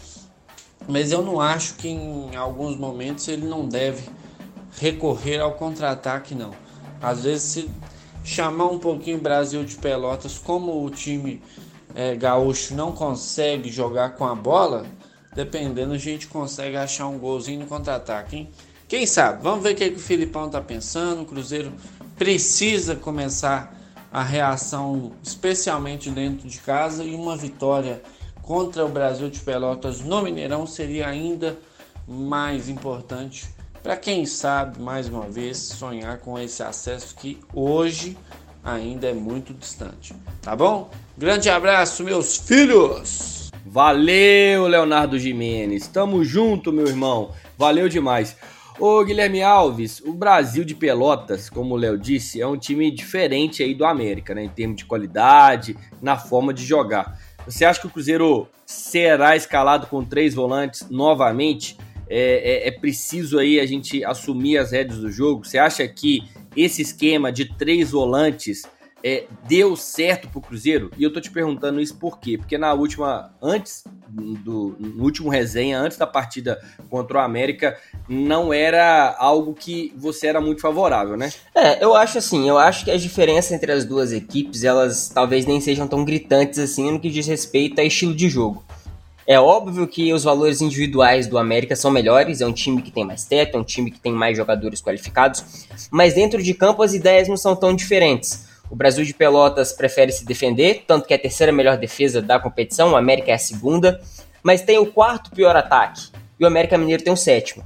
mas 0.88 1.12
eu 1.12 1.22
não 1.22 1.38
acho 1.38 1.74
que 1.74 1.88
em 1.88 2.34
alguns 2.34 2.76
momentos 2.76 3.28
ele 3.28 3.46
não 3.46 3.68
deve 3.68 4.08
recorrer 4.78 5.40
ao 5.40 5.52
contra-ataque 5.52 6.34
não. 6.34 6.52
Às 7.02 7.24
vezes 7.24 7.42
se 7.42 7.70
chamar 8.24 8.66
um 8.66 8.78
pouquinho 8.78 9.18
o 9.18 9.20
Brasil 9.20 9.62
de 9.64 9.76
Pelotas, 9.76 10.38
como 10.38 10.82
o 10.82 10.88
time 10.88 11.42
é, 11.94 12.14
gaúcho 12.14 12.74
não 12.74 12.92
consegue 12.92 13.70
jogar 13.70 14.14
com 14.14 14.24
a 14.24 14.34
bola, 14.34 14.86
Dependendo, 15.34 15.92
a 15.92 15.98
gente 15.98 16.26
consegue 16.26 16.76
achar 16.76 17.06
um 17.06 17.18
golzinho 17.18 17.60
no 17.60 17.66
contra-ataque, 17.66 18.36
hein? 18.36 18.50
Quem 18.88 19.06
sabe? 19.06 19.42
Vamos 19.42 19.62
ver 19.62 19.72
o 19.72 19.76
que, 19.76 19.90
que 19.90 19.96
o 19.96 20.00
Filipão 20.00 20.50
tá 20.50 20.60
pensando. 20.60 21.22
O 21.22 21.24
Cruzeiro 21.24 21.72
precisa 22.16 22.96
começar 22.96 23.72
a 24.12 24.22
reação, 24.22 25.12
especialmente 25.22 26.10
dentro 26.10 26.48
de 26.48 26.58
casa, 26.58 27.04
e 27.04 27.14
uma 27.14 27.36
vitória 27.36 28.02
contra 28.42 28.84
o 28.84 28.88
Brasil 28.88 29.30
de 29.30 29.38
Pelotas 29.38 30.00
no 30.00 30.22
Mineirão 30.22 30.66
seria 30.66 31.06
ainda 31.06 31.56
mais 32.08 32.68
importante 32.68 33.48
para 33.82 33.96
quem 33.96 34.26
sabe, 34.26 34.80
mais 34.80 35.08
uma 35.08 35.28
vez, 35.28 35.56
sonhar 35.56 36.18
com 36.18 36.38
esse 36.38 36.62
acesso 36.62 37.14
que 37.16 37.40
hoje 37.54 38.16
ainda 38.62 39.08
é 39.08 39.14
muito 39.14 39.54
distante. 39.54 40.14
Tá 40.42 40.54
bom? 40.54 40.90
Grande 41.16 41.48
abraço, 41.48 42.04
meus 42.04 42.36
filhos! 42.36 43.39
Valeu, 43.72 44.66
Leonardo 44.66 45.16
Jimenez. 45.16 45.86
Tamo 45.86 46.24
junto, 46.24 46.72
meu 46.72 46.88
irmão. 46.88 47.30
Valeu 47.56 47.88
demais. 47.88 48.36
Ô 48.80 49.04
Guilherme 49.04 49.44
Alves, 49.44 50.00
o 50.00 50.12
Brasil 50.12 50.64
de 50.64 50.74
Pelotas, 50.74 51.48
como 51.48 51.74
o 51.74 51.76
Léo 51.76 51.96
disse, 51.96 52.40
é 52.40 52.46
um 52.48 52.56
time 52.56 52.90
diferente 52.90 53.62
aí 53.62 53.72
do 53.72 53.84
América, 53.84 54.34
né? 54.34 54.42
Em 54.42 54.48
termos 54.48 54.78
de 54.78 54.84
qualidade, 54.84 55.76
na 56.02 56.16
forma 56.18 56.52
de 56.52 56.64
jogar. 56.64 57.16
Você 57.46 57.64
acha 57.64 57.80
que 57.80 57.86
o 57.86 57.90
Cruzeiro 57.90 58.48
será 58.66 59.36
escalado 59.36 59.86
com 59.86 60.04
três 60.04 60.34
volantes 60.34 60.90
novamente? 60.90 61.78
É, 62.08 62.64
é, 62.64 62.68
é 62.68 62.70
preciso 62.72 63.38
aí 63.38 63.60
a 63.60 63.66
gente 63.66 64.04
assumir 64.04 64.58
as 64.58 64.72
rédeas 64.72 64.98
do 64.98 65.12
jogo? 65.12 65.46
Você 65.46 65.58
acha 65.58 65.86
que 65.86 66.24
esse 66.56 66.82
esquema 66.82 67.30
de 67.30 67.44
três 67.56 67.92
volantes 67.92 68.64
é, 69.02 69.24
deu 69.48 69.76
certo 69.76 70.28
pro 70.28 70.40
Cruzeiro? 70.40 70.90
E 70.96 71.02
eu 71.02 71.12
tô 71.12 71.20
te 71.20 71.30
perguntando 71.30 71.80
isso 71.80 71.96
por 71.96 72.18
quê? 72.18 72.36
Porque 72.36 72.58
na 72.58 72.72
última, 72.72 73.32
antes 73.42 73.84
do 74.08 74.76
no 74.78 75.04
último 75.04 75.30
resenha, 75.30 75.78
antes 75.78 75.96
da 75.96 76.06
partida 76.06 76.60
contra 76.88 77.18
o 77.18 77.20
América, 77.20 77.78
não 78.08 78.52
era 78.52 79.14
algo 79.18 79.54
que 79.54 79.92
você 79.96 80.26
era 80.26 80.40
muito 80.40 80.60
favorável, 80.60 81.16
né? 81.16 81.32
É, 81.54 81.82
eu 81.82 81.94
acho 81.94 82.18
assim, 82.18 82.48
eu 82.48 82.58
acho 82.58 82.84
que 82.84 82.90
as 82.90 83.02
diferenças 83.02 83.52
entre 83.52 83.70
as 83.72 83.84
duas 83.84 84.12
equipes, 84.12 84.64
elas 84.64 85.08
talvez 85.08 85.46
nem 85.46 85.60
sejam 85.60 85.86
tão 85.86 86.04
gritantes 86.04 86.58
assim 86.58 86.90
no 86.90 87.00
que 87.00 87.10
diz 87.10 87.26
respeito 87.26 87.80
a 87.80 87.84
estilo 87.84 88.14
de 88.14 88.28
jogo. 88.28 88.64
É 89.26 89.38
óbvio 89.38 89.86
que 89.86 90.12
os 90.12 90.24
valores 90.24 90.60
individuais 90.60 91.28
do 91.28 91.38
América 91.38 91.76
são 91.76 91.88
melhores, 91.90 92.40
é 92.40 92.46
um 92.46 92.52
time 92.52 92.82
que 92.82 92.90
tem 92.90 93.04
mais 93.04 93.24
teto, 93.24 93.56
é 93.56 93.60
um 93.60 93.64
time 93.64 93.88
que 93.90 94.00
tem 94.00 94.10
mais 94.10 94.36
jogadores 94.36 94.82
qualificados, 94.82 95.44
mas 95.88 96.14
dentro 96.14 96.42
de 96.42 96.52
campo 96.52 96.82
as 96.82 96.94
ideias 96.94 97.28
não 97.28 97.36
são 97.36 97.54
tão 97.54 97.72
diferentes. 97.72 98.49
O 98.70 98.76
Brasil 98.76 99.04
de 99.04 99.12
Pelotas 99.12 99.72
prefere 99.72 100.12
se 100.12 100.24
defender, 100.24 100.84
tanto 100.86 101.08
que 101.08 101.12
é 101.12 101.16
a 101.16 101.20
terceira 101.20 101.50
melhor 101.50 101.76
defesa 101.76 102.22
da 102.22 102.38
competição, 102.38 102.92
o 102.92 102.96
América 102.96 103.32
é 103.32 103.34
a 103.34 103.38
segunda, 103.38 104.00
mas 104.44 104.62
tem 104.62 104.78
o 104.78 104.86
quarto 104.86 105.32
pior 105.32 105.56
ataque, 105.56 106.08
e 106.38 106.44
o 106.44 106.46
América 106.46 106.78
Mineiro 106.78 107.02
tem 107.02 107.12
o 107.12 107.16
sétimo. 107.16 107.64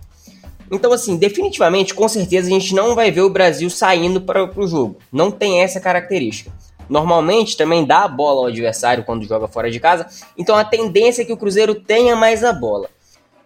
Então, 0.72 0.94
assim, 0.94 1.18
definitivamente, 1.18 1.92
com 1.92 2.09
certeza, 2.09 2.48
a 2.48 2.50
gente 2.50 2.74
não 2.74 2.94
vai 2.94 3.11
ver 3.11 3.20
o 3.20 3.28
Brasil 3.28 3.68
saindo 3.68 4.22
para 4.22 4.50
o 4.59 4.66
jogo. 4.66 4.96
Não 5.12 5.30
tem 5.30 5.62
essa 5.62 5.78
característica. 5.78 6.50
Normalmente 6.88 7.55
também 7.55 7.84
dá 7.84 8.05
a 8.05 8.09
bola 8.09 8.40
ao 8.40 8.46
adversário 8.46 9.05
quando 9.05 9.26
joga 9.26 9.46
fora 9.46 9.70
de 9.70 9.78
casa, 9.78 10.07
então 10.38 10.57
a 10.57 10.64
tendência 10.64 11.20
é 11.20 11.24
que 11.24 11.32
o 11.32 11.36
Cruzeiro 11.36 11.74
tenha 11.74 12.16
mais 12.16 12.42
a 12.42 12.52
bola. 12.52 12.88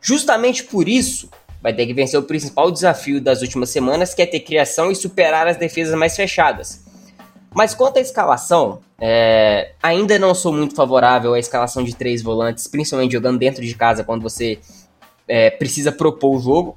Justamente 0.00 0.62
por 0.62 0.88
isso, 0.88 1.28
vai 1.60 1.74
ter 1.74 1.86
que 1.86 1.92
vencer 1.92 2.20
o 2.20 2.22
principal 2.22 2.70
desafio 2.70 3.20
das 3.20 3.42
últimas 3.42 3.70
semanas, 3.70 4.14
que 4.14 4.22
é 4.22 4.26
ter 4.26 4.40
criação 4.40 4.92
e 4.92 4.94
superar 4.94 5.48
as 5.48 5.56
defesas 5.56 5.98
mais 5.98 6.14
fechadas. 6.14 6.87
Mas 7.54 7.74
quanto 7.74 7.98
à 7.98 8.00
escalação, 8.00 8.80
é, 9.00 9.72
ainda 9.82 10.18
não 10.18 10.34
sou 10.34 10.52
muito 10.52 10.74
favorável 10.74 11.34
à 11.34 11.38
escalação 11.38 11.82
de 11.82 11.94
três 11.94 12.22
volantes, 12.22 12.66
principalmente 12.66 13.12
jogando 13.12 13.38
dentro 13.38 13.64
de 13.64 13.74
casa 13.74 14.04
quando 14.04 14.22
você 14.22 14.58
é, 15.26 15.50
precisa 15.50 15.90
propor 15.90 16.36
o 16.36 16.40
jogo. 16.40 16.76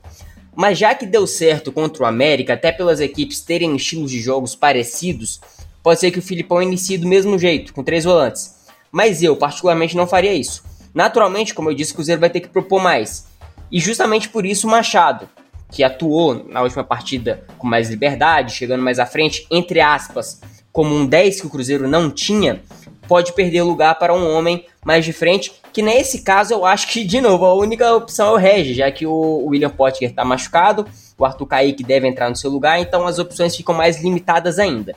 Mas 0.55 0.78
já 0.78 0.93
que 0.93 1.05
deu 1.05 1.26
certo 1.26 1.72
contra 1.72 2.03
o 2.03 2.05
América, 2.05 2.53
até 2.53 2.72
pelas 2.72 2.99
equipes 2.99 3.41
terem 3.41 3.76
estilos 3.76 4.11
de 4.11 4.19
jogos 4.19 4.55
parecidos, 4.55 5.39
pode 5.82 5.99
ser 5.99 6.11
que 6.11 6.19
o 6.19 6.22
Filipão 6.22 6.61
inicie 6.61 6.97
do 6.97 7.07
mesmo 7.07 7.39
jeito, 7.39 7.74
com 7.74 7.84
três 7.84 8.03
volantes. 8.03 8.55
Mas 8.91 9.24
eu, 9.24 9.36
particularmente, 9.36 9.95
não 9.95 10.05
faria 10.05 10.34
isso. 10.34 10.63
Naturalmente, 10.93 11.53
como 11.53 11.69
eu 11.69 11.74
disse, 11.74 11.93
o 11.93 11.95
Cruzeiro 11.95 12.19
vai 12.19 12.30
ter 12.30 12.41
que 12.41 12.49
propor 12.49 12.82
mais. 12.82 13.28
E 13.72 13.80
justamente 13.80 14.28
por 14.28 14.45
isso 14.45 14.67
o 14.67 14.69
Machado, 14.69 15.30
que 15.72 15.84
atuou 15.84 16.45
na 16.49 16.61
última 16.61 16.84
partida 16.84 17.45
com 17.57 17.65
mais 17.65 17.89
liberdade, 17.89 18.53
chegando 18.53 18.84
mais 18.84 18.99
à 18.99 19.05
frente, 19.05 19.47
entre 19.49 19.80
aspas, 19.80 20.41
como 20.72 20.95
um 20.95 21.05
10 21.05 21.41
que 21.41 21.47
o 21.47 21.49
Cruzeiro 21.49 21.88
não 21.88 22.09
tinha, 22.09 22.61
pode 23.07 23.34
perder 23.34 23.63
lugar 23.63 23.99
para 23.99 24.13
um 24.13 24.36
homem 24.36 24.65
mais 24.86 25.03
de 25.03 25.11
frente, 25.11 25.51
que 25.74 25.82
nesse 25.82 26.22
caso 26.24 26.53
eu 26.53 26.65
acho 26.65 26.88
que, 26.88 27.03
de 27.03 27.19
novo, 27.19 27.45
a 27.45 27.53
única 27.53 27.93
opção 27.93 28.30
é 28.30 28.32
o 28.32 28.38
Regis, 28.38 28.78
já 28.78 28.91
que 28.91 29.05
o 29.05 29.45
William 29.47 29.69
Potker 29.69 30.09
está 30.09 30.24
machucado, 30.24 30.86
o 31.17 31.26
Arthur 31.26 31.45
Kaique 31.45 31.84
deve 31.84 32.07
entrar 32.07 32.30
no 32.30 32.36
seu 32.36 32.49
lugar, 32.49 32.80
então 32.80 33.05
as 33.05 33.19
opções 33.19 33.55
ficam 33.55 33.76
mais 33.76 34.01
limitadas 34.01 34.57
ainda. 34.57 34.95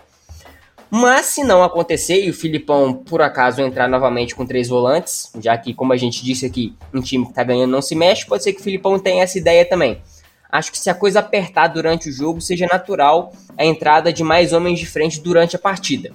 Mas 0.91 1.27
se 1.27 1.43
não 1.43 1.64
acontecer 1.64 2.25
e 2.25 2.31
o 2.31 2.35
Filipão, 2.35 2.95
por 2.95 3.20
acaso, 3.20 3.61
entrar 3.61 3.89
novamente 3.89 4.35
com 4.35 4.47
três 4.47 4.68
volantes, 4.68 5.33
já 5.41 5.59
que, 5.59 5.75
como 5.75 5.93
a 5.93 5.97
gente 5.97 6.25
disse 6.25 6.47
aqui, 6.47 6.72
um 6.93 7.01
time 7.01 7.25
que 7.25 7.33
está 7.33 7.43
ganhando 7.43 7.72
não 7.72 7.83
se 7.83 7.97
mexe, 7.97 8.27
pode 8.27 8.45
ser 8.45 8.53
que 8.53 8.61
o 8.61 8.62
Filipão 8.62 8.97
tenha 8.99 9.25
essa 9.25 9.37
ideia 9.37 9.64
também 9.64 10.01
acho 10.55 10.70
que 10.70 10.78
se 10.78 10.88
a 10.88 10.94
coisa 10.94 11.18
apertar 11.18 11.66
durante 11.66 12.09
o 12.09 12.12
jogo, 12.12 12.40
seja 12.40 12.64
natural 12.70 13.32
a 13.59 13.64
entrada 13.64 14.12
de 14.12 14.22
mais 14.22 14.52
homens 14.52 14.78
de 14.78 14.86
frente 14.86 15.20
durante 15.20 15.57
a 15.57 15.59
partida. 15.59 16.12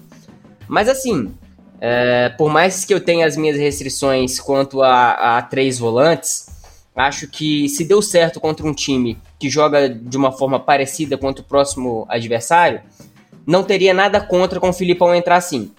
Mas 0.65 0.87
assim, 0.87 1.35
é, 1.81 2.29
por 2.29 2.49
mais 2.49 2.85
que 2.85 2.93
eu 2.93 3.01
tenha 3.01 3.27
as 3.27 3.35
minhas 3.35 3.57
restrições 3.57 4.39
quanto 4.39 4.81
a, 4.81 5.39
a 5.39 5.41
três 5.41 5.77
volantes, 5.77 6.47
acho 6.95 7.27
que 7.27 7.67
se 7.67 7.83
deu 7.83 8.01
certo 8.01 8.39
contra 8.39 8.65
um 8.65 8.73
time 8.73 9.17
que 9.37 9.49
joga 9.49 9.89
de 9.89 10.15
uma 10.15 10.31
forma 10.31 10.57
parecida 10.57 11.17
contra 11.17 11.43
o 11.43 11.45
próximo 11.45 12.05
adversário, 12.07 12.81
não 13.45 13.61
teria 13.61 13.93
nada 13.93 14.21
contra 14.21 14.57
com 14.57 14.69
o 14.69 14.73
Filipão 14.73 15.13
entrar 15.13 15.35
assim. 15.35 15.73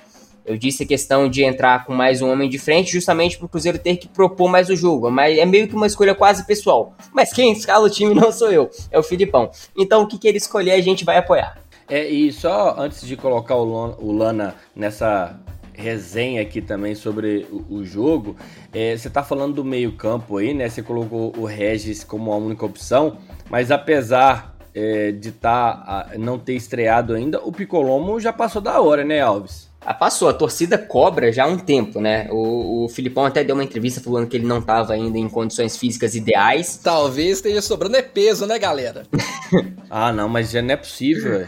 Eu 0.51 0.57
disse 0.57 0.82
a 0.82 0.86
questão 0.86 1.28
de 1.30 1.44
entrar 1.44 1.84
com 1.84 1.94
mais 1.94 2.20
um 2.20 2.28
homem 2.28 2.51
de 2.51 2.59
frente, 2.59 2.90
justamente 2.90 3.38
para 3.38 3.46
o 3.46 3.48
Cruzeiro 3.48 3.78
ter 3.78 3.96
que 3.96 4.09
propor 4.09 4.51
mais 4.51 4.68
o 4.68 4.74
jogo. 4.74 5.09
Mas 5.09 5.38
é 5.38 5.46
meio 5.46 5.68
que 5.68 5.76
uma 5.76 5.86
escolha 5.86 6.12
quase 6.12 6.44
pessoal. 6.44 6.92
Mas 7.12 7.32
quem 7.32 7.53
escala 7.53 7.86
o 7.86 7.90
time 7.90 8.12
não 8.12 8.32
sou 8.32 8.51
eu, 8.51 8.68
é 8.90 8.98
o 8.98 9.03
Filipão. 9.03 9.48
Então 9.78 10.03
o 10.03 10.09
que, 10.09 10.18
que 10.18 10.26
ele 10.26 10.38
escolher 10.38 10.72
a 10.72 10.80
gente 10.80 11.05
vai 11.05 11.18
apoiar. 11.18 11.57
É, 11.88 12.05
e 12.09 12.32
só 12.32 12.74
antes 12.76 13.07
de 13.07 13.16
colocar 13.16 13.55
o 13.55 14.12
Lana 14.12 14.57
nessa 14.74 15.38
resenha 15.72 16.42
aqui 16.42 16.61
também 16.61 16.96
sobre 16.96 17.46
o, 17.68 17.84
jogo, 17.84 18.34
é, 18.72 18.96
você 18.96 19.07
está 19.07 19.22
falando 19.22 19.55
do 19.55 19.64
meio-campo 19.64 20.36
aí, 20.36 20.53
né? 20.53 20.68
Você 20.68 20.82
colocou 20.82 21.32
o 21.36 21.44
Regis 21.44 22.03
como 22.03 22.32
a 22.32 22.36
única 22.36 22.66
opção, 22.66 23.18
mas 23.48 23.70
apesar 23.70 24.49
é, 24.75 25.12
de 25.12 25.33
tá, 25.33 26.11
não 26.18 26.39
ter 26.39 26.55
estreado 26.55 27.14
ainda, 27.14 27.41
o 27.41 27.53
Picolomo 27.53 28.21
já 28.21 28.33
passou 28.33 28.61
da 28.61 28.81
hora, 28.81 29.05
né, 29.05 29.21
Alves? 29.21 29.71
Ah, 29.83 29.95
passou, 29.95 30.29
a 30.29 30.35
torcida 30.35 30.77
cobra 30.77 31.33
já 31.33 31.45
há 31.45 31.47
um 31.47 31.57
tempo, 31.57 32.03
né? 32.03 32.29
O, 32.31 32.85
o 32.85 32.89
Filipão 32.89 33.25
até 33.25 33.43
deu 33.43 33.55
uma 33.55 33.64
entrevista 33.64 33.99
falando 34.01 34.29
que 34.29 34.37
ele 34.37 34.47
não 34.47 34.59
estava 34.59 34.93
ainda 34.93 35.16
em 35.16 35.27
condições 35.27 35.77
físicas 35.77 36.14
ideais. 36.14 36.77
Talvez 36.77 37.39
esteja 37.39 37.62
sobrando 37.62 37.97
é 37.97 38.03
peso, 38.03 38.47
né, 38.47 38.59
galera? 38.59 39.05
ah, 39.89 40.12
não, 40.12 40.29
mas 40.29 40.51
já 40.51 40.61
não 40.61 40.75
é 40.75 40.77
possível, 40.77 41.47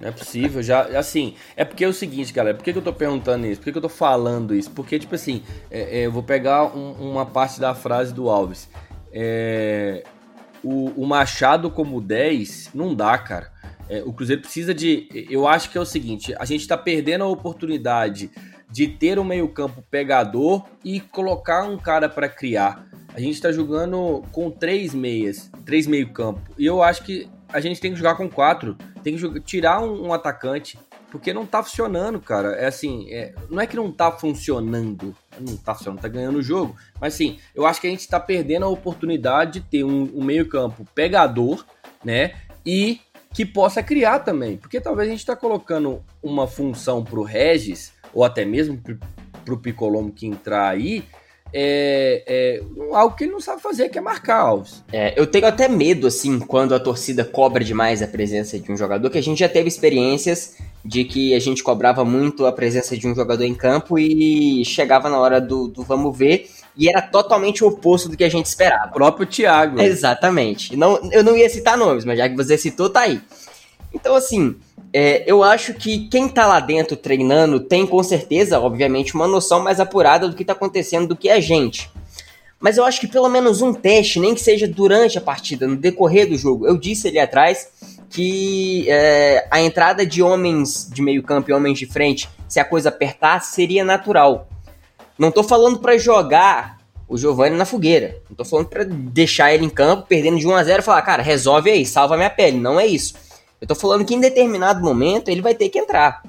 Não 0.00 0.08
é 0.08 0.12
possível, 0.12 0.62
já, 0.62 0.98
assim, 0.98 1.34
é 1.56 1.64
porque 1.64 1.84
é 1.84 1.88
o 1.88 1.92
seguinte, 1.92 2.32
galera, 2.32 2.56
por 2.56 2.64
que, 2.64 2.72
que 2.72 2.78
eu 2.78 2.82
tô 2.82 2.92
perguntando 2.92 3.46
isso? 3.46 3.60
Por 3.60 3.64
que, 3.64 3.72
que 3.72 3.78
eu 3.78 3.82
tô 3.82 3.88
falando 3.90 4.54
isso? 4.54 4.70
Porque, 4.70 4.98
tipo 4.98 5.14
assim, 5.14 5.42
é, 5.70 6.00
é, 6.00 6.06
eu 6.06 6.12
vou 6.12 6.22
pegar 6.22 6.74
um, 6.74 6.92
uma 6.92 7.26
parte 7.26 7.60
da 7.60 7.74
frase 7.74 8.14
do 8.14 8.30
Alves. 8.30 8.66
É, 9.12 10.04
o, 10.62 11.02
o 11.02 11.06
Machado 11.06 11.70
como 11.70 12.00
10 12.00 12.70
não 12.74 12.94
dá, 12.94 13.16
cara. 13.18 13.52
É, 13.88 14.02
o 14.02 14.12
Cruzeiro 14.12 14.42
precisa 14.42 14.74
de. 14.74 15.08
Eu 15.30 15.46
acho 15.46 15.70
que 15.70 15.78
é 15.78 15.80
o 15.80 15.86
seguinte: 15.86 16.34
a 16.38 16.44
gente 16.44 16.60
está 16.60 16.76
perdendo 16.76 17.24
a 17.24 17.28
oportunidade 17.28 18.30
de 18.70 18.86
ter 18.86 19.18
um 19.18 19.24
meio-campo 19.24 19.82
pegador 19.90 20.64
e 20.84 21.00
colocar 21.00 21.64
um 21.64 21.78
cara 21.78 22.08
para 22.08 22.28
criar. 22.28 22.86
A 23.14 23.20
gente 23.20 23.34
está 23.34 23.50
jogando 23.50 24.22
com 24.30 24.50
três 24.50 24.94
meias, 24.94 25.50
três 25.64 25.86
meio-campo. 25.86 26.40
E 26.58 26.66
eu 26.66 26.82
acho 26.82 27.02
que 27.02 27.28
a 27.48 27.60
gente 27.60 27.80
tem 27.80 27.92
que 27.92 27.98
jogar 27.98 28.14
com 28.14 28.28
quatro. 28.28 28.76
Tem 29.02 29.14
que 29.14 29.18
jogar, 29.18 29.40
tirar 29.40 29.80
um, 29.80 30.08
um, 30.08 30.12
atacante. 30.12 30.78
Porque 31.10 31.32
não 31.32 31.46
tá 31.46 31.62
funcionando, 31.62 32.20
cara. 32.20 32.52
É 32.56 32.66
assim, 32.66 33.08
é, 33.10 33.34
não 33.48 33.60
é 33.60 33.66
que 33.66 33.76
não 33.76 33.90
tá 33.90 34.12
funcionando. 34.12 35.14
Não 35.40 35.56
tá 35.56 35.74
funcionando, 35.74 36.00
tá 36.00 36.08
ganhando 36.08 36.38
o 36.38 36.42
jogo. 36.42 36.76
Mas 37.00 37.14
assim, 37.14 37.38
eu 37.54 37.66
acho 37.66 37.80
que 37.80 37.86
a 37.86 37.90
gente 37.90 38.06
tá 38.06 38.20
perdendo 38.20 38.66
a 38.66 38.68
oportunidade 38.68 39.60
de 39.60 39.66
ter 39.66 39.84
um, 39.84 40.10
um 40.14 40.22
meio-campo 40.22 40.84
pegador, 40.94 41.64
né? 42.04 42.34
E 42.64 43.00
que 43.32 43.46
possa 43.46 43.82
criar 43.82 44.20
também. 44.20 44.56
Porque 44.56 44.80
talvez 44.80 45.08
a 45.08 45.10
gente 45.10 45.20
está 45.20 45.36
colocando 45.36 46.02
uma 46.22 46.46
função 46.46 47.02
para 47.02 47.18
o 47.18 47.24
Regis, 47.24 47.92
ou 48.12 48.24
até 48.24 48.44
mesmo 48.44 48.78
para 49.44 49.54
o 49.54 49.58
Picolomo 49.58 50.12
que 50.12 50.26
entrar 50.26 50.68
aí, 50.68 51.04
é, 51.52 52.22
é, 52.26 52.62
algo 52.92 53.16
que 53.16 53.24
ele 53.24 53.32
não 53.32 53.40
sabe 53.40 53.62
fazer, 53.62 53.88
que 53.88 53.98
é 53.98 54.00
marcar 54.00 54.36
Alves. 54.36 54.84
É, 54.92 55.18
eu 55.18 55.26
tenho 55.26 55.46
até 55.46 55.68
medo, 55.68 56.06
assim, 56.06 56.38
quando 56.38 56.74
a 56.74 56.80
torcida 56.80 57.24
cobra 57.24 57.64
demais 57.64 58.02
a 58.02 58.06
presença 58.06 58.58
de 58.58 58.70
um 58.70 58.76
jogador, 58.76 59.08
que 59.10 59.18
a 59.18 59.22
gente 59.22 59.38
já 59.38 59.48
teve 59.48 59.68
experiências 59.68 60.56
de 60.84 61.04
que 61.04 61.34
a 61.34 61.40
gente 61.40 61.62
cobrava 61.62 62.04
muito 62.04 62.46
a 62.46 62.52
presença 62.52 62.96
de 62.96 63.06
um 63.06 63.14
jogador 63.14 63.44
em 63.44 63.54
campo 63.54 63.98
e 63.98 64.64
chegava 64.64 65.08
na 65.08 65.18
hora 65.18 65.40
do, 65.40 65.68
do 65.68 65.82
vamos 65.82 66.16
ver 66.16 66.48
e 66.76 66.88
era 66.88 67.02
totalmente 67.02 67.64
o 67.64 67.66
oposto 67.66 68.08
do 68.08 68.16
que 68.16 68.22
a 68.22 68.28
gente 68.28 68.46
esperava. 68.46 68.90
O 68.90 68.92
próprio 68.92 69.26
Thiago. 69.26 69.80
Exatamente. 69.80 70.76
Não, 70.76 71.10
eu 71.10 71.24
não 71.24 71.36
ia 71.36 71.50
citar 71.50 71.76
nomes, 71.76 72.04
mas 72.04 72.16
já 72.16 72.28
que 72.28 72.36
você 72.36 72.56
citou, 72.56 72.88
tá 72.88 73.00
aí. 73.00 73.20
Então, 73.92 74.14
assim, 74.14 74.54
é, 74.92 75.24
eu 75.26 75.42
acho 75.42 75.74
que 75.74 76.08
quem 76.08 76.28
tá 76.28 76.46
lá 76.46 76.60
dentro 76.60 76.96
treinando 76.96 77.58
tem 77.58 77.84
com 77.84 78.00
certeza, 78.02 78.60
obviamente, 78.60 79.14
uma 79.16 79.26
noção 79.26 79.60
mais 79.60 79.80
apurada 79.80 80.28
do 80.28 80.36
que 80.36 80.44
tá 80.44 80.52
acontecendo 80.52 81.08
do 81.08 81.16
que 81.16 81.28
a 81.28 81.40
gente. 81.40 81.90
Mas 82.60 82.76
eu 82.76 82.84
acho 82.84 83.00
que 83.00 83.08
pelo 83.08 83.28
menos 83.28 83.60
um 83.60 83.72
teste, 83.72 84.20
nem 84.20 84.34
que 84.34 84.40
seja 84.40 84.66
durante 84.68 85.18
a 85.18 85.20
partida, 85.20 85.66
no 85.66 85.76
decorrer 85.76 86.28
do 86.28 86.36
jogo. 86.36 86.66
Eu 86.66 86.76
disse 86.76 87.08
ali 87.08 87.18
atrás 87.18 87.68
que 88.10 88.86
é, 88.88 89.46
a 89.50 89.60
entrada 89.60 90.04
de 90.06 90.22
homens 90.22 90.88
de 90.90 91.02
meio 91.02 91.22
campo 91.22 91.50
e 91.50 91.52
homens 91.52 91.78
de 91.78 91.86
frente, 91.86 92.28
se 92.48 92.58
a 92.58 92.64
coisa 92.64 92.88
apertar, 92.88 93.40
seria 93.40 93.84
natural. 93.84 94.48
Não 95.18 95.30
tô 95.30 95.42
falando 95.42 95.78
para 95.78 95.98
jogar 95.98 96.78
o 97.08 97.16
Giovanni 97.16 97.56
na 97.56 97.64
fogueira. 97.64 98.16
Não 98.28 98.36
tô 98.36 98.44
falando 98.44 98.68
para 98.68 98.84
deixar 98.84 99.52
ele 99.52 99.64
em 99.64 99.70
campo, 99.70 100.06
perdendo 100.06 100.38
de 100.38 100.46
1 100.46 100.54
a 100.54 100.64
0 100.64 100.80
e 100.80 100.84
falar, 100.84 101.02
cara, 101.02 101.22
resolve 101.22 101.70
aí, 101.70 101.84
salva 101.84 102.16
minha 102.16 102.30
pele. 102.30 102.58
Não 102.58 102.78
é 102.78 102.86
isso. 102.86 103.14
Eu 103.60 103.66
tô 103.66 103.74
falando 103.74 104.04
que 104.04 104.14
em 104.14 104.20
determinado 104.20 104.84
momento 104.84 105.28
ele 105.28 105.40
vai 105.40 105.54
ter 105.54 105.68
que 105.68 105.78
entrar. 105.78 106.22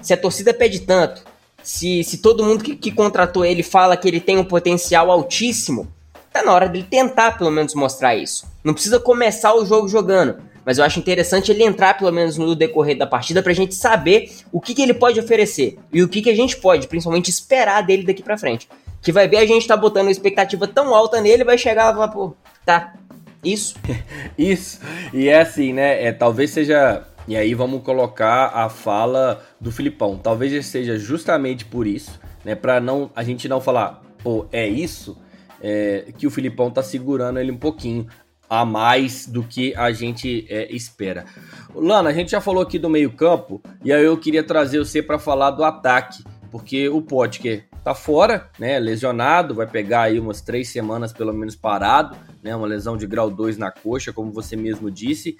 Se 0.00 0.14
a 0.14 0.16
torcida 0.16 0.54
pede 0.54 0.80
tanto, 0.80 1.22
se, 1.62 2.02
se 2.04 2.18
todo 2.18 2.44
mundo 2.44 2.64
que, 2.64 2.74
que 2.74 2.90
contratou 2.90 3.44
ele 3.44 3.62
fala 3.62 3.96
que 3.96 4.08
ele 4.08 4.20
tem 4.20 4.38
um 4.38 4.44
potencial 4.44 5.10
altíssimo, 5.10 5.88
tá 6.32 6.42
na 6.42 6.52
hora 6.52 6.68
dele 6.68 6.86
tentar 6.88 7.36
pelo 7.36 7.50
menos 7.50 7.74
mostrar 7.74 8.14
isso. 8.14 8.46
Não 8.64 8.72
precisa 8.72 8.98
começar 8.98 9.54
o 9.54 9.66
jogo 9.66 9.88
jogando, 9.88 10.40
mas 10.70 10.78
eu 10.78 10.84
acho 10.84 11.00
interessante 11.00 11.50
ele 11.50 11.64
entrar 11.64 11.98
pelo 11.98 12.12
menos 12.12 12.38
no 12.38 12.54
decorrer 12.54 12.96
da 12.96 13.04
partida 13.04 13.42
pra 13.42 13.52
gente 13.52 13.74
saber 13.74 14.30
o 14.52 14.60
que, 14.60 14.72
que 14.72 14.80
ele 14.80 14.94
pode 14.94 15.18
oferecer 15.18 15.76
e 15.92 16.00
o 16.00 16.08
que, 16.08 16.22
que 16.22 16.30
a 16.30 16.36
gente 16.36 16.58
pode, 16.58 16.86
principalmente, 16.86 17.28
esperar 17.28 17.82
dele 17.82 18.04
daqui 18.04 18.22
pra 18.22 18.38
frente. 18.38 18.68
Que 19.02 19.10
vai 19.10 19.26
ver 19.26 19.38
a 19.38 19.46
gente 19.46 19.66
tá 19.66 19.76
botando 19.76 20.04
uma 20.04 20.12
expectativa 20.12 20.68
tão 20.68 20.94
alta 20.94 21.20
nele, 21.20 21.42
vai 21.42 21.58
chegar 21.58 21.86
lá 21.86 21.90
e 21.90 21.94
falar, 21.94 22.08
pô, 22.10 22.36
tá, 22.64 22.94
isso. 23.42 23.74
isso. 24.38 24.78
E 25.12 25.28
é 25.28 25.40
assim, 25.40 25.72
né? 25.72 26.04
É, 26.04 26.12
talvez 26.12 26.52
seja. 26.52 27.02
E 27.26 27.36
aí 27.36 27.52
vamos 27.52 27.82
colocar 27.82 28.52
a 28.54 28.68
fala 28.68 29.44
do 29.60 29.72
Filipão. 29.72 30.16
Talvez 30.18 30.64
seja 30.66 30.96
justamente 30.96 31.64
por 31.64 31.84
isso, 31.84 32.20
né? 32.44 32.54
Pra 32.54 32.78
não, 32.78 33.10
a 33.16 33.24
gente 33.24 33.48
não 33.48 33.60
falar, 33.60 34.04
pô, 34.22 34.46
é 34.52 34.68
isso, 34.68 35.18
é, 35.60 36.12
que 36.16 36.28
o 36.28 36.30
Filipão 36.30 36.70
tá 36.70 36.80
segurando 36.80 37.40
ele 37.40 37.50
um 37.50 37.58
pouquinho 37.58 38.06
a 38.50 38.64
mais 38.64 39.28
do 39.28 39.44
que 39.44 39.72
a 39.76 39.92
gente 39.92 40.44
é, 40.50 40.74
espera. 40.74 41.24
Lana, 41.72 42.10
a 42.10 42.12
gente 42.12 42.32
já 42.32 42.40
falou 42.40 42.60
aqui 42.60 42.80
do 42.80 42.90
meio-campo 42.90 43.62
e 43.84 43.92
aí 43.92 44.04
eu 44.04 44.16
queria 44.18 44.42
trazer 44.42 44.80
você 44.80 45.00
para 45.00 45.20
falar 45.20 45.52
do 45.52 45.62
ataque, 45.62 46.24
porque 46.50 46.88
o 46.88 47.00
Potker 47.00 47.68
tá 47.84 47.94
fora, 47.94 48.50
né, 48.58 48.80
lesionado, 48.80 49.54
vai 49.54 49.68
pegar 49.68 50.02
aí 50.02 50.18
umas 50.18 50.40
três 50.40 50.68
semanas 50.68 51.12
pelo 51.12 51.32
menos 51.32 51.54
parado, 51.54 52.16
né, 52.42 52.54
uma 52.54 52.66
lesão 52.66 52.96
de 52.96 53.06
grau 53.06 53.30
2 53.30 53.56
na 53.56 53.70
coxa, 53.70 54.12
como 54.12 54.32
você 54.32 54.56
mesmo 54.56 54.90
disse. 54.90 55.38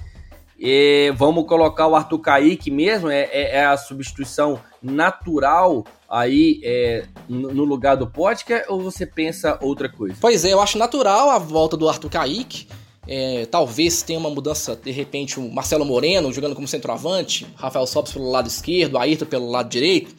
E 0.57 1.13
vamos 1.17 1.47
colocar 1.47 1.89
o 1.89 1.97
Arthur 1.97 2.19
Kaique 2.21 2.71
mesmo, 2.71 3.11
é, 3.11 3.23
é, 3.33 3.57
é 3.57 3.65
a 3.65 3.77
substituição 3.77 4.61
natural 4.81 5.85
aí 6.09 6.61
é, 6.63 7.07
no 7.29 7.65
lugar 7.65 7.97
do 7.97 8.07
Potker 8.07 8.67
ou 8.69 8.81
você 8.81 9.05
pensa 9.05 9.59
outra 9.61 9.89
coisa? 9.89 10.15
Pois 10.21 10.45
é, 10.45 10.53
eu 10.53 10.61
acho 10.61 10.79
natural 10.79 11.31
a 11.31 11.39
volta 11.39 11.77
do 11.77 11.89
Arthur 11.89 12.11
Kaique. 12.11 12.69
É, 13.07 13.47
talvez 13.47 14.03
tenha 14.03 14.19
uma 14.19 14.31
mudança, 14.31 14.77
de 14.77 14.91
repente, 14.91 15.41
o 15.41 15.51
Marcelo 15.51 15.85
Moreno 15.85 16.33
jogando 16.33 16.55
como 16.55 16.69
centroavante, 16.69 17.47
Rafael 17.57 17.87
Sobis 17.87 18.13
pelo 18.13 18.31
lado 18.31 18.47
esquerdo, 18.47 18.99
Ayrton 18.99 19.27
pelo 19.27 19.51
lado 19.51 19.69
direito. 19.69 20.15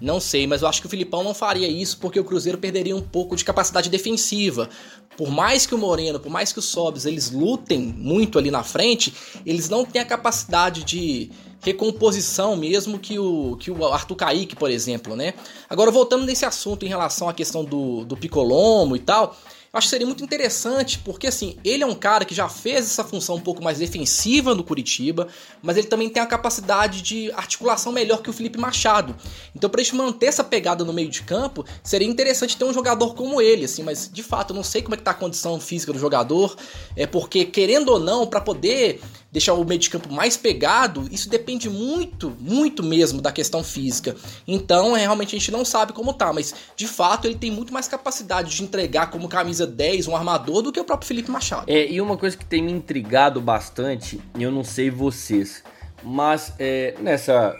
Não 0.00 0.20
sei, 0.20 0.46
mas 0.46 0.60
eu 0.60 0.68
acho 0.68 0.80
que 0.80 0.86
o 0.86 0.90
Filipão 0.90 1.24
não 1.24 1.34
faria 1.34 1.66
isso 1.66 1.98
porque 1.98 2.20
o 2.20 2.24
Cruzeiro 2.24 2.58
perderia 2.58 2.94
um 2.94 3.00
pouco 3.00 3.34
de 3.34 3.44
capacidade 3.44 3.88
defensiva. 3.88 4.68
Por 5.16 5.30
mais 5.30 5.64
que 5.64 5.74
o 5.74 5.78
Moreno, 5.78 6.20
por 6.20 6.30
mais 6.30 6.52
que 6.52 6.58
o 6.58 6.62
Sobs 6.62 7.06
eles 7.06 7.30
lutem 7.30 7.80
muito 7.80 8.38
ali 8.38 8.50
na 8.50 8.62
frente, 8.62 9.14
eles 9.46 9.70
não 9.70 9.84
têm 9.84 10.02
a 10.02 10.04
capacidade 10.04 10.84
de 10.84 11.30
recomposição 11.62 12.54
mesmo 12.54 12.98
que 12.98 13.18
o, 13.18 13.56
que 13.58 13.70
o 13.70 13.86
Arthur 13.86 14.14
Kaique, 14.14 14.54
por 14.54 14.70
exemplo, 14.70 15.16
né? 15.16 15.32
Agora, 15.68 15.90
voltando 15.90 16.24
nesse 16.24 16.44
assunto 16.44 16.84
em 16.84 16.88
relação 16.88 17.28
à 17.28 17.32
questão 17.32 17.64
do, 17.64 18.04
do 18.04 18.16
Picolomo 18.16 18.94
e 18.94 19.00
tal, 19.00 19.34
acho 19.76 19.86
que 19.86 19.90
seria 19.90 20.06
muito 20.06 20.24
interessante, 20.24 20.98
porque 20.98 21.26
assim, 21.26 21.56
ele 21.64 21.82
é 21.82 21.86
um 21.86 21.94
cara 21.94 22.24
que 22.24 22.34
já 22.34 22.48
fez 22.48 22.86
essa 22.86 23.04
função 23.04 23.36
um 23.36 23.40
pouco 23.40 23.62
mais 23.62 23.78
defensiva 23.78 24.54
no 24.54 24.64
Curitiba, 24.64 25.28
mas 25.62 25.76
ele 25.76 25.86
também 25.86 26.08
tem 26.08 26.22
a 26.22 26.26
capacidade 26.26 27.02
de 27.02 27.30
articulação 27.32 27.92
melhor 27.92 28.22
que 28.22 28.30
o 28.30 28.32
Felipe 28.32 28.58
Machado. 28.58 29.14
Então, 29.54 29.68
pra 29.68 29.82
gente 29.82 29.94
manter 29.94 30.26
essa 30.26 30.44
pegada 30.44 30.84
no 30.84 30.92
meio 30.92 31.08
de 31.08 31.22
campo, 31.22 31.64
seria 31.82 32.08
interessante 32.08 32.56
ter 32.56 32.64
um 32.64 32.72
jogador 32.72 33.14
como 33.14 33.40
ele, 33.40 33.64
assim, 33.64 33.82
mas 33.82 34.10
de 34.12 34.22
fato 34.22 34.52
eu 34.52 34.56
não 34.56 34.62
sei 34.62 34.82
como 34.82 34.94
é 34.94 34.98
que 34.98 35.04
tá 35.04 35.10
a 35.12 35.14
condição 35.14 35.60
física 35.60 35.92
do 35.92 35.98
jogador, 35.98 36.56
é 36.96 37.06
porque 37.06 37.44
querendo 37.44 37.90
ou 37.90 38.00
não, 38.00 38.26
para 38.26 38.40
poder 38.40 39.00
deixar 39.36 39.52
o 39.52 39.62
meio 39.66 39.78
de 39.78 39.90
campo 39.90 40.10
mais 40.10 40.34
pegado, 40.34 41.06
isso 41.12 41.28
depende 41.28 41.68
muito, 41.68 42.34
muito 42.40 42.82
mesmo 42.82 43.20
da 43.20 43.30
questão 43.30 43.62
física. 43.62 44.16
Então, 44.48 44.96
é, 44.96 45.00
realmente 45.00 45.36
a 45.36 45.38
gente 45.38 45.52
não 45.52 45.62
sabe 45.62 45.92
como 45.92 46.14
tá, 46.14 46.32
mas 46.32 46.54
de 46.74 46.86
fato 46.86 47.26
ele 47.26 47.34
tem 47.34 47.50
muito 47.50 47.70
mais 47.70 47.86
capacidade 47.86 48.56
de 48.56 48.62
entregar 48.62 49.10
como 49.10 49.28
camisa 49.28 49.66
10 49.66 50.08
um 50.08 50.16
armador 50.16 50.62
do 50.62 50.72
que 50.72 50.80
o 50.80 50.84
próprio 50.84 51.06
Felipe 51.06 51.30
Machado. 51.30 51.64
É, 51.66 51.86
e 51.86 52.00
uma 52.00 52.16
coisa 52.16 52.34
que 52.34 52.46
tem 52.46 52.62
me 52.62 52.72
intrigado 52.72 53.38
bastante, 53.38 54.18
eu 54.40 54.50
não 54.50 54.64
sei 54.64 54.88
vocês, 54.88 55.62
mas 56.02 56.54
é, 56.58 56.94
nessa 56.98 57.54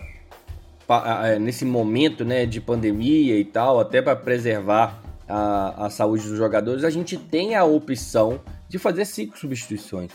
é, 1.24 1.38
nesse 1.38 1.66
momento 1.66 2.24
né, 2.24 2.46
de 2.46 2.58
pandemia 2.58 3.38
e 3.38 3.44
tal, 3.44 3.78
até 3.78 4.00
para 4.00 4.16
preservar 4.16 5.02
a, 5.28 5.84
a 5.84 5.90
saúde 5.90 6.26
dos 6.26 6.38
jogadores, 6.38 6.84
a 6.84 6.90
gente 6.90 7.18
tem 7.18 7.54
a 7.54 7.64
opção 7.64 8.40
de 8.66 8.78
fazer 8.78 9.04
cinco 9.04 9.38
substituições. 9.38 10.10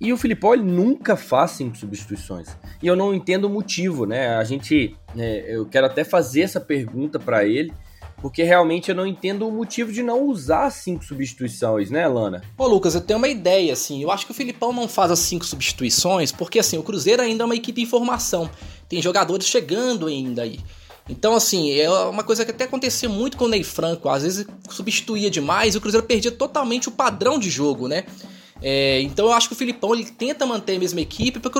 E 0.00 0.12
o 0.12 0.16
Filipão 0.16 0.52
ele 0.54 0.64
nunca 0.64 1.16
faz 1.16 1.52
cinco 1.52 1.76
substituições. 1.76 2.48
E 2.82 2.86
eu 2.86 2.96
não 2.96 3.14
entendo 3.14 3.44
o 3.44 3.50
motivo, 3.50 4.04
né? 4.06 4.36
A 4.36 4.44
gente. 4.44 4.96
É, 5.16 5.56
eu 5.56 5.66
quero 5.66 5.86
até 5.86 6.04
fazer 6.04 6.42
essa 6.42 6.60
pergunta 6.60 7.18
para 7.18 7.44
ele, 7.44 7.72
porque 8.20 8.42
realmente 8.42 8.90
eu 8.90 8.94
não 8.94 9.06
entendo 9.06 9.46
o 9.46 9.52
motivo 9.52 9.92
de 9.92 10.02
não 10.02 10.24
usar 10.24 10.70
cinco 10.70 11.04
substituições, 11.04 11.90
né, 11.90 12.06
Lana? 12.08 12.42
Ô, 12.58 12.66
Lucas, 12.66 12.94
eu 12.94 13.00
tenho 13.00 13.18
uma 13.18 13.28
ideia, 13.28 13.72
assim. 13.72 14.02
Eu 14.02 14.10
acho 14.10 14.26
que 14.26 14.32
o 14.32 14.34
Filipão 14.34 14.72
não 14.72 14.88
faz 14.88 15.10
as 15.10 15.20
cinco 15.20 15.44
substituições, 15.44 16.32
porque 16.32 16.58
assim, 16.58 16.76
o 16.76 16.82
Cruzeiro 16.82 17.22
ainda 17.22 17.44
é 17.44 17.46
uma 17.46 17.56
equipe 17.56 17.80
em 17.80 17.86
formação. 17.86 18.50
Tem 18.88 19.00
jogadores 19.00 19.46
chegando 19.46 20.06
ainda 20.06 20.42
aí. 20.42 20.58
Então, 21.08 21.34
assim, 21.34 21.70
é 21.78 21.90
uma 21.90 22.22
coisa 22.22 22.44
que 22.44 22.50
até 22.50 22.64
acontecia 22.64 23.08
muito 23.08 23.36
com 23.36 23.44
o 23.44 23.48
Ney 23.48 23.62
Franco. 23.62 24.08
Às 24.08 24.22
vezes 24.22 24.46
substituía 24.70 25.30
demais 25.30 25.74
e 25.74 25.78
o 25.78 25.80
Cruzeiro 25.80 26.06
perdia 26.06 26.32
totalmente 26.32 26.88
o 26.88 26.92
padrão 26.92 27.38
de 27.38 27.50
jogo, 27.50 27.88
né? 27.88 28.04
É, 28.66 29.02
então 29.02 29.26
eu 29.26 29.32
acho 29.34 29.46
que 29.46 29.52
o 29.52 29.56
Filipão 29.56 29.94
ele 29.94 30.06
tenta 30.06 30.46
manter 30.46 30.76
a 30.76 30.78
mesma 30.78 30.98
equipe 30.98 31.38
para 31.38 31.50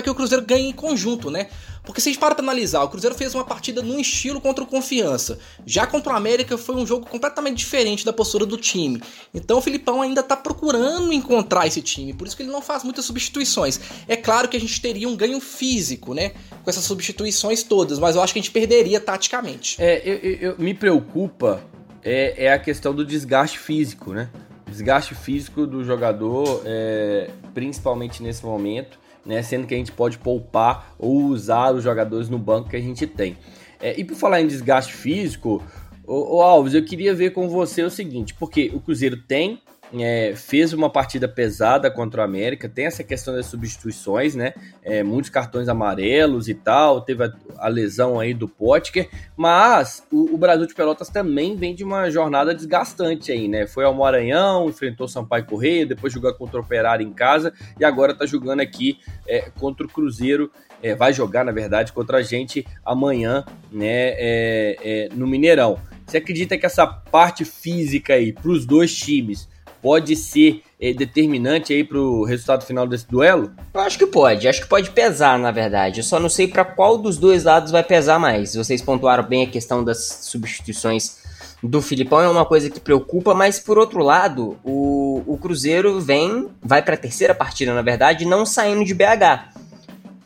que 0.00 0.08
o 0.08 0.14
Cruzeiro 0.14 0.44
ganhe 0.46 0.68
em 0.68 0.72
conjunto, 0.72 1.28
né? 1.28 1.48
Porque 1.82 2.00
se 2.00 2.08
a 2.08 2.12
gente 2.12 2.20
para 2.20 2.32
pra 2.32 2.44
analisar, 2.44 2.84
o 2.84 2.88
Cruzeiro 2.88 3.16
fez 3.16 3.34
uma 3.34 3.44
partida 3.44 3.82
num 3.82 3.98
estilo 3.98 4.40
contra 4.40 4.62
o 4.62 4.66
Confiança. 4.66 5.40
Já 5.66 5.84
contra 5.84 6.12
o 6.12 6.16
América 6.16 6.56
foi 6.56 6.76
um 6.76 6.86
jogo 6.86 7.06
completamente 7.06 7.56
diferente 7.56 8.04
da 8.04 8.12
postura 8.12 8.46
do 8.46 8.56
time. 8.56 9.02
Então 9.34 9.58
o 9.58 9.60
Filipão 9.60 10.00
ainda 10.00 10.22
tá 10.22 10.36
procurando 10.36 11.12
encontrar 11.12 11.66
esse 11.66 11.82
time, 11.82 12.14
por 12.14 12.24
isso 12.24 12.36
que 12.36 12.44
ele 12.44 12.52
não 12.52 12.62
faz 12.62 12.84
muitas 12.84 13.04
substituições. 13.04 13.80
É 14.06 14.14
claro 14.14 14.48
que 14.48 14.56
a 14.56 14.60
gente 14.60 14.80
teria 14.80 15.08
um 15.08 15.16
ganho 15.16 15.40
físico, 15.40 16.14
né? 16.14 16.34
Com 16.62 16.70
essas 16.70 16.84
substituições 16.84 17.64
todas, 17.64 17.98
mas 17.98 18.14
eu 18.14 18.22
acho 18.22 18.32
que 18.32 18.38
a 18.38 18.42
gente 18.42 18.52
perderia 18.52 19.00
taticamente. 19.00 19.74
É, 19.82 20.00
eu, 20.04 20.14
eu, 20.18 20.36
eu 20.52 20.54
me 20.56 20.72
preocupa 20.72 21.64
é, 22.00 22.44
é 22.44 22.52
a 22.52 22.60
questão 22.60 22.94
do 22.94 23.04
desgaste 23.04 23.58
físico, 23.58 24.12
né? 24.12 24.30
Desgaste 24.74 25.14
físico 25.14 25.66
do 25.66 25.84
jogador, 25.84 26.62
é, 26.64 27.30
principalmente 27.54 28.22
nesse 28.22 28.44
momento, 28.44 28.98
né, 29.24 29.40
sendo 29.40 29.66
que 29.66 29.74
a 29.74 29.76
gente 29.76 29.92
pode 29.92 30.18
poupar 30.18 30.94
ou 30.98 31.22
usar 31.26 31.72
os 31.72 31.84
jogadores 31.84 32.28
no 32.28 32.38
banco 32.38 32.68
que 32.68 32.76
a 32.76 32.80
gente 32.80 33.06
tem. 33.06 33.36
É, 33.80 33.98
e 33.98 34.04
por 34.04 34.16
falar 34.16 34.40
em 34.40 34.48
desgaste 34.48 34.92
físico, 34.92 35.62
o, 36.06 36.42
Alves, 36.42 36.74
eu 36.74 36.84
queria 36.84 37.14
ver 37.14 37.30
com 37.30 37.48
você 37.48 37.82
o 37.82 37.90
seguinte, 37.90 38.34
porque 38.34 38.70
o 38.74 38.80
Cruzeiro 38.80 39.16
tem 39.16 39.62
é, 39.92 40.34
fez 40.34 40.72
uma 40.72 40.90
partida 40.90 41.28
pesada 41.28 41.90
contra 41.90 42.22
o 42.22 42.24
América, 42.24 42.68
tem 42.68 42.86
essa 42.86 43.04
questão 43.04 43.34
das 43.34 43.46
substituições, 43.46 44.34
né? 44.34 44.54
É, 44.82 45.02
muitos 45.02 45.30
cartões 45.30 45.68
amarelos 45.68 46.48
e 46.48 46.54
tal, 46.54 47.00
teve 47.00 47.24
a, 47.24 47.32
a 47.58 47.68
lesão 47.68 48.18
aí 48.18 48.34
do 48.34 48.48
Potker, 48.48 49.08
mas 49.36 50.06
o, 50.10 50.34
o, 50.34 50.38
Brasil 50.38 50.66
de 50.66 50.74
Pelotas 50.74 51.08
também 51.08 51.56
vem 51.56 51.74
de 51.74 51.84
uma 51.84 52.10
jornada 52.10 52.54
desgastante 52.54 53.30
aí, 53.30 53.48
né? 53.48 53.66
Foi 53.66 53.84
ao 53.84 53.94
Maranhão, 53.94 54.68
enfrentou 54.68 55.06
Sampaio 55.06 55.44
Correia, 55.44 55.86
depois 55.86 56.12
jogou 56.12 56.32
contra 56.34 56.58
o 56.58 56.62
Operário 56.62 57.06
em 57.06 57.12
casa 57.12 57.52
e 57.78 57.84
agora 57.84 58.14
tá 58.14 58.26
jogando 58.26 58.60
aqui 58.60 58.98
é, 59.26 59.50
contra 59.58 59.86
o 59.86 59.88
Cruzeiro. 59.88 60.50
É, 60.82 60.94
vai 60.94 61.14
jogar, 61.14 61.46
na 61.46 61.52
verdade, 61.52 61.94
contra 61.94 62.18
a 62.18 62.22
gente 62.22 62.66
amanhã, 62.84 63.42
né, 63.72 63.86
é, 63.86 64.76
é, 64.82 65.08
no 65.14 65.26
Mineirão. 65.26 65.78
Você 66.06 66.18
acredita 66.18 66.58
que 66.58 66.66
essa 66.66 66.86
parte 66.86 67.42
física 67.42 68.12
aí 68.12 68.34
para 68.34 68.50
os 68.50 68.66
dois 68.66 68.94
times 68.94 69.48
pode 69.84 70.16
ser 70.16 70.62
é, 70.80 70.94
determinante 70.94 71.74
aí 71.74 71.84
para 71.84 71.98
o 71.98 72.24
resultado 72.24 72.64
final 72.64 72.86
desse 72.86 73.06
duelo? 73.06 73.52
Eu 73.74 73.82
acho 73.82 73.98
que 73.98 74.06
pode, 74.06 74.48
acho 74.48 74.62
que 74.62 74.66
pode 74.66 74.88
pesar, 74.88 75.38
na 75.38 75.50
verdade. 75.50 76.00
Eu 76.00 76.04
só 76.04 76.18
não 76.18 76.30
sei 76.30 76.48
para 76.48 76.64
qual 76.64 76.96
dos 76.96 77.18
dois 77.18 77.44
lados 77.44 77.70
vai 77.70 77.84
pesar 77.84 78.18
mais. 78.18 78.54
Vocês 78.54 78.80
pontuaram 78.80 79.22
bem 79.22 79.42
a 79.42 79.50
questão 79.50 79.84
das 79.84 80.20
substituições 80.22 81.22
do 81.62 81.82
Filipão, 81.82 82.20
é 82.20 82.28
uma 82.28 82.44
coisa 82.44 82.70
que 82.70 82.80
preocupa, 82.80 83.34
mas 83.34 83.58
por 83.58 83.78
outro 83.78 84.02
lado, 84.02 84.58
o, 84.64 85.22
o 85.26 85.38
Cruzeiro 85.38 86.00
vem, 86.00 86.48
vai 86.62 86.82
para 86.82 86.94
a 86.94 86.98
terceira 86.98 87.34
partida, 87.34 87.74
na 87.74 87.82
verdade, 87.82 88.24
não 88.24 88.44
saindo 88.44 88.84
de 88.84 88.94
BH. 88.94 89.53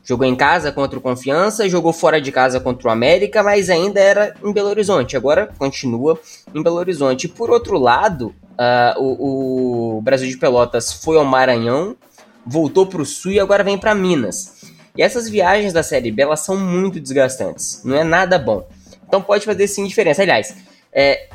Jogou 0.08 0.26
em 0.26 0.34
casa 0.34 0.72
contra 0.72 0.98
o 0.98 1.02
Confiança, 1.02 1.68
jogou 1.68 1.92
fora 1.92 2.18
de 2.18 2.32
casa 2.32 2.58
contra 2.58 2.88
o 2.88 2.90
América, 2.90 3.42
mas 3.42 3.68
ainda 3.68 4.00
era 4.00 4.34
em 4.42 4.52
Belo 4.52 4.70
Horizonte. 4.70 5.16
Agora 5.16 5.50
continua 5.58 6.18
em 6.54 6.62
Belo 6.62 6.76
Horizonte. 6.76 7.28
Por 7.28 7.50
outro 7.50 7.78
lado, 7.78 8.34
Uh, 8.58 9.00
o, 9.00 9.98
o, 9.98 10.02
Brasil 10.02 10.28
de 10.28 10.36
Pelotas 10.36 10.92
foi 10.92 11.16
ao 11.16 11.24
Maranhão, 11.24 11.96
voltou 12.44 12.88
para 12.88 13.00
o 13.00 13.06
Sul 13.06 13.30
e 13.30 13.38
agora 13.38 13.62
vem 13.62 13.78
para 13.78 13.94
Minas. 13.94 14.64
E 14.96 15.02
essas 15.02 15.28
viagens 15.28 15.72
da 15.72 15.84
Série 15.84 16.10
B 16.10 16.22
elas 16.22 16.40
são 16.40 16.56
muito 16.56 16.98
desgastantes, 16.98 17.82
não 17.84 17.94
é 17.94 18.02
nada 18.02 18.36
bom. 18.36 18.66
Então 19.06 19.22
pode 19.22 19.44
fazer 19.44 19.68
sim 19.68 19.86
diferença. 19.86 20.22
Aliás, 20.22 20.56
é, 20.92 21.28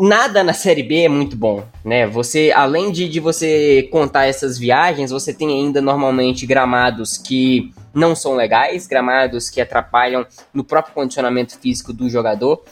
nada 0.00 0.42
na 0.42 0.54
Série 0.54 0.82
B 0.82 1.02
é 1.02 1.08
muito 1.08 1.36
bom, 1.36 1.62
né? 1.84 2.06
Você, 2.06 2.50
além 2.54 2.90
de, 2.90 3.06
de 3.08 3.20
você 3.20 3.86
contar 3.92 4.24
essas 4.24 4.58
viagens, 4.58 5.10
você 5.10 5.32
tem 5.34 5.48
ainda 5.48 5.82
normalmente 5.82 6.46
gramados 6.46 7.18
que 7.18 7.70
não 7.92 8.16
são 8.16 8.34
legais, 8.34 8.86
gramados 8.86 9.50
que 9.50 9.60
atrapalham 9.60 10.26
no 10.54 10.64
próprio 10.64 10.94
condicionamento 10.94 11.58
físico 11.58 11.92
do 11.92 12.08
jogador. 12.08 12.62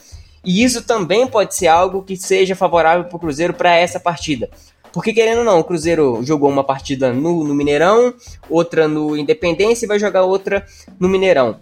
E 0.43 0.63
isso 0.63 0.83
também 0.83 1.27
pode 1.27 1.53
ser 1.53 1.67
algo 1.67 2.01
que 2.01 2.17
seja 2.17 2.55
favorável 2.55 3.05
para 3.05 3.15
o 3.15 3.19
Cruzeiro 3.19 3.53
para 3.53 3.75
essa 3.75 3.99
partida. 3.99 4.49
Porque, 4.91 5.13
querendo 5.13 5.39
ou 5.39 5.45
não, 5.45 5.59
o 5.59 5.63
Cruzeiro 5.63 6.23
jogou 6.23 6.49
uma 6.49 6.63
partida 6.63 7.13
no, 7.13 7.43
no 7.43 7.53
Mineirão, 7.53 8.11
outra 8.49 8.87
no 8.87 9.15
Independência 9.15 9.85
e 9.85 9.87
vai 9.87 9.99
jogar 9.99 10.23
outra 10.23 10.65
no 10.99 11.07
Mineirão. 11.07 11.59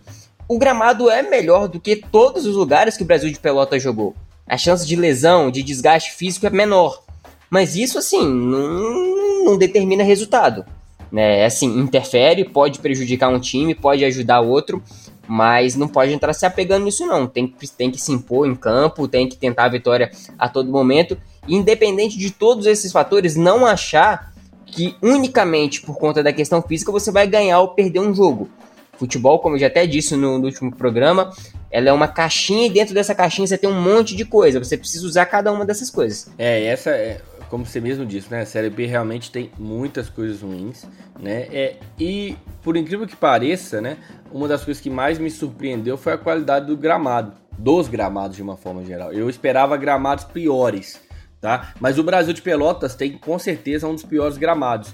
O 0.47 0.57
gramado 0.57 1.09
é 1.09 1.21
melhor 1.21 1.67
do 1.67 1.77
que 1.77 1.97
todos 1.97 2.45
os 2.45 2.55
lugares 2.55 2.95
que 2.95 3.03
o 3.03 3.05
Brasil 3.05 3.29
de 3.29 3.37
Pelota 3.37 3.77
jogou. 3.77 4.15
A 4.47 4.57
chance 4.57 4.87
de 4.87 4.95
lesão, 4.95 5.51
de 5.51 5.61
desgaste 5.61 6.13
físico 6.13 6.47
é 6.47 6.49
menor. 6.49 7.03
Mas 7.49 7.75
isso, 7.75 7.97
assim, 7.97 8.25
não, 8.25 9.45
não 9.45 9.57
determina 9.57 10.03
resultado. 10.03 10.65
Né? 11.11 11.45
Assim, 11.45 11.79
interfere, 11.79 12.45
pode 12.45 12.79
prejudicar 12.79 13.29
um 13.29 13.39
time, 13.39 13.75
pode 13.75 14.03
ajudar 14.03 14.41
outro, 14.41 14.81
mas 15.27 15.75
não 15.75 15.87
pode 15.87 16.13
entrar 16.13 16.33
se 16.33 16.45
apegando 16.45 16.85
nisso 16.85 17.05
não. 17.05 17.27
Tem, 17.27 17.53
tem 17.77 17.91
que 17.91 17.99
se 17.99 18.11
impor 18.11 18.47
em 18.47 18.55
campo, 18.55 19.07
tem 19.07 19.27
que 19.27 19.37
tentar 19.37 19.65
a 19.65 19.69
vitória 19.69 20.11
a 20.37 20.47
todo 20.47 20.71
momento. 20.71 21.17
Independente 21.47 22.17
de 22.17 22.31
todos 22.31 22.65
esses 22.65 22.91
fatores, 22.91 23.35
não 23.35 23.65
achar 23.65 24.33
que 24.65 24.95
unicamente 25.01 25.81
por 25.81 25.97
conta 25.97 26.21
da 26.21 26.33
questão 26.33 26.61
física 26.61 26.91
você 26.91 27.11
vai 27.11 27.25
ganhar 27.25 27.59
ou 27.59 27.69
perder 27.69 27.99
um 27.99 28.13
jogo. 28.13 28.49
Futebol, 28.97 29.39
como 29.39 29.55
eu 29.55 29.59
já 29.59 29.67
até 29.67 29.85
disse 29.85 30.15
no, 30.15 30.37
no, 30.37 30.45
último 30.45 30.75
programa, 30.75 31.31
ela 31.69 31.89
é 31.89 31.93
uma 31.93 32.07
caixinha 32.07 32.67
e 32.67 32.69
dentro 32.69 32.93
dessa 32.93 33.13
caixinha 33.13 33.47
você 33.47 33.57
tem 33.57 33.69
um 33.69 33.81
monte 33.81 34.15
de 34.15 34.25
coisa. 34.25 34.59
Você 34.59 34.77
precisa 34.77 35.05
usar 35.05 35.25
cada 35.25 35.51
uma 35.51 35.65
dessas 35.65 35.89
coisas. 35.89 36.29
É, 36.37 36.65
essa 36.65 36.89
é, 36.89 37.21
como 37.49 37.65
você 37.65 37.79
mesmo 37.79 38.05
disse, 38.05 38.31
né? 38.31 38.41
A 38.41 38.45
Série 38.45 38.69
B 38.69 38.85
realmente 38.85 39.31
tem 39.31 39.51
muitas 39.57 40.09
coisas 40.09 40.41
ruins, 40.41 40.85
né? 41.19 41.47
É, 41.51 41.75
e 41.99 42.35
por 42.63 42.75
incrível 42.75 43.07
que 43.07 43.15
pareça, 43.15 43.79
né? 43.81 43.97
Uma 44.31 44.47
das 44.47 44.63
coisas 44.63 44.81
que 44.81 44.89
mais 44.89 45.17
me 45.17 45.29
surpreendeu 45.29 45.97
foi 45.97 46.13
a 46.13 46.17
qualidade 46.17 46.65
do 46.65 46.75
gramado, 46.75 47.33
dos 47.57 47.87
gramados 47.87 48.35
de 48.35 48.43
uma 48.43 48.57
forma 48.57 48.83
geral. 48.83 49.13
Eu 49.13 49.29
esperava 49.29 49.77
gramados 49.77 50.25
piores, 50.25 50.99
tá? 51.39 51.73
Mas 51.79 51.97
o 51.97 52.03
Brasil 52.03 52.33
de 52.33 52.41
Pelotas 52.41 52.95
tem 52.95 53.17
com 53.17 53.37
certeza 53.39 53.87
um 53.87 53.93
dos 53.93 54.03
piores 54.03 54.37
gramados 54.37 54.93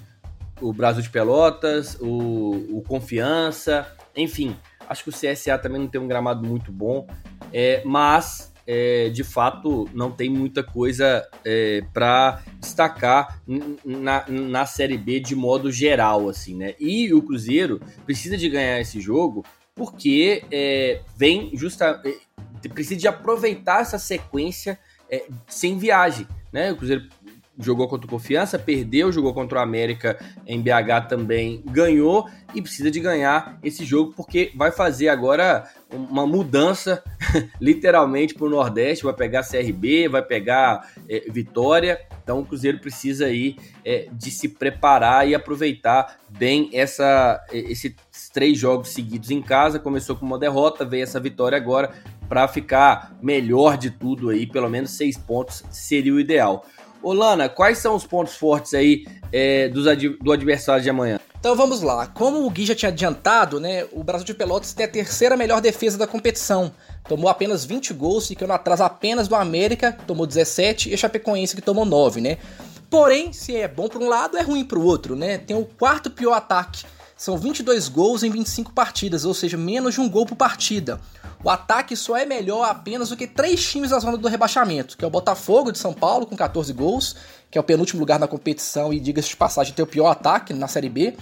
o 0.64 0.72
Brasil 0.72 1.02
de 1.02 1.10
Pelotas, 1.10 1.98
o, 2.00 2.78
o 2.78 2.82
Confiança, 2.88 3.86
enfim. 4.16 4.56
Acho 4.88 5.04
que 5.04 5.10
o 5.10 5.14
CSA 5.14 5.58
também 5.58 5.80
não 5.80 5.88
tem 5.88 6.00
um 6.00 6.08
gramado 6.08 6.48
muito 6.48 6.72
bom, 6.72 7.08
é, 7.52 7.82
mas 7.86 8.54
é, 8.66 9.10
de 9.10 9.24
fato 9.24 9.90
não 9.94 10.12
tem 10.12 10.30
muita 10.30 10.64
coisa 10.64 11.28
é, 11.44 11.84
para 11.94 12.42
destacar 12.60 13.42
na, 13.86 14.26
na 14.30 14.66
Série 14.66 14.98
B 14.98 15.20
de 15.20 15.36
modo 15.36 15.72
geral, 15.72 16.30
assim, 16.30 16.56
né? 16.56 16.76
E 16.80 17.14
o 17.14 17.22
Cruzeiro 17.22 17.82
precisa 18.06 18.38
de 18.38 18.50
ganhar 18.50 18.80
esse 18.80 19.02
jogo 19.02 19.46
porque 19.76 20.44
é, 20.52 21.02
vem 21.18 21.52
justa 21.56 22.02
é, 22.06 22.70
precisa 22.70 23.00
de 23.00 23.08
aproveitar 23.08 23.82
essa 23.82 24.00
sequência 24.00 24.80
é, 25.10 25.26
sem 25.48 25.78
viagem, 25.78 26.28
né? 26.52 26.72
O 26.72 26.78
Cruzeiro 26.78 27.10
jogou 27.58 27.88
contra 27.88 28.08
o 28.08 28.10
Confiança, 28.10 28.58
perdeu, 28.58 29.12
jogou 29.12 29.34
contra 29.34 29.60
o 29.60 29.62
América 29.62 30.18
em 30.48 30.60
BH 30.60 31.08
também, 31.08 31.64
ganhou 31.66 32.28
e 32.54 32.62
precisa 32.62 32.90
de 32.90 33.00
ganhar 33.00 33.60
esse 33.64 33.86
jogo 33.86 34.14
porque 34.16 34.52
vai 34.56 34.72
fazer 34.72 35.10
agora 35.10 35.70
uma 35.92 36.26
mudança 36.26 37.04
literalmente 37.62 38.34
para 38.34 38.46
o 38.46 38.50
Nordeste, 38.50 39.04
vai 39.04 39.14
pegar 39.14 39.48
CRB, 39.48 40.08
vai 40.08 40.24
pegar 40.24 40.92
é, 41.08 41.24
Vitória, 41.30 42.00
então 42.24 42.40
o 42.40 42.46
Cruzeiro 42.46 42.80
precisa 42.80 43.26
aí 43.26 43.56
é, 43.86 44.08
de 44.12 44.32
se 44.32 44.50
preparar 44.50 45.28
e 45.28 45.36
aproveitar 45.36 46.18
bem 46.30 46.70
essa, 46.74 47.44
esses 47.52 47.94
três 48.34 48.58
jogos 48.58 48.90
seguidos 48.90 49.30
em 49.30 49.42
casa, 49.42 49.78
começou 49.78 50.16
com 50.16 50.26
uma 50.26 50.40
derrota, 50.40 50.84
veio 50.84 51.04
essa 51.04 51.20
vitória 51.20 51.56
agora 51.56 51.92
para 52.28 52.48
ficar 52.48 53.16
melhor 53.22 53.78
de 53.78 53.92
tudo 53.92 54.30
aí, 54.30 54.48
pelo 54.48 54.70
menos 54.70 54.92
seis 54.92 55.18
pontos 55.18 55.64
seria 55.70 56.14
o 56.14 56.20
ideal. 56.20 56.66
Olana, 57.04 57.50
quais 57.50 57.78
são 57.78 57.96
os 57.96 58.06
pontos 58.06 58.36
fortes 58.36 58.74
aí 58.74 59.06
é, 59.32 59.68
dos, 59.68 59.86
do 60.22 60.32
adversário 60.32 60.82
de 60.82 60.90
amanhã? 60.90 61.20
Então 61.38 61.58
vamos 61.58 61.82
lá. 61.82 62.08
Como 62.08 62.46
o 62.46 62.50
Gui 62.50 62.66
já 62.66 62.74
tinha 62.74 62.90
adiantado, 62.90 63.60
né, 63.60 63.86
o 63.92 64.02
Brasil 64.02 64.26
de 64.26 64.34
Pelotas 64.34 64.72
tem 64.72 64.86
a 64.86 64.90
terceira 64.90 65.36
melhor 65.36 65.60
defesa 65.60 65.98
da 65.98 66.08
competição. 66.08 66.72
Tomou 67.08 67.30
apenas 67.30 67.66
20 67.66 67.94
gols, 67.94 68.28
ficando 68.28 68.54
atrás 68.54 68.80
apenas 68.80 69.28
do 69.28 69.36
América, 69.36 69.92
que 69.92 70.06
tomou 70.06 70.26
17, 70.26 70.90
e 70.90 70.94
a 70.94 70.98
Chapecoense, 70.98 71.54
que 71.54 71.62
tomou 71.62 71.84
9, 71.84 72.22
né? 72.22 72.38
Porém, 72.90 73.34
se 73.34 73.56
é 73.58 73.68
bom 73.68 73.90
para 73.90 74.00
um 74.00 74.08
lado, 74.08 74.38
é 74.38 74.42
ruim 74.42 74.64
para 74.64 74.80
o 74.80 74.86
outro, 74.86 75.18
né? 75.18 75.38
Tem 75.38 75.58
o 75.58 75.66
quarto 75.66 76.10
pior 76.10 76.34
ataque. 76.34 76.86
São 77.18 77.38
22 77.38 77.90
gols 77.90 78.24
em 78.24 78.30
25 78.30 78.72
partidas, 78.72 79.26
ou 79.26 79.34
seja, 79.34 79.58
menos 79.58 79.96
de 79.96 80.00
um 80.02 80.10
gol 80.10 80.26
por 80.26 80.36
partida. 80.36 81.02
O 81.44 81.50
ataque 81.50 81.96
só 81.96 82.16
é 82.16 82.26
melhor 82.26 82.64
apenas 82.64 83.10
do 83.10 83.18
que 83.18 83.28
três 83.28 83.70
times 83.70 83.90
da 83.90 84.00
zona 84.00 84.18
do 84.18 84.28
rebaixamento, 84.30 84.96
que 84.96 85.04
é 85.04 85.08
o 85.08 85.12
Botafogo 85.12 85.74
de 85.74 85.78
São 85.78 85.94
Paulo 85.94 86.26
com 86.26 86.38
14 86.38 86.72
gols, 86.72 87.16
que 87.52 87.58
é 87.58 87.62
o 87.62 87.64
penúltimo 87.64 88.00
lugar 88.00 88.18
na 88.18 88.28
competição 88.28 88.94
e 88.94 89.00
diga-se 89.00 89.30
de 89.30 89.36
passagem 89.36 89.74
tem 89.74 89.84
o 89.84 89.88
pior 89.88 90.08
ataque 90.08 90.54
na 90.54 90.70
Série 90.70 90.88
B. 90.88 91.16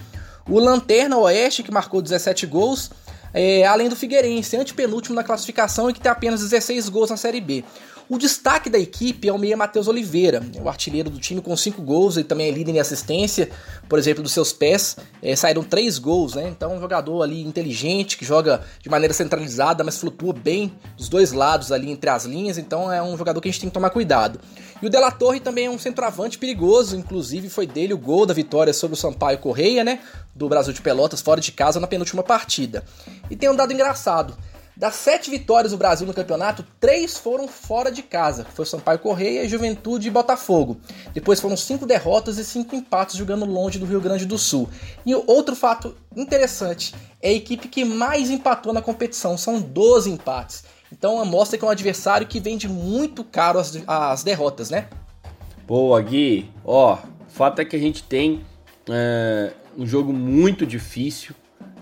O 0.48 0.60
Lanterna 0.60 1.18
Oeste 1.18 1.64
que 1.64 1.72
marcou 1.72 2.00
17 2.00 2.46
gols, 2.46 2.90
é, 3.34 3.66
além 3.66 3.88
do 3.88 3.96
Figueirense, 3.96 4.56
antepenúltimo 4.56 5.16
na 5.16 5.24
classificação 5.24 5.90
e 5.90 5.92
que 5.92 6.00
tem 6.00 6.12
apenas 6.12 6.40
16 6.40 6.88
gols 6.88 7.10
na 7.10 7.16
Série 7.16 7.40
B. 7.40 7.64
O 8.12 8.18
destaque 8.18 8.68
da 8.68 8.78
equipe 8.78 9.26
é 9.26 9.32
o 9.32 9.38
meia 9.38 9.56
Matheus 9.56 9.88
Oliveira, 9.88 10.42
o 10.62 10.68
artilheiro 10.68 11.08
do 11.08 11.18
time 11.18 11.40
com 11.40 11.56
5 11.56 11.80
gols 11.80 12.18
e 12.18 12.22
também 12.22 12.46
é 12.46 12.50
líder 12.50 12.72
em 12.72 12.78
assistência. 12.78 13.48
Por 13.88 13.98
exemplo, 13.98 14.22
dos 14.22 14.32
seus 14.32 14.52
pés 14.52 14.98
é, 15.22 15.34
saíram 15.34 15.64
3 15.64 15.98
gols, 15.98 16.34
né? 16.34 16.46
Então, 16.46 16.76
um 16.76 16.78
jogador 16.78 17.22
ali 17.22 17.42
inteligente 17.42 18.18
que 18.18 18.24
joga 18.26 18.60
de 18.82 18.90
maneira 18.90 19.14
centralizada, 19.14 19.82
mas 19.82 19.96
flutua 19.96 20.34
bem 20.34 20.74
dos 20.94 21.08
dois 21.08 21.32
lados 21.32 21.72
ali 21.72 21.90
entre 21.90 22.10
as 22.10 22.26
linhas. 22.26 22.58
Então, 22.58 22.92
é 22.92 23.02
um 23.02 23.16
jogador 23.16 23.40
que 23.40 23.48
a 23.48 23.50
gente 23.50 23.62
tem 23.62 23.70
que 23.70 23.74
tomar 23.74 23.88
cuidado. 23.88 24.38
E 24.82 24.86
o 24.86 24.90
Della 24.90 25.10
Torre 25.10 25.40
também 25.40 25.64
é 25.64 25.70
um 25.70 25.78
centroavante 25.78 26.36
perigoso, 26.36 26.94
inclusive 26.94 27.48
foi 27.48 27.66
dele 27.66 27.94
o 27.94 27.98
gol 27.98 28.26
da 28.26 28.34
vitória 28.34 28.74
sobre 28.74 28.92
o 28.92 29.00
Sampaio 29.00 29.38
Correia, 29.38 29.82
né? 29.82 30.00
Do 30.34 30.50
Brasil 30.50 30.74
de 30.74 30.82
Pelotas, 30.82 31.22
fora 31.22 31.40
de 31.40 31.50
casa 31.50 31.80
na 31.80 31.86
penúltima 31.86 32.22
partida. 32.22 32.84
E 33.30 33.36
tem 33.36 33.48
um 33.48 33.56
dado 33.56 33.72
engraçado. 33.72 34.36
Das 34.74 34.94
sete 34.94 35.30
vitórias 35.30 35.72
do 35.72 35.78
Brasil 35.78 36.06
no 36.06 36.14
campeonato, 36.14 36.64
três 36.80 37.18
foram 37.18 37.46
fora 37.46 37.92
de 37.92 38.02
casa, 38.02 38.46
foi 38.54 38.64
Sampaio 38.64 38.98
Correia, 38.98 39.46
Juventude 39.46 40.08
e 40.08 40.10
Botafogo. 40.10 40.78
Depois 41.12 41.40
foram 41.40 41.56
cinco 41.56 41.84
derrotas 41.84 42.38
e 42.38 42.44
cinco 42.44 42.74
empates 42.74 43.16
jogando 43.16 43.44
longe 43.44 43.78
do 43.78 43.84
Rio 43.84 44.00
Grande 44.00 44.24
do 44.24 44.38
Sul. 44.38 44.70
E 45.04 45.14
outro 45.14 45.54
fato 45.54 45.94
interessante 46.16 46.94
é 47.20 47.28
a 47.28 47.32
equipe 47.32 47.68
que 47.68 47.84
mais 47.84 48.30
empatou 48.30 48.72
na 48.72 48.80
competição, 48.80 49.36
são 49.36 49.60
12 49.60 50.10
empates. 50.10 50.64
Então 50.90 51.22
mostra 51.24 51.58
que 51.58 51.64
é 51.64 51.68
um 51.68 51.70
adversário 51.70 52.26
que 52.26 52.40
vende 52.40 52.66
muito 52.66 53.22
caro 53.24 53.58
as, 53.58 53.78
as 53.86 54.24
derrotas, 54.24 54.70
né? 54.70 54.88
Boa, 55.66 56.00
Gui. 56.00 56.50
Ó, 56.64 56.98
fato 57.28 57.60
é 57.60 57.64
que 57.64 57.76
a 57.76 57.78
gente 57.78 58.02
tem 58.02 58.44
é, 58.88 59.52
um 59.76 59.86
jogo 59.86 60.12
muito 60.12 60.66
difícil 60.66 61.34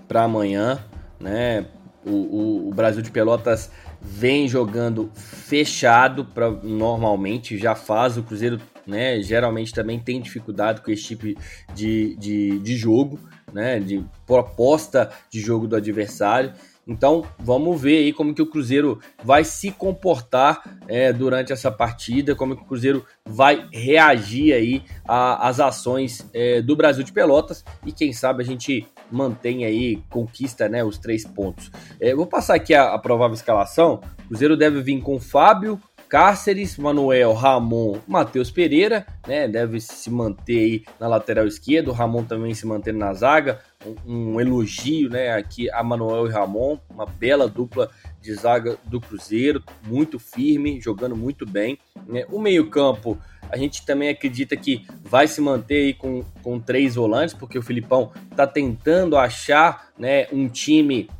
para 0.08 0.24
amanhã, 0.24 0.84
né? 1.18 1.66
O, 2.04 2.10
o, 2.10 2.68
o, 2.68 2.74
Brasil 2.74 3.02
de 3.02 3.10
Pelotas 3.10 3.70
vem 4.00 4.48
jogando 4.48 5.10
fechado 5.14 6.24
para 6.24 6.50
normalmente 6.50 7.58
já 7.58 7.74
faz 7.74 8.16
o 8.16 8.22
Cruzeiro, 8.22 8.58
né? 8.86 9.20
Geralmente 9.20 9.74
também 9.74 9.98
tem 9.98 10.20
dificuldade 10.20 10.80
com 10.80 10.90
esse 10.90 11.02
tipo 11.02 11.26
de, 11.74 12.16
de, 12.16 12.58
de 12.58 12.76
jogo, 12.76 13.20
né? 13.52 13.78
De 13.78 14.02
proposta 14.26 15.10
de 15.30 15.40
jogo 15.40 15.68
do 15.68 15.76
adversário. 15.76 16.52
Então 16.90 17.24
vamos 17.38 17.80
ver 17.80 17.98
aí 17.98 18.12
como 18.12 18.34
que 18.34 18.42
o 18.42 18.46
Cruzeiro 18.46 18.98
vai 19.22 19.44
se 19.44 19.70
comportar 19.70 20.80
é, 20.88 21.12
durante 21.12 21.52
essa 21.52 21.70
partida, 21.70 22.34
como 22.34 22.56
que 22.56 22.62
o 22.62 22.66
Cruzeiro 22.66 23.04
vai 23.24 23.68
reagir 23.72 24.52
aí 24.52 24.82
às 25.06 25.60
ações 25.60 26.26
é, 26.32 26.60
do 26.60 26.74
Brasil 26.74 27.04
de 27.04 27.12
Pelotas 27.12 27.64
e 27.86 27.92
quem 27.92 28.12
sabe 28.12 28.42
a 28.42 28.46
gente 28.46 28.88
mantém 29.10 29.64
aí, 29.64 30.02
conquista 30.08 30.68
né, 30.68 30.84
os 30.84 30.98
três 30.98 31.24
pontos. 31.24 31.70
É, 32.00 32.14
vou 32.14 32.26
passar 32.26 32.54
aqui 32.54 32.74
a, 32.74 32.94
a 32.94 32.98
provável 32.98 33.34
escalação. 33.34 34.00
O 34.24 34.28
Cruzeiro 34.28 34.56
deve 34.56 34.80
vir 34.82 35.00
com 35.00 35.18
Fábio, 35.18 35.80
Cáceres, 36.10 36.76
Manuel, 36.76 37.32
Ramon, 37.32 37.98
Matheus 38.06 38.50
Pereira, 38.50 39.06
né? 39.28 39.46
Deve 39.46 39.80
se 39.80 40.10
manter 40.10 40.58
aí 40.58 40.84
na 40.98 41.06
lateral 41.06 41.46
esquerda. 41.46 41.90
O 41.90 41.94
Ramon 41.94 42.24
também 42.24 42.52
se 42.52 42.66
mantendo 42.66 42.98
na 42.98 43.14
zaga. 43.14 43.60
Um, 44.06 44.38
elogio, 44.40 45.08
né? 45.08 45.32
Aqui 45.32 45.70
a 45.70 45.82
Manuel 45.82 46.26
e 46.26 46.30
Ramon, 46.30 46.78
uma 46.90 47.06
bela 47.06 47.48
dupla 47.48 47.90
de 48.20 48.34
zaga 48.34 48.78
do 48.84 49.00
Cruzeiro, 49.00 49.62
muito 49.86 50.18
firme, 50.18 50.80
jogando 50.80 51.16
muito 51.16 51.46
bem. 51.46 51.78
Né? 52.06 52.26
O 52.30 52.38
meio-campo 52.38 53.18
A 53.50 53.56
gente 53.56 53.84
também 53.84 54.10
acredita 54.10 54.56
que 54.56 54.86
vai 55.02 55.26
se 55.26 55.40
manter 55.40 55.86
aí 55.86 55.94
com, 55.94 56.22
com 56.42 56.60
três 56.60 56.94
volantes, 56.94 57.34
porque 57.34 57.58
o 57.58 57.62
Filipão 57.62 58.12
está 58.30 58.46
tentando 58.46 59.16
achar 59.16 59.90
né, 59.98 60.28
um 60.30 60.48
time 60.48 61.10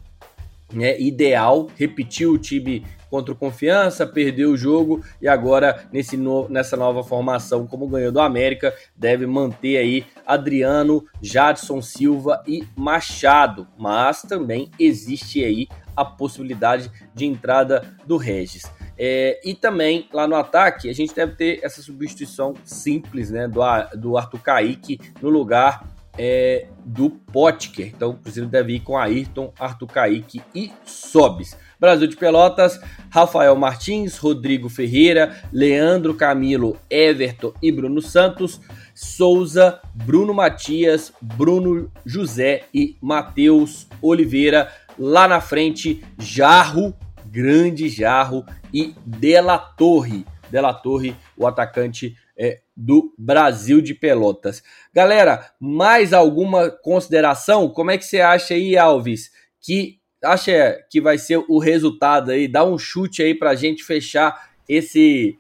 né, 0.73 1.01
ideal, 1.01 1.69
repetiu 1.77 2.33
o 2.33 2.39
time 2.39 2.85
contra 3.11 3.33
o 3.33 3.37
Confiança, 3.37 4.07
perdeu 4.07 4.51
o 4.51 4.57
jogo 4.57 5.05
e 5.21 5.29
agora 5.29 5.89
nesse 5.93 6.17
no, 6.17 6.49
nessa 6.49 6.77
nova 6.77 7.03
formação, 7.03 7.67
como 7.67 7.89
ganhou 7.89 8.13
do 8.13 8.21
América, 8.21 8.75
deve 8.97 9.27
manter 9.27 9.77
aí 9.77 10.07
Adriano, 10.25 11.05
Jadson 11.21 11.83
Silva 11.83 12.43
e 12.47 12.65
Machado, 12.77 13.67
mas 13.77 14.23
também 14.23 14.71
existe 14.79 15.45
aí 15.45 15.69
a 15.97 16.05
possibilidade 16.05 16.91
de 17.15 17.27
entrada 17.27 17.83
do 18.07 18.17
Regis. 18.17 18.63
É, 18.97 19.41
e 19.43 19.55
também 19.55 20.09
lá 20.13 20.27
no 20.27 20.37
ataque 20.37 20.89
a 20.89 20.93
gente 20.93 21.15
deve 21.15 21.35
ter 21.35 21.61
essa 21.63 21.81
substituição 21.81 22.55
simples 22.65 23.31
né, 23.31 23.49
do, 23.49 23.61
do 23.97 24.19
Arthur 24.19 24.41
Kaique 24.41 25.01
no 25.23 25.31
lugar 25.31 25.89
é, 26.19 26.67
do 26.85 27.11
Potker. 27.11 27.93
Então 27.95 28.11
o 28.11 28.15
Cruzeiro 28.15 28.49
deve 28.49 28.75
ir 28.75 28.81
com 28.81 28.99
Ayrton, 28.99 29.53
Arthur 29.59 29.87
Kaique 29.87 30.43
e 30.55 30.73
Sobis. 30.85 31.57
Brasil 31.79 32.07
de 32.07 32.17
Pelotas, 32.17 32.79
Rafael 33.09 33.57
Martins, 33.57 34.19
Rodrigo 34.19 34.69
Ferreira, 34.69 35.43
Leandro 35.51 36.15
Camilo, 36.15 36.77
Everton 36.91 37.55
e 37.63 37.73
Bruno 37.73 38.03
Santos, 38.03 38.61
Souza, 38.95 39.81
Bruno 39.95 40.35
Matias, 40.35 41.13
Bruno 41.23 41.91
José 42.05 42.65
e 42.75 42.97
Matheus 43.01 43.87
Oliveira. 44.03 44.71
Lá 44.99 45.27
na 45.27 45.41
frente, 45.41 46.05
Jarro, 46.19 46.95
grande 47.25 47.89
Jarro 47.89 48.45
e 48.75 48.95
Dela 49.07 49.57
Torre. 49.57 50.27
Dela 50.51 50.75
Torre, 50.75 51.17
o 51.37 51.47
atacante 51.47 52.15
é, 52.37 52.61
do 52.81 53.13
Brasil 53.19 53.83
de 53.83 53.95
Pelotas. 53.95 54.63
Galera, 54.93 55.53
mais 55.61 56.15
alguma 56.15 56.71
consideração? 56.71 57.69
Como 57.69 57.91
é 57.91 57.99
que 57.99 58.05
você 58.07 58.21
acha 58.21 58.55
aí, 58.55 58.77
Alves, 58.77 59.31
que 59.61 59.99
acha 60.25 60.79
que 60.91 61.01
vai 61.01 61.19
ser 61.19 61.45
o 61.47 61.59
resultado 61.59 62.31
aí? 62.31 62.49
Dá 62.49 62.65
um 62.65 62.79
chute 62.79 63.23
aí 63.23 63.35
pra 63.35 63.55
gente 63.55 63.85
fechar 63.85 64.51
esse 64.69 65.39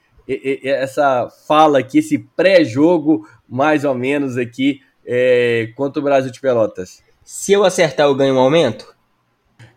essa 0.62 1.28
fala 1.48 1.80
aqui, 1.80 1.98
esse 1.98 2.18
pré-jogo, 2.36 3.26
mais 3.48 3.84
ou 3.84 3.96
menos 3.96 4.36
aqui, 4.36 4.80
é, 5.04 5.72
contra 5.74 5.98
o 5.98 6.04
Brasil 6.04 6.30
de 6.30 6.40
Pelotas. 6.40 7.02
Se 7.24 7.52
eu 7.52 7.64
acertar, 7.64 8.06
eu 8.06 8.14
ganho 8.14 8.36
um 8.36 8.38
aumento? 8.38 8.94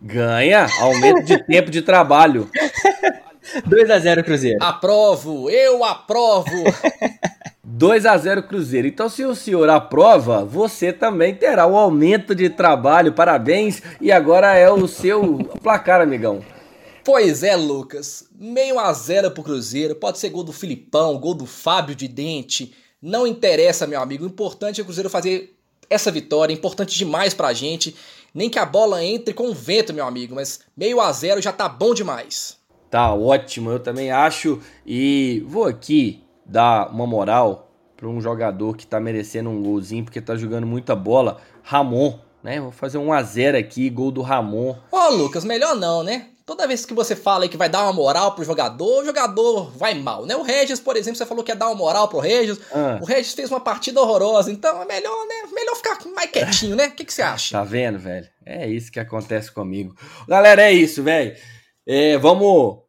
Ganha, 0.00 0.68
aumento 0.80 1.24
de 1.24 1.44
tempo 1.44 1.72
de 1.72 1.82
trabalho. 1.82 2.48
2 3.66 3.90
a 3.90 3.98
0 3.98 4.24
Cruzeiro. 4.24 4.58
Aprovo, 4.62 5.50
eu 5.50 5.84
aprovo. 5.84 6.50
2 7.64 8.04
a 8.04 8.16
0 8.16 8.42
Cruzeiro. 8.42 8.86
Então, 8.86 9.08
se 9.08 9.24
o 9.24 9.34
senhor 9.34 9.70
aprova, 9.70 10.44
você 10.44 10.92
também 10.92 11.34
terá 11.34 11.66
um 11.66 11.76
aumento 11.76 12.34
de 12.34 12.50
trabalho. 12.50 13.14
Parabéns. 13.14 13.80
E 14.00 14.12
agora 14.12 14.54
é 14.54 14.70
o 14.70 14.86
seu 14.86 15.38
placar, 15.62 16.02
amigão. 16.02 16.44
Pois 17.02 17.42
é, 17.42 17.56
Lucas. 17.56 18.28
Meio 18.38 18.78
a 18.78 18.92
zero 18.92 19.30
pro 19.30 19.42
Cruzeiro. 19.42 19.94
Pode 19.94 20.18
ser 20.18 20.28
gol 20.28 20.44
do 20.44 20.52
Filipão, 20.52 21.18
gol 21.18 21.34
do 21.34 21.46
Fábio 21.46 21.94
de 21.94 22.06
Dente. 22.06 22.74
Não 23.00 23.26
interessa, 23.26 23.86
meu 23.86 24.00
amigo. 24.00 24.24
O 24.24 24.28
importante 24.28 24.80
é 24.80 24.82
o 24.82 24.84
Cruzeiro 24.84 25.08
fazer 25.08 25.56
essa 25.88 26.10
vitória. 26.10 26.52
Importante 26.52 26.98
demais 26.98 27.32
pra 27.32 27.54
gente. 27.54 27.96
Nem 28.34 28.50
que 28.50 28.58
a 28.58 28.66
bola 28.66 29.02
entre 29.02 29.32
com 29.32 29.48
o 29.48 29.54
vento, 29.54 29.94
meu 29.94 30.06
amigo. 30.06 30.34
Mas 30.34 30.60
meio 30.76 31.00
a 31.00 31.10
zero 31.12 31.40
já 31.40 31.52
tá 31.52 31.66
bom 31.68 31.94
demais. 31.94 32.58
Tá 32.90 33.14
ótimo, 33.14 33.70
eu 33.70 33.80
também 33.80 34.10
acho. 34.10 34.60
E 34.86 35.42
vou 35.46 35.64
aqui 35.64 36.23
dar 36.44 36.90
uma 36.90 37.06
moral 37.06 37.70
para 37.96 38.08
um 38.08 38.20
jogador 38.20 38.76
que 38.76 38.86
tá 38.86 39.00
merecendo 39.00 39.50
um 39.50 39.62
golzinho 39.62 40.04
porque 40.04 40.20
tá 40.20 40.36
jogando 40.36 40.66
muita 40.66 40.94
bola, 40.94 41.38
Ramon, 41.62 42.18
né? 42.42 42.60
Vou 42.60 42.70
fazer 42.70 42.98
um 42.98 43.12
a 43.12 43.22
0 43.22 43.56
aqui, 43.56 43.88
gol 43.88 44.10
do 44.10 44.20
Ramon. 44.20 44.76
Ô, 44.90 44.96
oh, 44.96 45.08
Lucas, 45.10 45.44
melhor 45.44 45.74
não, 45.74 46.02
né? 46.02 46.26
Toda 46.46 46.66
vez 46.66 46.84
que 46.84 46.92
você 46.92 47.16
fala 47.16 47.44
aí 47.44 47.48
que 47.48 47.56
vai 47.56 47.70
dar 47.70 47.84
uma 47.84 47.92
moral 47.94 48.32
pro 48.34 48.44
jogador, 48.44 49.00
o 49.00 49.06
jogador 49.06 49.70
vai 49.78 49.94
mal, 49.94 50.26
né? 50.26 50.36
O 50.36 50.42
Regis, 50.42 50.78
por 50.78 50.94
exemplo, 50.94 51.16
você 51.16 51.24
falou 51.24 51.42
que 51.42 51.50
ia 51.50 51.56
dar 51.56 51.68
uma 51.68 51.74
moral 51.74 52.06
pro 52.06 52.18
Regis. 52.18 52.60
Ah. 52.70 52.98
O 53.00 53.06
Regis 53.06 53.32
fez 53.32 53.50
uma 53.50 53.60
partida 53.60 53.98
horrorosa, 54.02 54.52
então 54.52 54.82
é 54.82 54.84
melhor, 54.84 55.26
né? 55.26 55.34
Melhor 55.54 55.74
ficar 55.74 55.98
mais 56.14 56.30
quietinho, 56.30 56.76
né? 56.76 56.88
O 56.88 56.92
que, 56.92 57.06
que 57.06 57.14
você 57.14 57.22
acha? 57.24 57.56
Tá 57.56 57.64
vendo, 57.64 57.98
velho? 57.98 58.28
É 58.44 58.68
isso 58.68 58.92
que 58.92 59.00
acontece 59.00 59.50
comigo. 59.50 59.96
Galera, 60.28 60.64
é 60.64 60.72
isso, 60.72 61.02
velho. 61.02 61.34
É, 61.86 62.18
vamos 62.18 62.83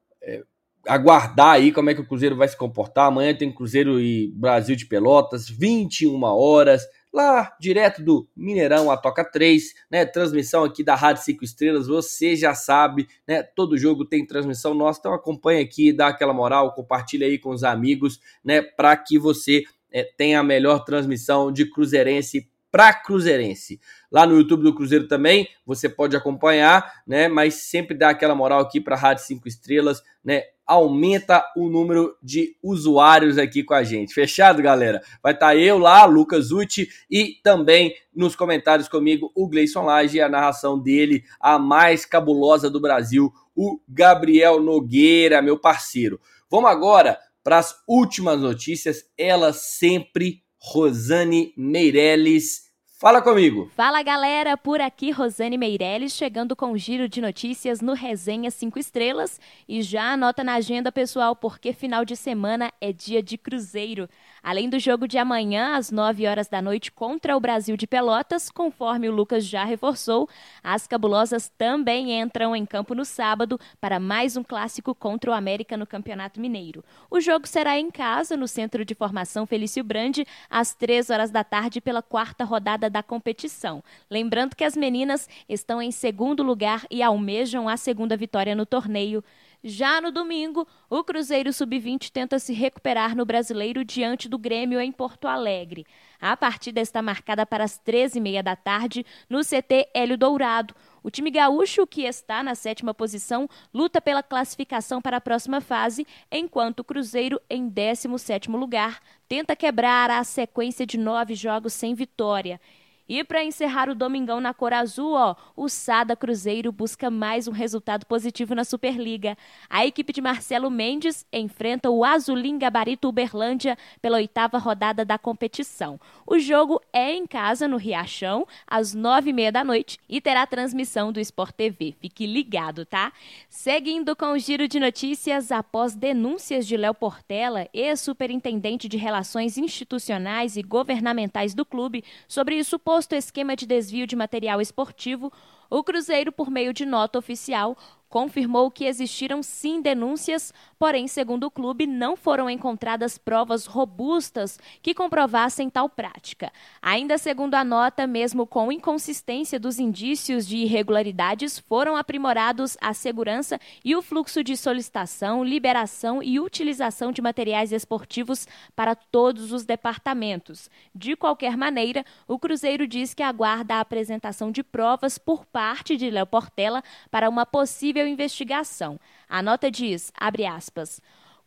aguardar 0.87 1.53
aí 1.55 1.71
como 1.71 1.89
é 1.89 1.93
que 1.93 2.01
o 2.01 2.07
Cruzeiro 2.07 2.35
vai 2.35 2.47
se 2.47 2.57
comportar. 2.57 3.07
Amanhã 3.07 3.33
tem 3.33 3.53
Cruzeiro 3.53 3.99
e 3.99 4.31
Brasil 4.35 4.75
de 4.75 4.85
Pelotas, 4.85 5.49
21 5.49 6.21
horas, 6.23 6.83
lá 7.13 7.55
direto 7.59 8.03
do 8.03 8.27
Mineirão, 8.35 8.91
a 8.91 8.97
Toca 8.97 9.23
3, 9.23 9.73
né? 9.89 10.05
Transmissão 10.05 10.63
aqui 10.63 10.83
da 10.83 10.95
Rádio 10.95 11.23
5 11.23 11.43
Estrelas, 11.43 11.87
você 11.87 12.35
já 12.35 12.53
sabe, 12.53 13.07
né? 13.27 13.41
Todo 13.41 13.77
jogo 13.77 14.05
tem 14.05 14.25
transmissão 14.25 14.73
nossa, 14.73 14.99
então 14.99 15.13
acompanha 15.13 15.61
aqui, 15.61 15.93
dá 15.93 16.07
aquela 16.07 16.33
moral, 16.33 16.73
compartilha 16.73 17.25
aí 17.25 17.39
com 17.39 17.49
os 17.49 17.63
amigos, 17.63 18.19
né? 18.43 18.61
Para 18.61 18.95
que 18.97 19.17
você 19.17 19.63
é, 19.91 20.03
tenha 20.03 20.39
a 20.39 20.43
melhor 20.43 20.83
transmissão 20.83 21.51
de 21.51 21.69
Cruzeirense 21.69 22.49
para 22.75 22.93
Cruzeirense. 22.93 23.79
Lá 24.11 24.27
no 24.27 24.35
YouTube 24.35 24.63
do 24.63 24.75
Cruzeiro 24.75 25.07
também, 25.07 25.47
você 25.65 25.87
pode 25.87 26.13
acompanhar, 26.13 27.03
né? 27.07 27.29
Mas 27.29 27.53
sempre 27.53 27.97
dá 27.97 28.09
aquela 28.09 28.35
moral 28.35 28.59
aqui 28.59 28.81
para 28.81 28.97
a 28.97 28.99
Rádio 28.99 29.23
5 29.23 29.47
Estrelas, 29.47 30.03
né? 30.21 30.43
aumenta 30.67 31.41
o 31.55 31.69
número 31.69 32.17
de 32.21 32.57
usuários 32.61 33.37
aqui 33.37 33.63
com 33.63 33.73
a 33.73 33.81
gente. 33.81 34.13
Fechado, 34.13 34.61
galera? 34.61 35.01
Vai 35.23 35.31
estar 35.31 35.47
tá 35.47 35.55
eu 35.55 35.77
lá, 35.77 36.03
Lucas 36.03 36.51
Uti, 36.51 36.89
e 37.09 37.39
também 37.41 37.95
nos 38.13 38.35
comentários 38.35 38.89
comigo 38.89 39.31
o 39.33 39.47
Gleison 39.47 39.83
Lage 39.83 40.17
e 40.17 40.21
a 40.21 40.27
narração 40.27 40.77
dele, 40.77 41.23
a 41.39 41.57
mais 41.57 42.03
cabulosa 42.03 42.69
do 42.69 42.81
Brasil, 42.81 43.31
o 43.55 43.79
Gabriel 43.87 44.59
Nogueira, 44.59 45.41
meu 45.41 45.57
parceiro. 45.57 46.19
Vamos 46.51 46.69
agora 46.69 47.17
para 47.41 47.57
as 47.57 47.73
últimas 47.87 48.41
notícias, 48.41 49.05
ela 49.17 49.53
sempre, 49.53 50.43
Rosane 50.59 51.53
Meirelles 51.55 52.64
Fala 52.97 53.21
comigo. 53.21 53.69
Fala 53.75 54.01
galera, 54.01 54.55
por 54.55 54.79
aqui 54.79 55.11
Rosane 55.11 55.57
Meirelles 55.57 56.13
chegando 56.13 56.55
com 56.55 56.67
um 56.67 56.77
giro 56.77 57.09
de 57.09 57.19
notícias 57.19 57.81
no 57.81 57.91
Resenha 57.91 58.49
5 58.49 58.79
Estrelas 58.79 59.37
e 59.67 59.81
já 59.81 60.13
anota 60.13 60.45
na 60.45 60.53
agenda 60.53 60.93
pessoal 60.93 61.35
porque 61.35 61.73
final 61.73 62.05
de 62.05 62.15
semana 62.15 62.71
é 62.79 62.93
dia 62.93 63.21
de 63.21 63.37
Cruzeiro. 63.37 64.07
Além 64.41 64.69
do 64.69 64.79
jogo 64.79 65.09
de 65.09 65.17
amanhã, 65.17 65.75
às 65.75 65.91
9 65.91 66.25
horas 66.25 66.47
da 66.47 66.61
noite, 66.61 66.89
contra 66.89 67.35
o 67.35 67.39
Brasil 67.39 67.75
de 67.75 67.85
Pelotas, 67.85 68.49
conforme 68.49 69.09
o 69.09 69.11
Lucas 69.11 69.43
já 69.43 69.65
reforçou, 69.65 70.29
as 70.63 70.87
cabulosas 70.87 71.51
também 71.57 72.17
entram 72.17 72.55
em 72.55 72.65
campo 72.65 72.95
no 72.95 73.03
sábado 73.03 73.59
para 73.81 73.99
mais 73.99 74.37
um 74.37 74.43
clássico 74.43 74.95
contra 74.95 75.31
o 75.31 75.33
América 75.33 75.75
no 75.75 75.85
Campeonato 75.85 76.39
Mineiro. 76.39 76.81
O 77.11 77.19
jogo 77.19 77.45
será 77.45 77.77
em 77.77 77.91
casa, 77.91 78.37
no 78.37 78.47
Centro 78.47 78.85
de 78.85 78.95
Formação 78.95 79.45
Felício 79.45 79.83
Brande, 79.83 80.25
às 80.49 80.73
3 80.73 81.09
horas 81.09 81.29
da 81.29 81.43
tarde, 81.43 81.81
pela 81.81 82.01
quarta 82.01 82.45
rodada 82.45 82.84
da 82.89 83.03
competição. 83.03 83.83
Lembrando 84.09 84.55
que 84.55 84.63
as 84.63 84.75
meninas 84.75 85.27
estão 85.47 85.81
em 85.81 85.91
segundo 85.91 86.43
lugar 86.43 86.85
e 86.89 87.01
almejam 87.01 87.67
a 87.69 87.77
segunda 87.77 88.15
vitória 88.15 88.55
no 88.55 88.65
torneio. 88.65 89.23
Já 89.63 89.99
no 89.99 90.11
domingo, 90.11 90.67
o 90.87 91.03
Cruzeiro 91.03 91.51
Sub-20 91.51 92.11
tenta 92.11 92.37
se 92.37 92.53
recuperar 92.53 93.15
no 93.15 93.25
Brasileiro 93.25 93.83
diante 93.83 94.29
do 94.29 94.37
Grêmio 94.37 94.79
em 94.79 94.91
Porto 94.91 95.27
Alegre. 95.27 95.87
A 96.21 96.37
partida 96.37 96.79
está 96.79 97.01
marcada 97.01 97.45
para 97.45 97.63
as 97.63 97.79
13h30 97.79 98.43
da 98.43 98.55
tarde 98.55 99.05
no 99.27 99.39
CT 99.39 99.89
Hélio 99.93 100.17
Dourado. 100.17 100.75
O 101.05 101.11
time 101.11 101.29
gaúcho, 101.29 101.85
que 101.85 102.01
está 102.01 102.41
na 102.41 102.55
sétima 102.55 102.91
posição, 102.91 103.47
luta 103.71 104.01
pela 104.01 104.23
classificação 104.23 104.99
para 104.99 105.17
a 105.17 105.21
próxima 105.21 105.61
fase, 105.61 106.03
enquanto 106.31 106.79
o 106.79 106.83
Cruzeiro, 106.83 107.39
em 107.47 107.69
17º 107.69 108.57
lugar, 108.57 108.99
tenta 109.29 109.55
quebrar 109.55 110.09
a 110.09 110.23
sequência 110.23 110.83
de 110.83 110.97
nove 110.97 111.35
jogos 111.35 111.73
sem 111.73 111.93
vitória. 111.93 112.59
E 113.07 113.23
para 113.23 113.43
encerrar 113.43 113.87
o 113.87 113.93
domingão 113.93 114.41
na 114.41 114.51
cor 114.51 114.73
azul, 114.73 115.13
ó, 115.13 115.35
o 115.55 115.69
Sada 115.69 116.15
Cruzeiro 116.15 116.71
busca 116.71 117.11
mais 117.11 117.47
um 117.47 117.51
resultado 117.51 118.03
positivo 118.05 118.55
na 118.55 118.63
Superliga. 118.63 119.37
A 119.69 119.85
equipe 119.85 120.11
de 120.11 120.21
Marcelo 120.21 120.71
Mendes 120.71 121.23
enfrenta 121.31 121.91
o 121.91 122.03
Azulim 122.03 122.57
Gabarito 122.57 123.07
Uberlândia 123.07 123.77
pela 124.01 124.17
oitava 124.17 124.57
rodada 124.57 125.05
da 125.05 125.19
competição. 125.19 125.99
O 126.25 126.39
jogo 126.39 126.81
é 126.91 127.13
em 127.13 127.27
casa, 127.27 127.67
no 127.67 127.77
Riachão, 127.77 128.47
às 128.65 128.95
nove 128.95 129.29
e 129.29 129.33
meia 129.33 129.51
da 129.51 129.63
noite 129.63 129.99
e 130.09 130.19
terá 130.19 130.47
transmissão 130.47 131.11
do 131.11 131.19
Sport 131.19 131.51
TV. 131.51 131.93
Fique 131.99 132.25
ligado, 132.25 132.85
tá? 132.87 133.13
Seguindo 133.47 134.15
com 134.15 134.31
o 134.31 134.39
giro 134.39 134.67
de 134.67 134.79
notícias, 134.79 135.51
após 135.51 135.93
denúncias 135.93 136.65
de 136.65 136.75
Léo 136.75 136.95
Portela, 136.95 137.69
ex-superintendente 137.71 138.89
de 138.89 138.97
Relações 138.97 139.59
Institucionais 139.59 140.57
e 140.57 140.63
Governamentais 140.63 141.53
do 141.53 141.63
clube, 141.63 142.03
sobre 142.27 142.55
o 142.55 142.59
suposto 142.95 143.13
esquema 143.13 143.57
de 143.57 143.65
desvio 143.65 144.07
de 144.07 144.15
material 144.15 144.61
esportivo, 144.61 145.29
o 145.69 145.83
Cruzeiro, 145.83 146.31
por 146.31 146.49
meio 146.49 146.73
de 146.73 146.85
nota 146.85 147.19
oficial, 147.19 147.77
confirmou 148.09 148.71
que 148.71 148.85
existiram 148.85 149.43
sim 149.43 149.81
denúncias, 149.81 150.53
porém, 150.79 151.07
segundo 151.07 151.45
o 151.45 151.51
clube, 151.51 151.85
não 151.85 152.15
foram 152.15 152.49
encontradas 152.49 153.17
provas 153.17 153.65
robustas 153.65 154.59
que 154.81 154.93
comprovassem 154.93 155.69
tal 155.69 155.89
prática. 155.89 156.51
Ainda 156.81 157.17
segundo 157.17 157.55
a 157.55 157.63
nota, 157.63 158.07
mesmo 158.07 158.45
com 158.45 158.71
inconsistência 158.71 159.59
dos 159.59 159.79
indícios 159.79 160.47
de 160.47 160.57
irregularidades, 160.57 161.59
foram 161.59 161.95
aprimorados 161.95 162.77
a 162.79 162.93
segurança 162.93 163.59
e 163.83 163.95
o 163.95 164.01
fluxo 164.01 164.43
de 164.43 164.55
solicitação, 164.55 165.43
liberação 165.43 166.21
e 166.21 166.39
utilização 166.39 167.11
de 167.11 167.21
materiais 167.21 167.71
esportivos 167.71 168.47
para 168.75 168.95
todos 168.95 169.51
os 169.51 169.65
departamentos. 169.65 170.69
De 170.93 171.15
qualquer 171.15 171.57
maneira, 171.57 172.05
o 172.27 172.39
Cruzeiro 172.39 172.87
diz 172.87 173.13
que 173.13 173.23
aguarda 173.23 173.75
a 173.75 173.79
apresentação 173.79 174.51
de 174.51 174.63
provas 174.63 175.17
por 175.17 175.45
parte 175.45 175.97
de 175.97 176.09
Léo 176.09 176.25
Portela 176.25 176.83
para 177.09 177.29
uma 177.29 177.45
possível 177.45 177.94
investigação. 178.03 178.99
A 179.29 179.41
nota 179.41 179.71
diz, 179.71 180.11
abre 180.17 180.45
aspas, 180.45 181.01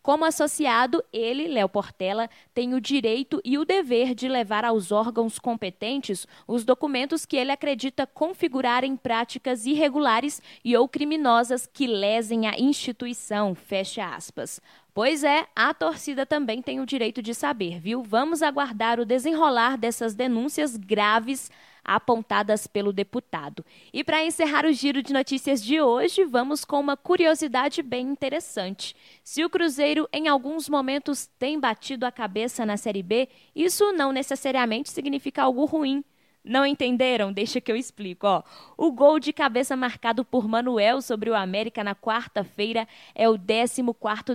como 0.09 0.25
associado, 0.25 1.05
ele, 1.13 1.49
Léo 1.49 1.69
Portela, 1.69 2.31
tem 2.55 2.73
o 2.73 2.81
direito 2.81 3.43
e 3.45 3.59
o 3.59 3.65
dever 3.67 4.15
de 4.15 4.27
levar 4.27 4.65
aos 4.65 4.91
órgãos 4.91 5.39
competentes 5.39 6.27
os 6.47 6.65
documentos 6.65 7.27
que 7.27 7.37
ele 7.37 7.53
acredita 7.53 8.07
configurarem 8.07 8.97
práticas 8.97 9.67
irregulares 9.67 10.41
e 10.65 10.75
ou 10.75 10.89
criminosas 10.89 11.67
que 11.71 11.87
lesem 11.87 12.47
a 12.47 12.59
instituição. 12.59 13.55
Fecha 13.55 14.07
aspas. 14.07 14.63
Pois 14.95 15.23
é, 15.23 15.47
a 15.55 15.75
torcida 15.75 16.25
também 16.25 16.63
tem 16.63 16.81
o 16.81 16.87
direito 16.87 17.21
de 17.21 17.35
saber, 17.35 17.79
viu? 17.79 18.03
Vamos 18.03 18.41
aguardar 18.41 18.99
o 18.99 19.05
desenrolar 19.05 19.77
dessas 19.77 20.15
denúncias 20.15 20.75
graves 20.75 21.51
apontadas 21.89 22.67
pelo 22.67 22.93
deputado. 22.93 23.65
E 23.93 24.05
para 24.05 24.23
encerrar 24.23 24.67
o 24.67 24.73
giro 24.73 25.03
de 25.03 25.13
notícias 25.13 25.65
de 25.65 25.81
hoje, 25.81 26.23
vamos 26.25 26.63
com 26.63 26.79
uma 26.79 26.99
curiosidade 26.99 27.83
bem 27.83 28.07
interessante. 28.07 28.95
Se 29.25 29.43
o 29.43 29.49
Cruzeiro 29.49 30.07
em 30.13 30.29
alguns 30.29 30.69
momentos 30.69 31.27
tem 31.39 31.59
batido 31.59 32.05
a 32.05 32.13
cabeça 32.13 32.67
na 32.67 32.77
Série 32.77 33.03
B, 33.03 33.27
isso 33.57 33.91
não 33.93 34.13
necessariamente 34.13 34.91
significa 34.91 35.43
algo 35.43 35.65
ruim. 35.65 36.05
Não 36.45 36.65
entenderam? 36.65 37.33
Deixa 37.33 37.61
que 37.61 37.71
eu 37.71 37.77
explico. 37.77 38.27
Ó. 38.27 38.43
O 38.77 38.93
gol 38.93 39.19
de 39.19 39.33
cabeça 39.33 39.77
marcado 39.77 40.25
por 40.25 40.47
Manuel 40.47 41.03
sobre 41.03 41.29
o 41.31 41.35
América 41.35 41.83
na 41.83 41.95
quarta-feira 41.95 42.87
é 43.15 43.29
o 43.29 43.39
14 43.39 43.83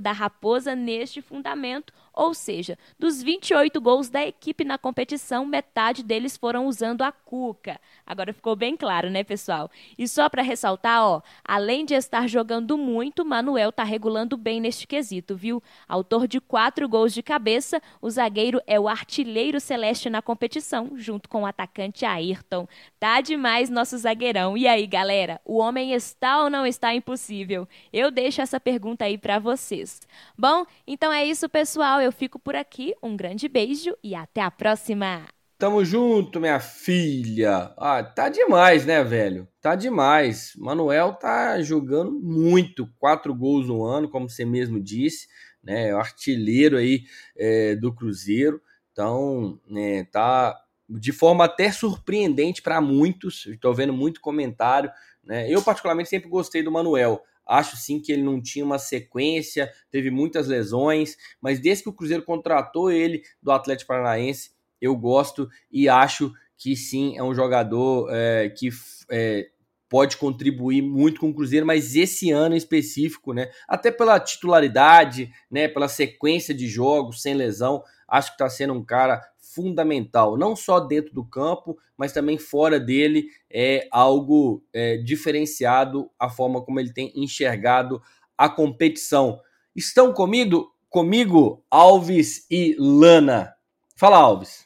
da 0.01 0.12
Raposa 0.12 0.76
neste 0.76 1.22
fundamento, 1.22 1.93
ou 2.14 2.34
seja, 2.34 2.78
dos 2.99 3.24
28 3.24 3.82
gols 3.82 4.07
da 4.09 4.24
equipe 4.24 4.64
na 4.64 4.78
competição, 4.78 5.45
metade 5.45 6.03
deles 6.03 6.38
foram 6.38 6.68
usando 6.68 7.01
a 7.01 7.11
Cuca. 7.11 7.80
Agora 8.05 8.32
ficou 8.32 8.55
bem 8.55 8.78
claro, 8.78 9.09
né, 9.09 9.24
pessoal? 9.24 9.70
E 9.97 10.07
só 10.07 10.30
para 10.30 10.43
ressaltar, 10.43 11.03
ó, 11.03 11.22
além 11.43 11.86
de 11.86 11.95
estar 11.95 12.28
jogando 12.28 12.78
muito, 12.78 13.26
Manuel 13.26 13.72
tá 13.72 13.84
regulando 13.84 14.38
bem 14.38 14.61
neste 14.61 14.86
quesito, 14.86 15.36
viu? 15.36 15.61
Autor 15.88 16.28
de 16.28 16.39
quatro 16.39 16.88
gols 16.88 17.14
de 17.14 17.24
cabeça, 17.24 17.82
o 17.99 18.09
zagueiro 18.09 18.61
é 18.68 18.80
o 18.80 18.88
artilheiro 18.88 19.59
celeste 19.59 20.09
na 20.09 20.22
competição, 20.22 20.91
junto 20.95 21.28
com 21.28 21.41
o 21.41 21.45
atacante 21.47 22.05
Ayrton. 22.05 22.68
Tá 22.99 23.22
demais 23.22 23.70
nosso 23.70 23.97
zagueirão. 23.97 24.55
E 24.55 24.68
aí, 24.68 24.86
galera, 24.86 25.41
o 25.43 25.57
homem 25.57 25.93
está 25.93 26.43
ou 26.43 26.49
não 26.49 26.68
está 26.68 26.93
impossível? 26.93 27.68
Eu 27.91 28.11
deixo 28.11 28.41
essa 28.41 28.59
pergunta 28.59 29.05
aí 29.05 29.18
para 29.18 29.39
vocês. 29.39 30.01
Bom, 30.38 30.66
então 30.86 31.11
é 31.11 31.26
isso, 31.26 31.49
pessoal 31.49 32.03
eu 32.04 32.12
fico 32.12 32.38
por 32.38 32.56
aqui. 32.56 32.93
Um 33.01 33.16
grande 33.16 33.47
beijo 33.47 33.95
e 34.04 34.14
até 34.14 34.41
a 34.41 34.51
próxima! 34.51 35.26
Tamo 35.58 35.86
junto, 35.86 36.41
minha 36.41 36.60
filha. 36.60 37.74
Ah, 37.78 38.04
tá 38.04 38.28
demais, 38.28 38.86
né, 38.86 39.01
velho? 39.04 39.47
Tá 39.62 39.76
demais. 39.76 40.51
Manuel 40.58 41.14
tá 41.14 41.62
jogando 41.62 42.12
muito. 42.12 42.86
Quatro 42.99 43.34
gols 43.34 43.68
no 43.68 43.84
ano, 43.84 44.10
como 44.10 44.30
você 44.30 44.43
mesmo 44.43 44.78
disse, 44.78 45.28
né? 45.64 45.89
É 45.89 45.91
artilheiro 45.91 46.76
aí 46.78 47.04
é, 47.38 47.76
do 47.76 47.93
Cruzeiro. 47.93 48.62
Então, 48.91 49.58
né, 49.66 50.04
tá 50.12 50.54
de 50.89 51.12
forma 51.14 51.45
até 51.45 51.72
surpreendente 51.72 52.62
para 52.62 52.82
muitos. 52.82 53.45
Estou 53.45 53.74
vendo 53.74 53.93
muito 53.93 54.20
comentário. 54.20 54.91
Né? 55.24 55.49
Eu, 55.49 55.62
particularmente, 55.62 56.10
sempre 56.10 56.30
gostei 56.30 56.62
do 56.62 56.72
Manuel. 56.72 57.24
Acho 57.45 57.75
sim 57.77 57.99
que 57.99 58.11
ele 58.11 58.23
não 58.23 58.41
tinha 58.41 58.63
uma 58.63 58.79
sequência, 58.79 59.71
teve 59.91 60.09
muitas 60.09 60.47
lesões, 60.47 61.15
mas 61.41 61.59
desde 61.59 61.83
que 61.83 61.89
o 61.89 61.93
Cruzeiro 61.93 62.23
contratou 62.23 62.91
ele 62.91 63.21
do 63.41 63.51
Atlético 63.51 63.89
Paranaense, 63.89 64.51
eu 64.81 64.95
gosto 64.95 65.49
e 65.71 65.87
acho 65.87 66.31
que 66.57 66.75
sim 66.75 67.17
é 67.17 67.23
um 67.23 67.33
jogador 67.33 68.09
é, 68.11 68.49
que 68.49 68.69
é, 69.09 69.49
pode 69.93 70.17
contribuir 70.17 70.81
muito 70.81 71.19
com 71.19 71.29
o 71.29 71.33
Cruzeiro, 71.35 71.65
mas 71.65 71.95
esse 71.95 72.31
ano 72.31 72.55
em 72.55 72.57
específico, 72.57 73.31
né? 73.31 73.51
Até 73.67 73.91
pela 73.91 74.19
titularidade, 74.19 75.31
né? 75.51 75.67
Pela 75.67 75.87
sequência 75.87 76.51
de 76.51 76.67
jogos 76.67 77.21
sem 77.21 77.35
lesão, 77.35 77.83
acho 78.08 78.30
que 78.30 78.36
está 78.36 78.49
sendo 78.49 78.74
um 78.74 78.84
cara 78.84 79.22
fundamental, 79.38 80.36
não 80.36 80.56
só 80.56 80.80
dentro 80.80 81.14
do 81.14 81.24
campo, 81.24 81.78
mas 81.95 82.12
também 82.12 82.38
fora 82.38 82.80
dele, 82.80 83.28
é 83.49 83.88
algo 83.91 84.64
é, 84.74 84.97
diferenciado 84.97 86.10
a 86.18 86.30
forma 86.30 86.62
como 86.62 86.80
ele 86.80 86.91
tem 86.91 87.12
enxergado 87.16 88.01
a 88.38 88.49
competição. 88.49 89.39
Estão 89.76 90.12
comigo, 90.12 90.74
comigo 90.89 91.64
Alves 91.70 92.47
e 92.49 92.76
Lana. 92.80 93.54
Fala, 93.95 94.18
Alves. 94.18 94.66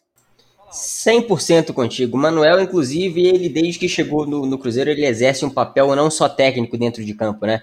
100% 0.71 1.73
contigo. 1.73 2.17
Manuel, 2.17 2.61
inclusive, 2.61 3.25
ele 3.25 3.49
desde 3.49 3.79
que 3.79 3.89
chegou 3.89 4.25
no, 4.25 4.45
no, 4.45 4.57
Cruzeiro, 4.57 4.89
ele 4.89 5.05
exerce 5.05 5.45
um 5.45 5.49
papel 5.49 5.95
não 5.95 6.11
só 6.11 6.27
técnico 6.27 6.77
dentro 6.77 7.03
de 7.03 7.13
campo, 7.13 7.45
né? 7.45 7.61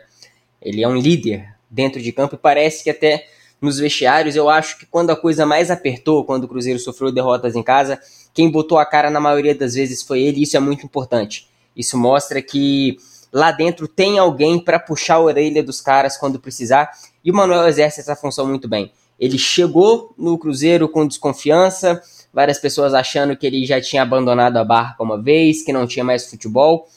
Ele 0.61 0.83
é 0.83 0.89
um 0.89 0.97
líder 0.97 1.55
dentro 1.70 2.01
de 2.01 2.12
campo 2.12 2.35
e 2.35 2.39
parece 2.39 2.85
que 2.85 2.91
até 2.91 3.27
nos 3.64 3.78
vestiários. 3.78 4.36
Eu 4.36 4.48
acho 4.48 4.78
que 4.78 4.86
quando 4.86 5.10
a 5.10 5.16
coisa 5.16 5.44
mais 5.44 5.70
apertou, 5.70 6.24
quando 6.24 6.44
o 6.44 6.48
Cruzeiro 6.48 6.78
sofreu 6.78 7.10
derrotas 7.10 7.56
em 7.56 7.62
casa, 7.62 7.98
quem 8.32 8.50
botou 8.50 8.78
a 8.78 8.84
cara 8.84 9.10
na 9.10 9.20
maioria 9.20 9.54
das 9.54 9.74
vezes 9.74 10.02
foi 10.02 10.20
ele, 10.20 10.40
e 10.40 10.42
isso 10.42 10.56
é 10.56 10.60
muito 10.60 10.84
importante. 10.84 11.48
Isso 11.76 11.96
mostra 11.96 12.40
que 12.40 12.96
lá 13.32 13.50
dentro 13.50 13.88
tem 13.88 14.18
alguém 14.18 14.58
para 14.58 14.78
puxar 14.78 15.14
a 15.14 15.20
orelha 15.20 15.62
dos 15.62 15.80
caras 15.80 16.16
quando 16.16 16.38
precisar, 16.38 16.90
e 17.24 17.30
o 17.30 17.34
Manuel 17.34 17.66
exerce 17.66 18.00
essa 18.00 18.14
função 18.14 18.46
muito 18.46 18.68
bem. 18.68 18.92
Ele 19.18 19.38
chegou 19.38 20.14
no 20.18 20.36
Cruzeiro 20.38 20.88
com 20.88 21.06
desconfiança, 21.06 22.00
várias 22.32 22.58
pessoas 22.58 22.94
achando 22.94 23.36
que 23.36 23.46
ele 23.46 23.64
já 23.64 23.80
tinha 23.80 24.02
abandonado 24.02 24.56
a 24.56 24.64
barca 24.64 25.02
uma 25.02 25.20
vez, 25.20 25.62
que 25.62 25.72
não 25.72 25.86
tinha 25.86 26.04
mais 26.04 26.28
futebol, 26.28 26.88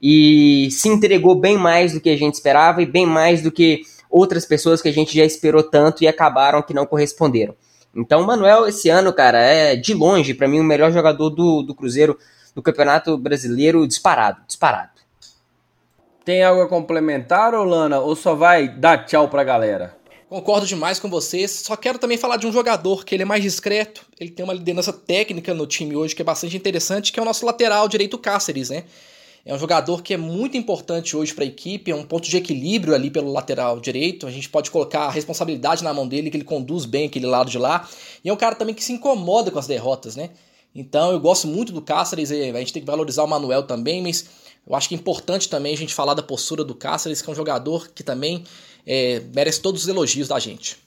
e 0.00 0.68
se 0.70 0.88
entregou 0.88 1.34
bem 1.34 1.56
mais 1.56 1.92
do 1.92 2.00
que 2.00 2.10
a 2.10 2.16
gente 2.16 2.34
esperava 2.34 2.82
e 2.82 2.86
bem 2.86 3.06
mais 3.06 3.42
do 3.42 3.50
que 3.50 3.82
outras 4.12 4.44
pessoas 4.44 4.82
que 4.82 4.88
a 4.88 4.92
gente 4.92 5.16
já 5.16 5.24
esperou 5.24 5.62
tanto 5.62 6.04
e 6.04 6.06
acabaram 6.06 6.62
que 6.62 6.74
não 6.74 6.86
corresponderam. 6.86 7.56
Então, 7.94 8.20
o 8.20 8.26
Manuel, 8.26 8.66
esse 8.68 8.88
ano, 8.88 9.12
cara, 9.12 9.38
é 9.38 9.74
de 9.74 9.94
longe, 9.94 10.34
para 10.34 10.46
mim, 10.46 10.60
o 10.60 10.64
melhor 10.64 10.92
jogador 10.92 11.30
do, 11.30 11.62
do 11.62 11.74
Cruzeiro 11.74 12.18
do 12.54 12.62
Campeonato 12.62 13.16
Brasileiro 13.16 13.86
disparado, 13.86 14.42
disparado. 14.46 14.90
Tem 16.24 16.44
algo 16.44 16.62
a 16.62 16.68
complementar, 16.68 17.54
Olana, 17.54 17.98
ou 17.98 18.14
só 18.14 18.34
vai 18.34 18.68
dar 18.68 19.06
tchau 19.06 19.28
pra 19.28 19.42
galera? 19.42 19.96
Concordo 20.28 20.66
demais 20.66 20.98
com 20.98 21.10
vocês. 21.10 21.50
Só 21.50 21.76
quero 21.76 21.98
também 21.98 22.16
falar 22.16 22.36
de 22.36 22.46
um 22.46 22.52
jogador 22.52 23.04
que 23.04 23.14
ele 23.14 23.22
é 23.22 23.26
mais 23.26 23.42
discreto. 23.42 24.06
Ele 24.18 24.30
tem 24.30 24.44
uma 24.44 24.54
liderança 24.54 24.92
técnica 24.92 25.52
no 25.52 25.66
time 25.66 25.94
hoje 25.94 26.14
que 26.14 26.22
é 26.22 26.24
bastante 26.24 26.56
interessante, 26.56 27.12
que 27.12 27.18
é 27.18 27.22
o 27.22 27.26
nosso 27.26 27.44
lateral 27.44 27.88
direito 27.88 28.16
Cáceres, 28.16 28.70
né? 28.70 28.84
É 29.44 29.52
um 29.52 29.58
jogador 29.58 30.02
que 30.02 30.14
é 30.14 30.16
muito 30.16 30.56
importante 30.56 31.16
hoje 31.16 31.34
para 31.34 31.42
a 31.42 31.46
equipe, 31.46 31.90
é 31.90 31.94
um 31.94 32.04
ponto 32.04 32.28
de 32.28 32.36
equilíbrio 32.36 32.94
ali 32.94 33.10
pelo 33.10 33.32
lateral 33.32 33.80
direito. 33.80 34.26
A 34.26 34.30
gente 34.30 34.48
pode 34.48 34.70
colocar 34.70 35.06
a 35.06 35.10
responsabilidade 35.10 35.82
na 35.82 35.92
mão 35.92 36.06
dele, 36.06 36.30
que 36.30 36.36
ele 36.36 36.44
conduz 36.44 36.84
bem 36.84 37.06
aquele 37.06 37.26
lado 37.26 37.50
de 37.50 37.58
lá. 37.58 37.88
E 38.24 38.28
é 38.28 38.32
um 38.32 38.36
cara 38.36 38.54
também 38.54 38.74
que 38.74 38.84
se 38.84 38.92
incomoda 38.92 39.50
com 39.50 39.58
as 39.58 39.66
derrotas, 39.66 40.14
né? 40.14 40.30
Então 40.74 41.10
eu 41.10 41.20
gosto 41.20 41.48
muito 41.48 41.72
do 41.72 41.82
Cáceres, 41.82 42.30
a 42.30 42.34
gente 42.34 42.72
tem 42.72 42.82
que 42.82 42.86
valorizar 42.86 43.24
o 43.24 43.26
Manuel 43.26 43.64
também, 43.64 44.00
mas 44.00 44.24
eu 44.66 44.74
acho 44.74 44.88
que 44.88 44.94
é 44.94 44.98
importante 44.98 45.48
também 45.48 45.74
a 45.74 45.76
gente 45.76 45.92
falar 45.92 46.14
da 46.14 46.22
postura 46.22 46.64
do 46.64 46.74
Cáceres, 46.74 47.20
que 47.20 47.28
é 47.28 47.32
um 47.32 47.36
jogador 47.36 47.88
que 47.92 48.02
também 48.02 48.44
é, 48.86 49.20
merece 49.34 49.60
todos 49.60 49.82
os 49.82 49.88
elogios 49.88 50.28
da 50.28 50.38
gente. 50.38 50.78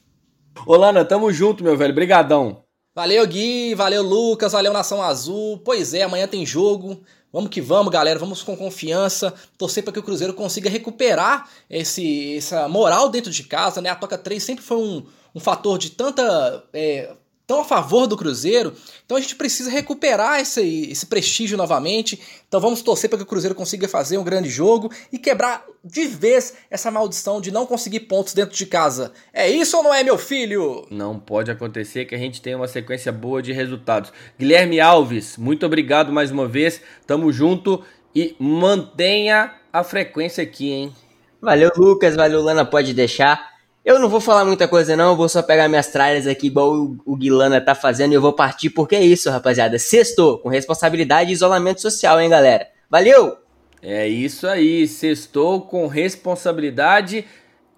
Olana, 0.66 1.04
tamo 1.04 1.32
junto, 1.32 1.64
meu 1.64 1.76
velho. 1.78 1.94
Brigadão. 1.94 2.64
Valeu, 2.96 3.28
Gui. 3.28 3.76
Valeu, 3.76 4.02
Lucas. 4.02 4.54
Valeu, 4.54 4.72
Nação 4.72 5.02
Azul. 5.02 5.60
Pois 5.64 5.94
é, 5.94 6.04
amanhã 6.04 6.28
tem 6.28 6.46
jogo. 6.46 7.02
Vamos 7.36 7.50
que 7.50 7.60
vamos, 7.60 7.92
galera. 7.92 8.18
Vamos 8.18 8.42
com 8.42 8.56
confiança. 8.56 9.34
Torcer 9.58 9.84
para 9.84 9.92
que 9.92 10.00
o 10.00 10.04
Cruzeiro 10.04 10.34
consiga 10.34 10.70
recuperar 10.70 11.50
esse, 11.70 12.38
essa 12.38 12.70
moral 12.70 13.10
dentro 13.10 13.30
de 13.30 13.44
casa, 13.44 13.82
né? 13.82 13.90
A 13.90 13.96
Toca 13.96 14.18
3 14.18 14.42
sempre 14.42 14.64
foi 14.64 14.78
um, 14.78 15.06
um 15.36 15.40
fator 15.42 15.78
de 15.78 15.90
tanta 15.90 16.64
é, 16.72 17.12
tão 17.48 17.62
a 17.62 17.64
favor 17.64 18.08
do 18.08 18.18
Cruzeiro. 18.18 18.74
Então 19.06 19.18
a 19.18 19.22
gente 19.22 19.36
precisa 19.36 19.70
recuperar 19.70 20.40
esse, 20.40 20.90
esse 20.90 21.06
prestígio 21.06 21.58
novamente. 21.58 22.20
Então 22.48 22.60
vamos 22.60 22.82
torcer 22.82 23.10
para 23.10 23.18
que 23.18 23.24
o 23.24 23.28
Cruzeiro 23.28 23.56
consiga 23.56 23.88
fazer 23.88 24.18
um 24.18 24.24
grande 24.24 24.50
jogo 24.50 24.92
e 25.12 25.18
quebrar 25.18 25.66
de 25.84 26.06
vez 26.08 26.56
essa 26.70 26.90
maldição 26.90 27.40
de 27.40 27.52
não 27.52 27.66
conseguir 27.66 28.02
pontos 28.02 28.34
dentro 28.34 28.56
de 28.56 28.66
casa. 28.66 29.12
É 29.34 29.50
isso 29.50 29.78
ou 29.78 29.84
não 29.84 29.94
é, 29.94 30.04
meu 30.04 30.18
filho? 30.18 30.88
Não 30.90 31.20
pode 31.20 31.52
acontecer 31.52 32.06
que 32.06 32.16
a 32.16 32.18
gente 32.18 32.42
tenha 32.42 32.58
uma 32.58 32.68
sequência 32.68 33.12
boa 33.12 33.42
de 33.42 33.54
resultados. 33.54 34.12
Guilherme 34.40 34.80
Alves, 34.80 35.38
muito 35.38 35.66
obrigado 35.66 36.12
mais 36.12 36.32
uma 36.32 36.48
vez. 36.48 36.82
Tamo 37.06 37.32
junto 37.32 37.84
e 38.16 38.36
mantenha 38.40 39.54
a 39.72 39.84
frequência 39.84 40.44
aqui, 40.44 40.72
hein? 40.72 40.96
Valeu, 41.42 41.70
Lucas. 41.78 42.16
Valeu, 42.16 42.42
Lana. 42.42 42.66
Pode 42.66 42.94
deixar. 42.94 43.55
Eu 43.86 44.00
não 44.00 44.10
vou 44.10 44.20
falar 44.20 44.44
muita 44.44 44.68
coisa, 44.68 44.96
não. 44.96 45.12
Eu 45.12 45.16
vou 45.16 45.30
só 45.30 45.44
pegar 45.44 45.70
minhas 45.70 45.86
tralhas 45.86 46.26
aqui, 46.26 46.48
igual 46.48 46.74
o, 46.74 46.98
o 47.06 47.16
Guilana 47.16 47.62
tá 47.62 47.76
fazendo, 47.76 48.14
e 48.14 48.16
eu 48.16 48.22
vou 48.22 48.34
partir 48.34 48.72
porque 48.72 48.96
é 48.96 49.04
isso, 49.04 49.30
rapaziada. 49.30 49.78
Sextou, 49.78 50.40
com 50.40 50.50
responsabilidade 50.50 51.30
e 51.30 51.34
isolamento 51.34 51.82
social, 51.82 52.20
hein, 52.20 52.28
galera? 52.28 52.68
Valeu! 52.90 53.38
É 53.84 54.08
isso 54.08 54.48
aí, 54.48 54.88
sextou 54.88 55.62
com 55.62 55.86
responsabilidade 55.86 57.26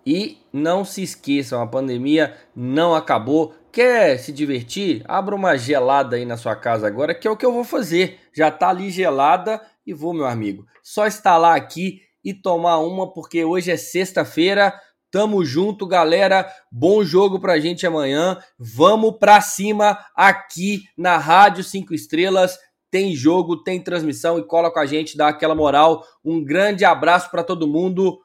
e 0.06 0.38
não 0.54 0.86
se 0.86 1.04
esqueçam, 1.04 1.62
a 1.62 1.68
pandemia 1.68 2.34
não 2.56 2.96
acabou. 2.96 3.54
Quer 3.70 4.18
se 4.18 4.32
divertir? 4.32 5.04
Abra 5.10 5.36
uma 5.36 5.58
gelada 5.58 6.16
aí 6.16 6.24
na 6.24 6.38
sua 6.38 6.56
casa 6.56 6.88
agora, 6.88 7.14
que 7.14 7.28
é 7.28 7.32
o 7.32 7.36
que 7.36 7.46
eu 7.46 7.52
vou 7.52 7.66
fazer. 7.66 8.18
Já 8.32 8.50
tá 8.50 8.70
ali 8.70 8.90
gelada 8.90 9.60
e 9.86 9.94
vou, 9.94 10.14
meu 10.14 10.26
amigo. 10.26 10.66
Só 10.82 11.06
instalar 11.06 11.58
aqui 11.58 12.00
e 12.24 12.34
tomar 12.34 12.78
uma, 12.80 13.12
porque 13.12 13.44
hoje 13.44 13.72
é 13.72 13.76
sexta-feira. 13.76 14.74
Tamo 15.12 15.44
junto, 15.46 15.88
galera. 15.88 16.48
Bom 16.72 17.04
jogo 17.04 17.40
pra 17.40 17.60
gente 17.60 17.86
amanhã. 17.88 18.38
Vamos 18.60 19.18
pra 19.20 19.42
cima 19.42 19.98
aqui 20.16 20.82
na 20.98 21.18
Rádio 21.18 21.64
5 21.64 21.94
Estrelas. 21.94 22.58
Tem 22.90 23.16
jogo, 23.16 23.64
tem 23.64 23.84
transmissão 23.84 24.40
e 24.40 24.44
cola 24.44 24.72
com 24.72 24.80
a 24.80 24.86
gente, 24.86 25.18
dá 25.18 25.28
aquela 25.28 25.56
moral. 25.56 26.04
Um 26.24 26.44
grande 26.44 26.86
abraço 26.86 27.30
para 27.30 27.44
todo 27.44 27.68
mundo. 27.68 28.20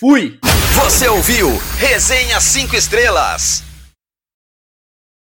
Fui! 0.00 0.38
Você 0.74 1.08
ouviu 1.08 1.48
Resenha 1.78 2.40
5 2.40 2.74
Estrelas. 2.74 3.67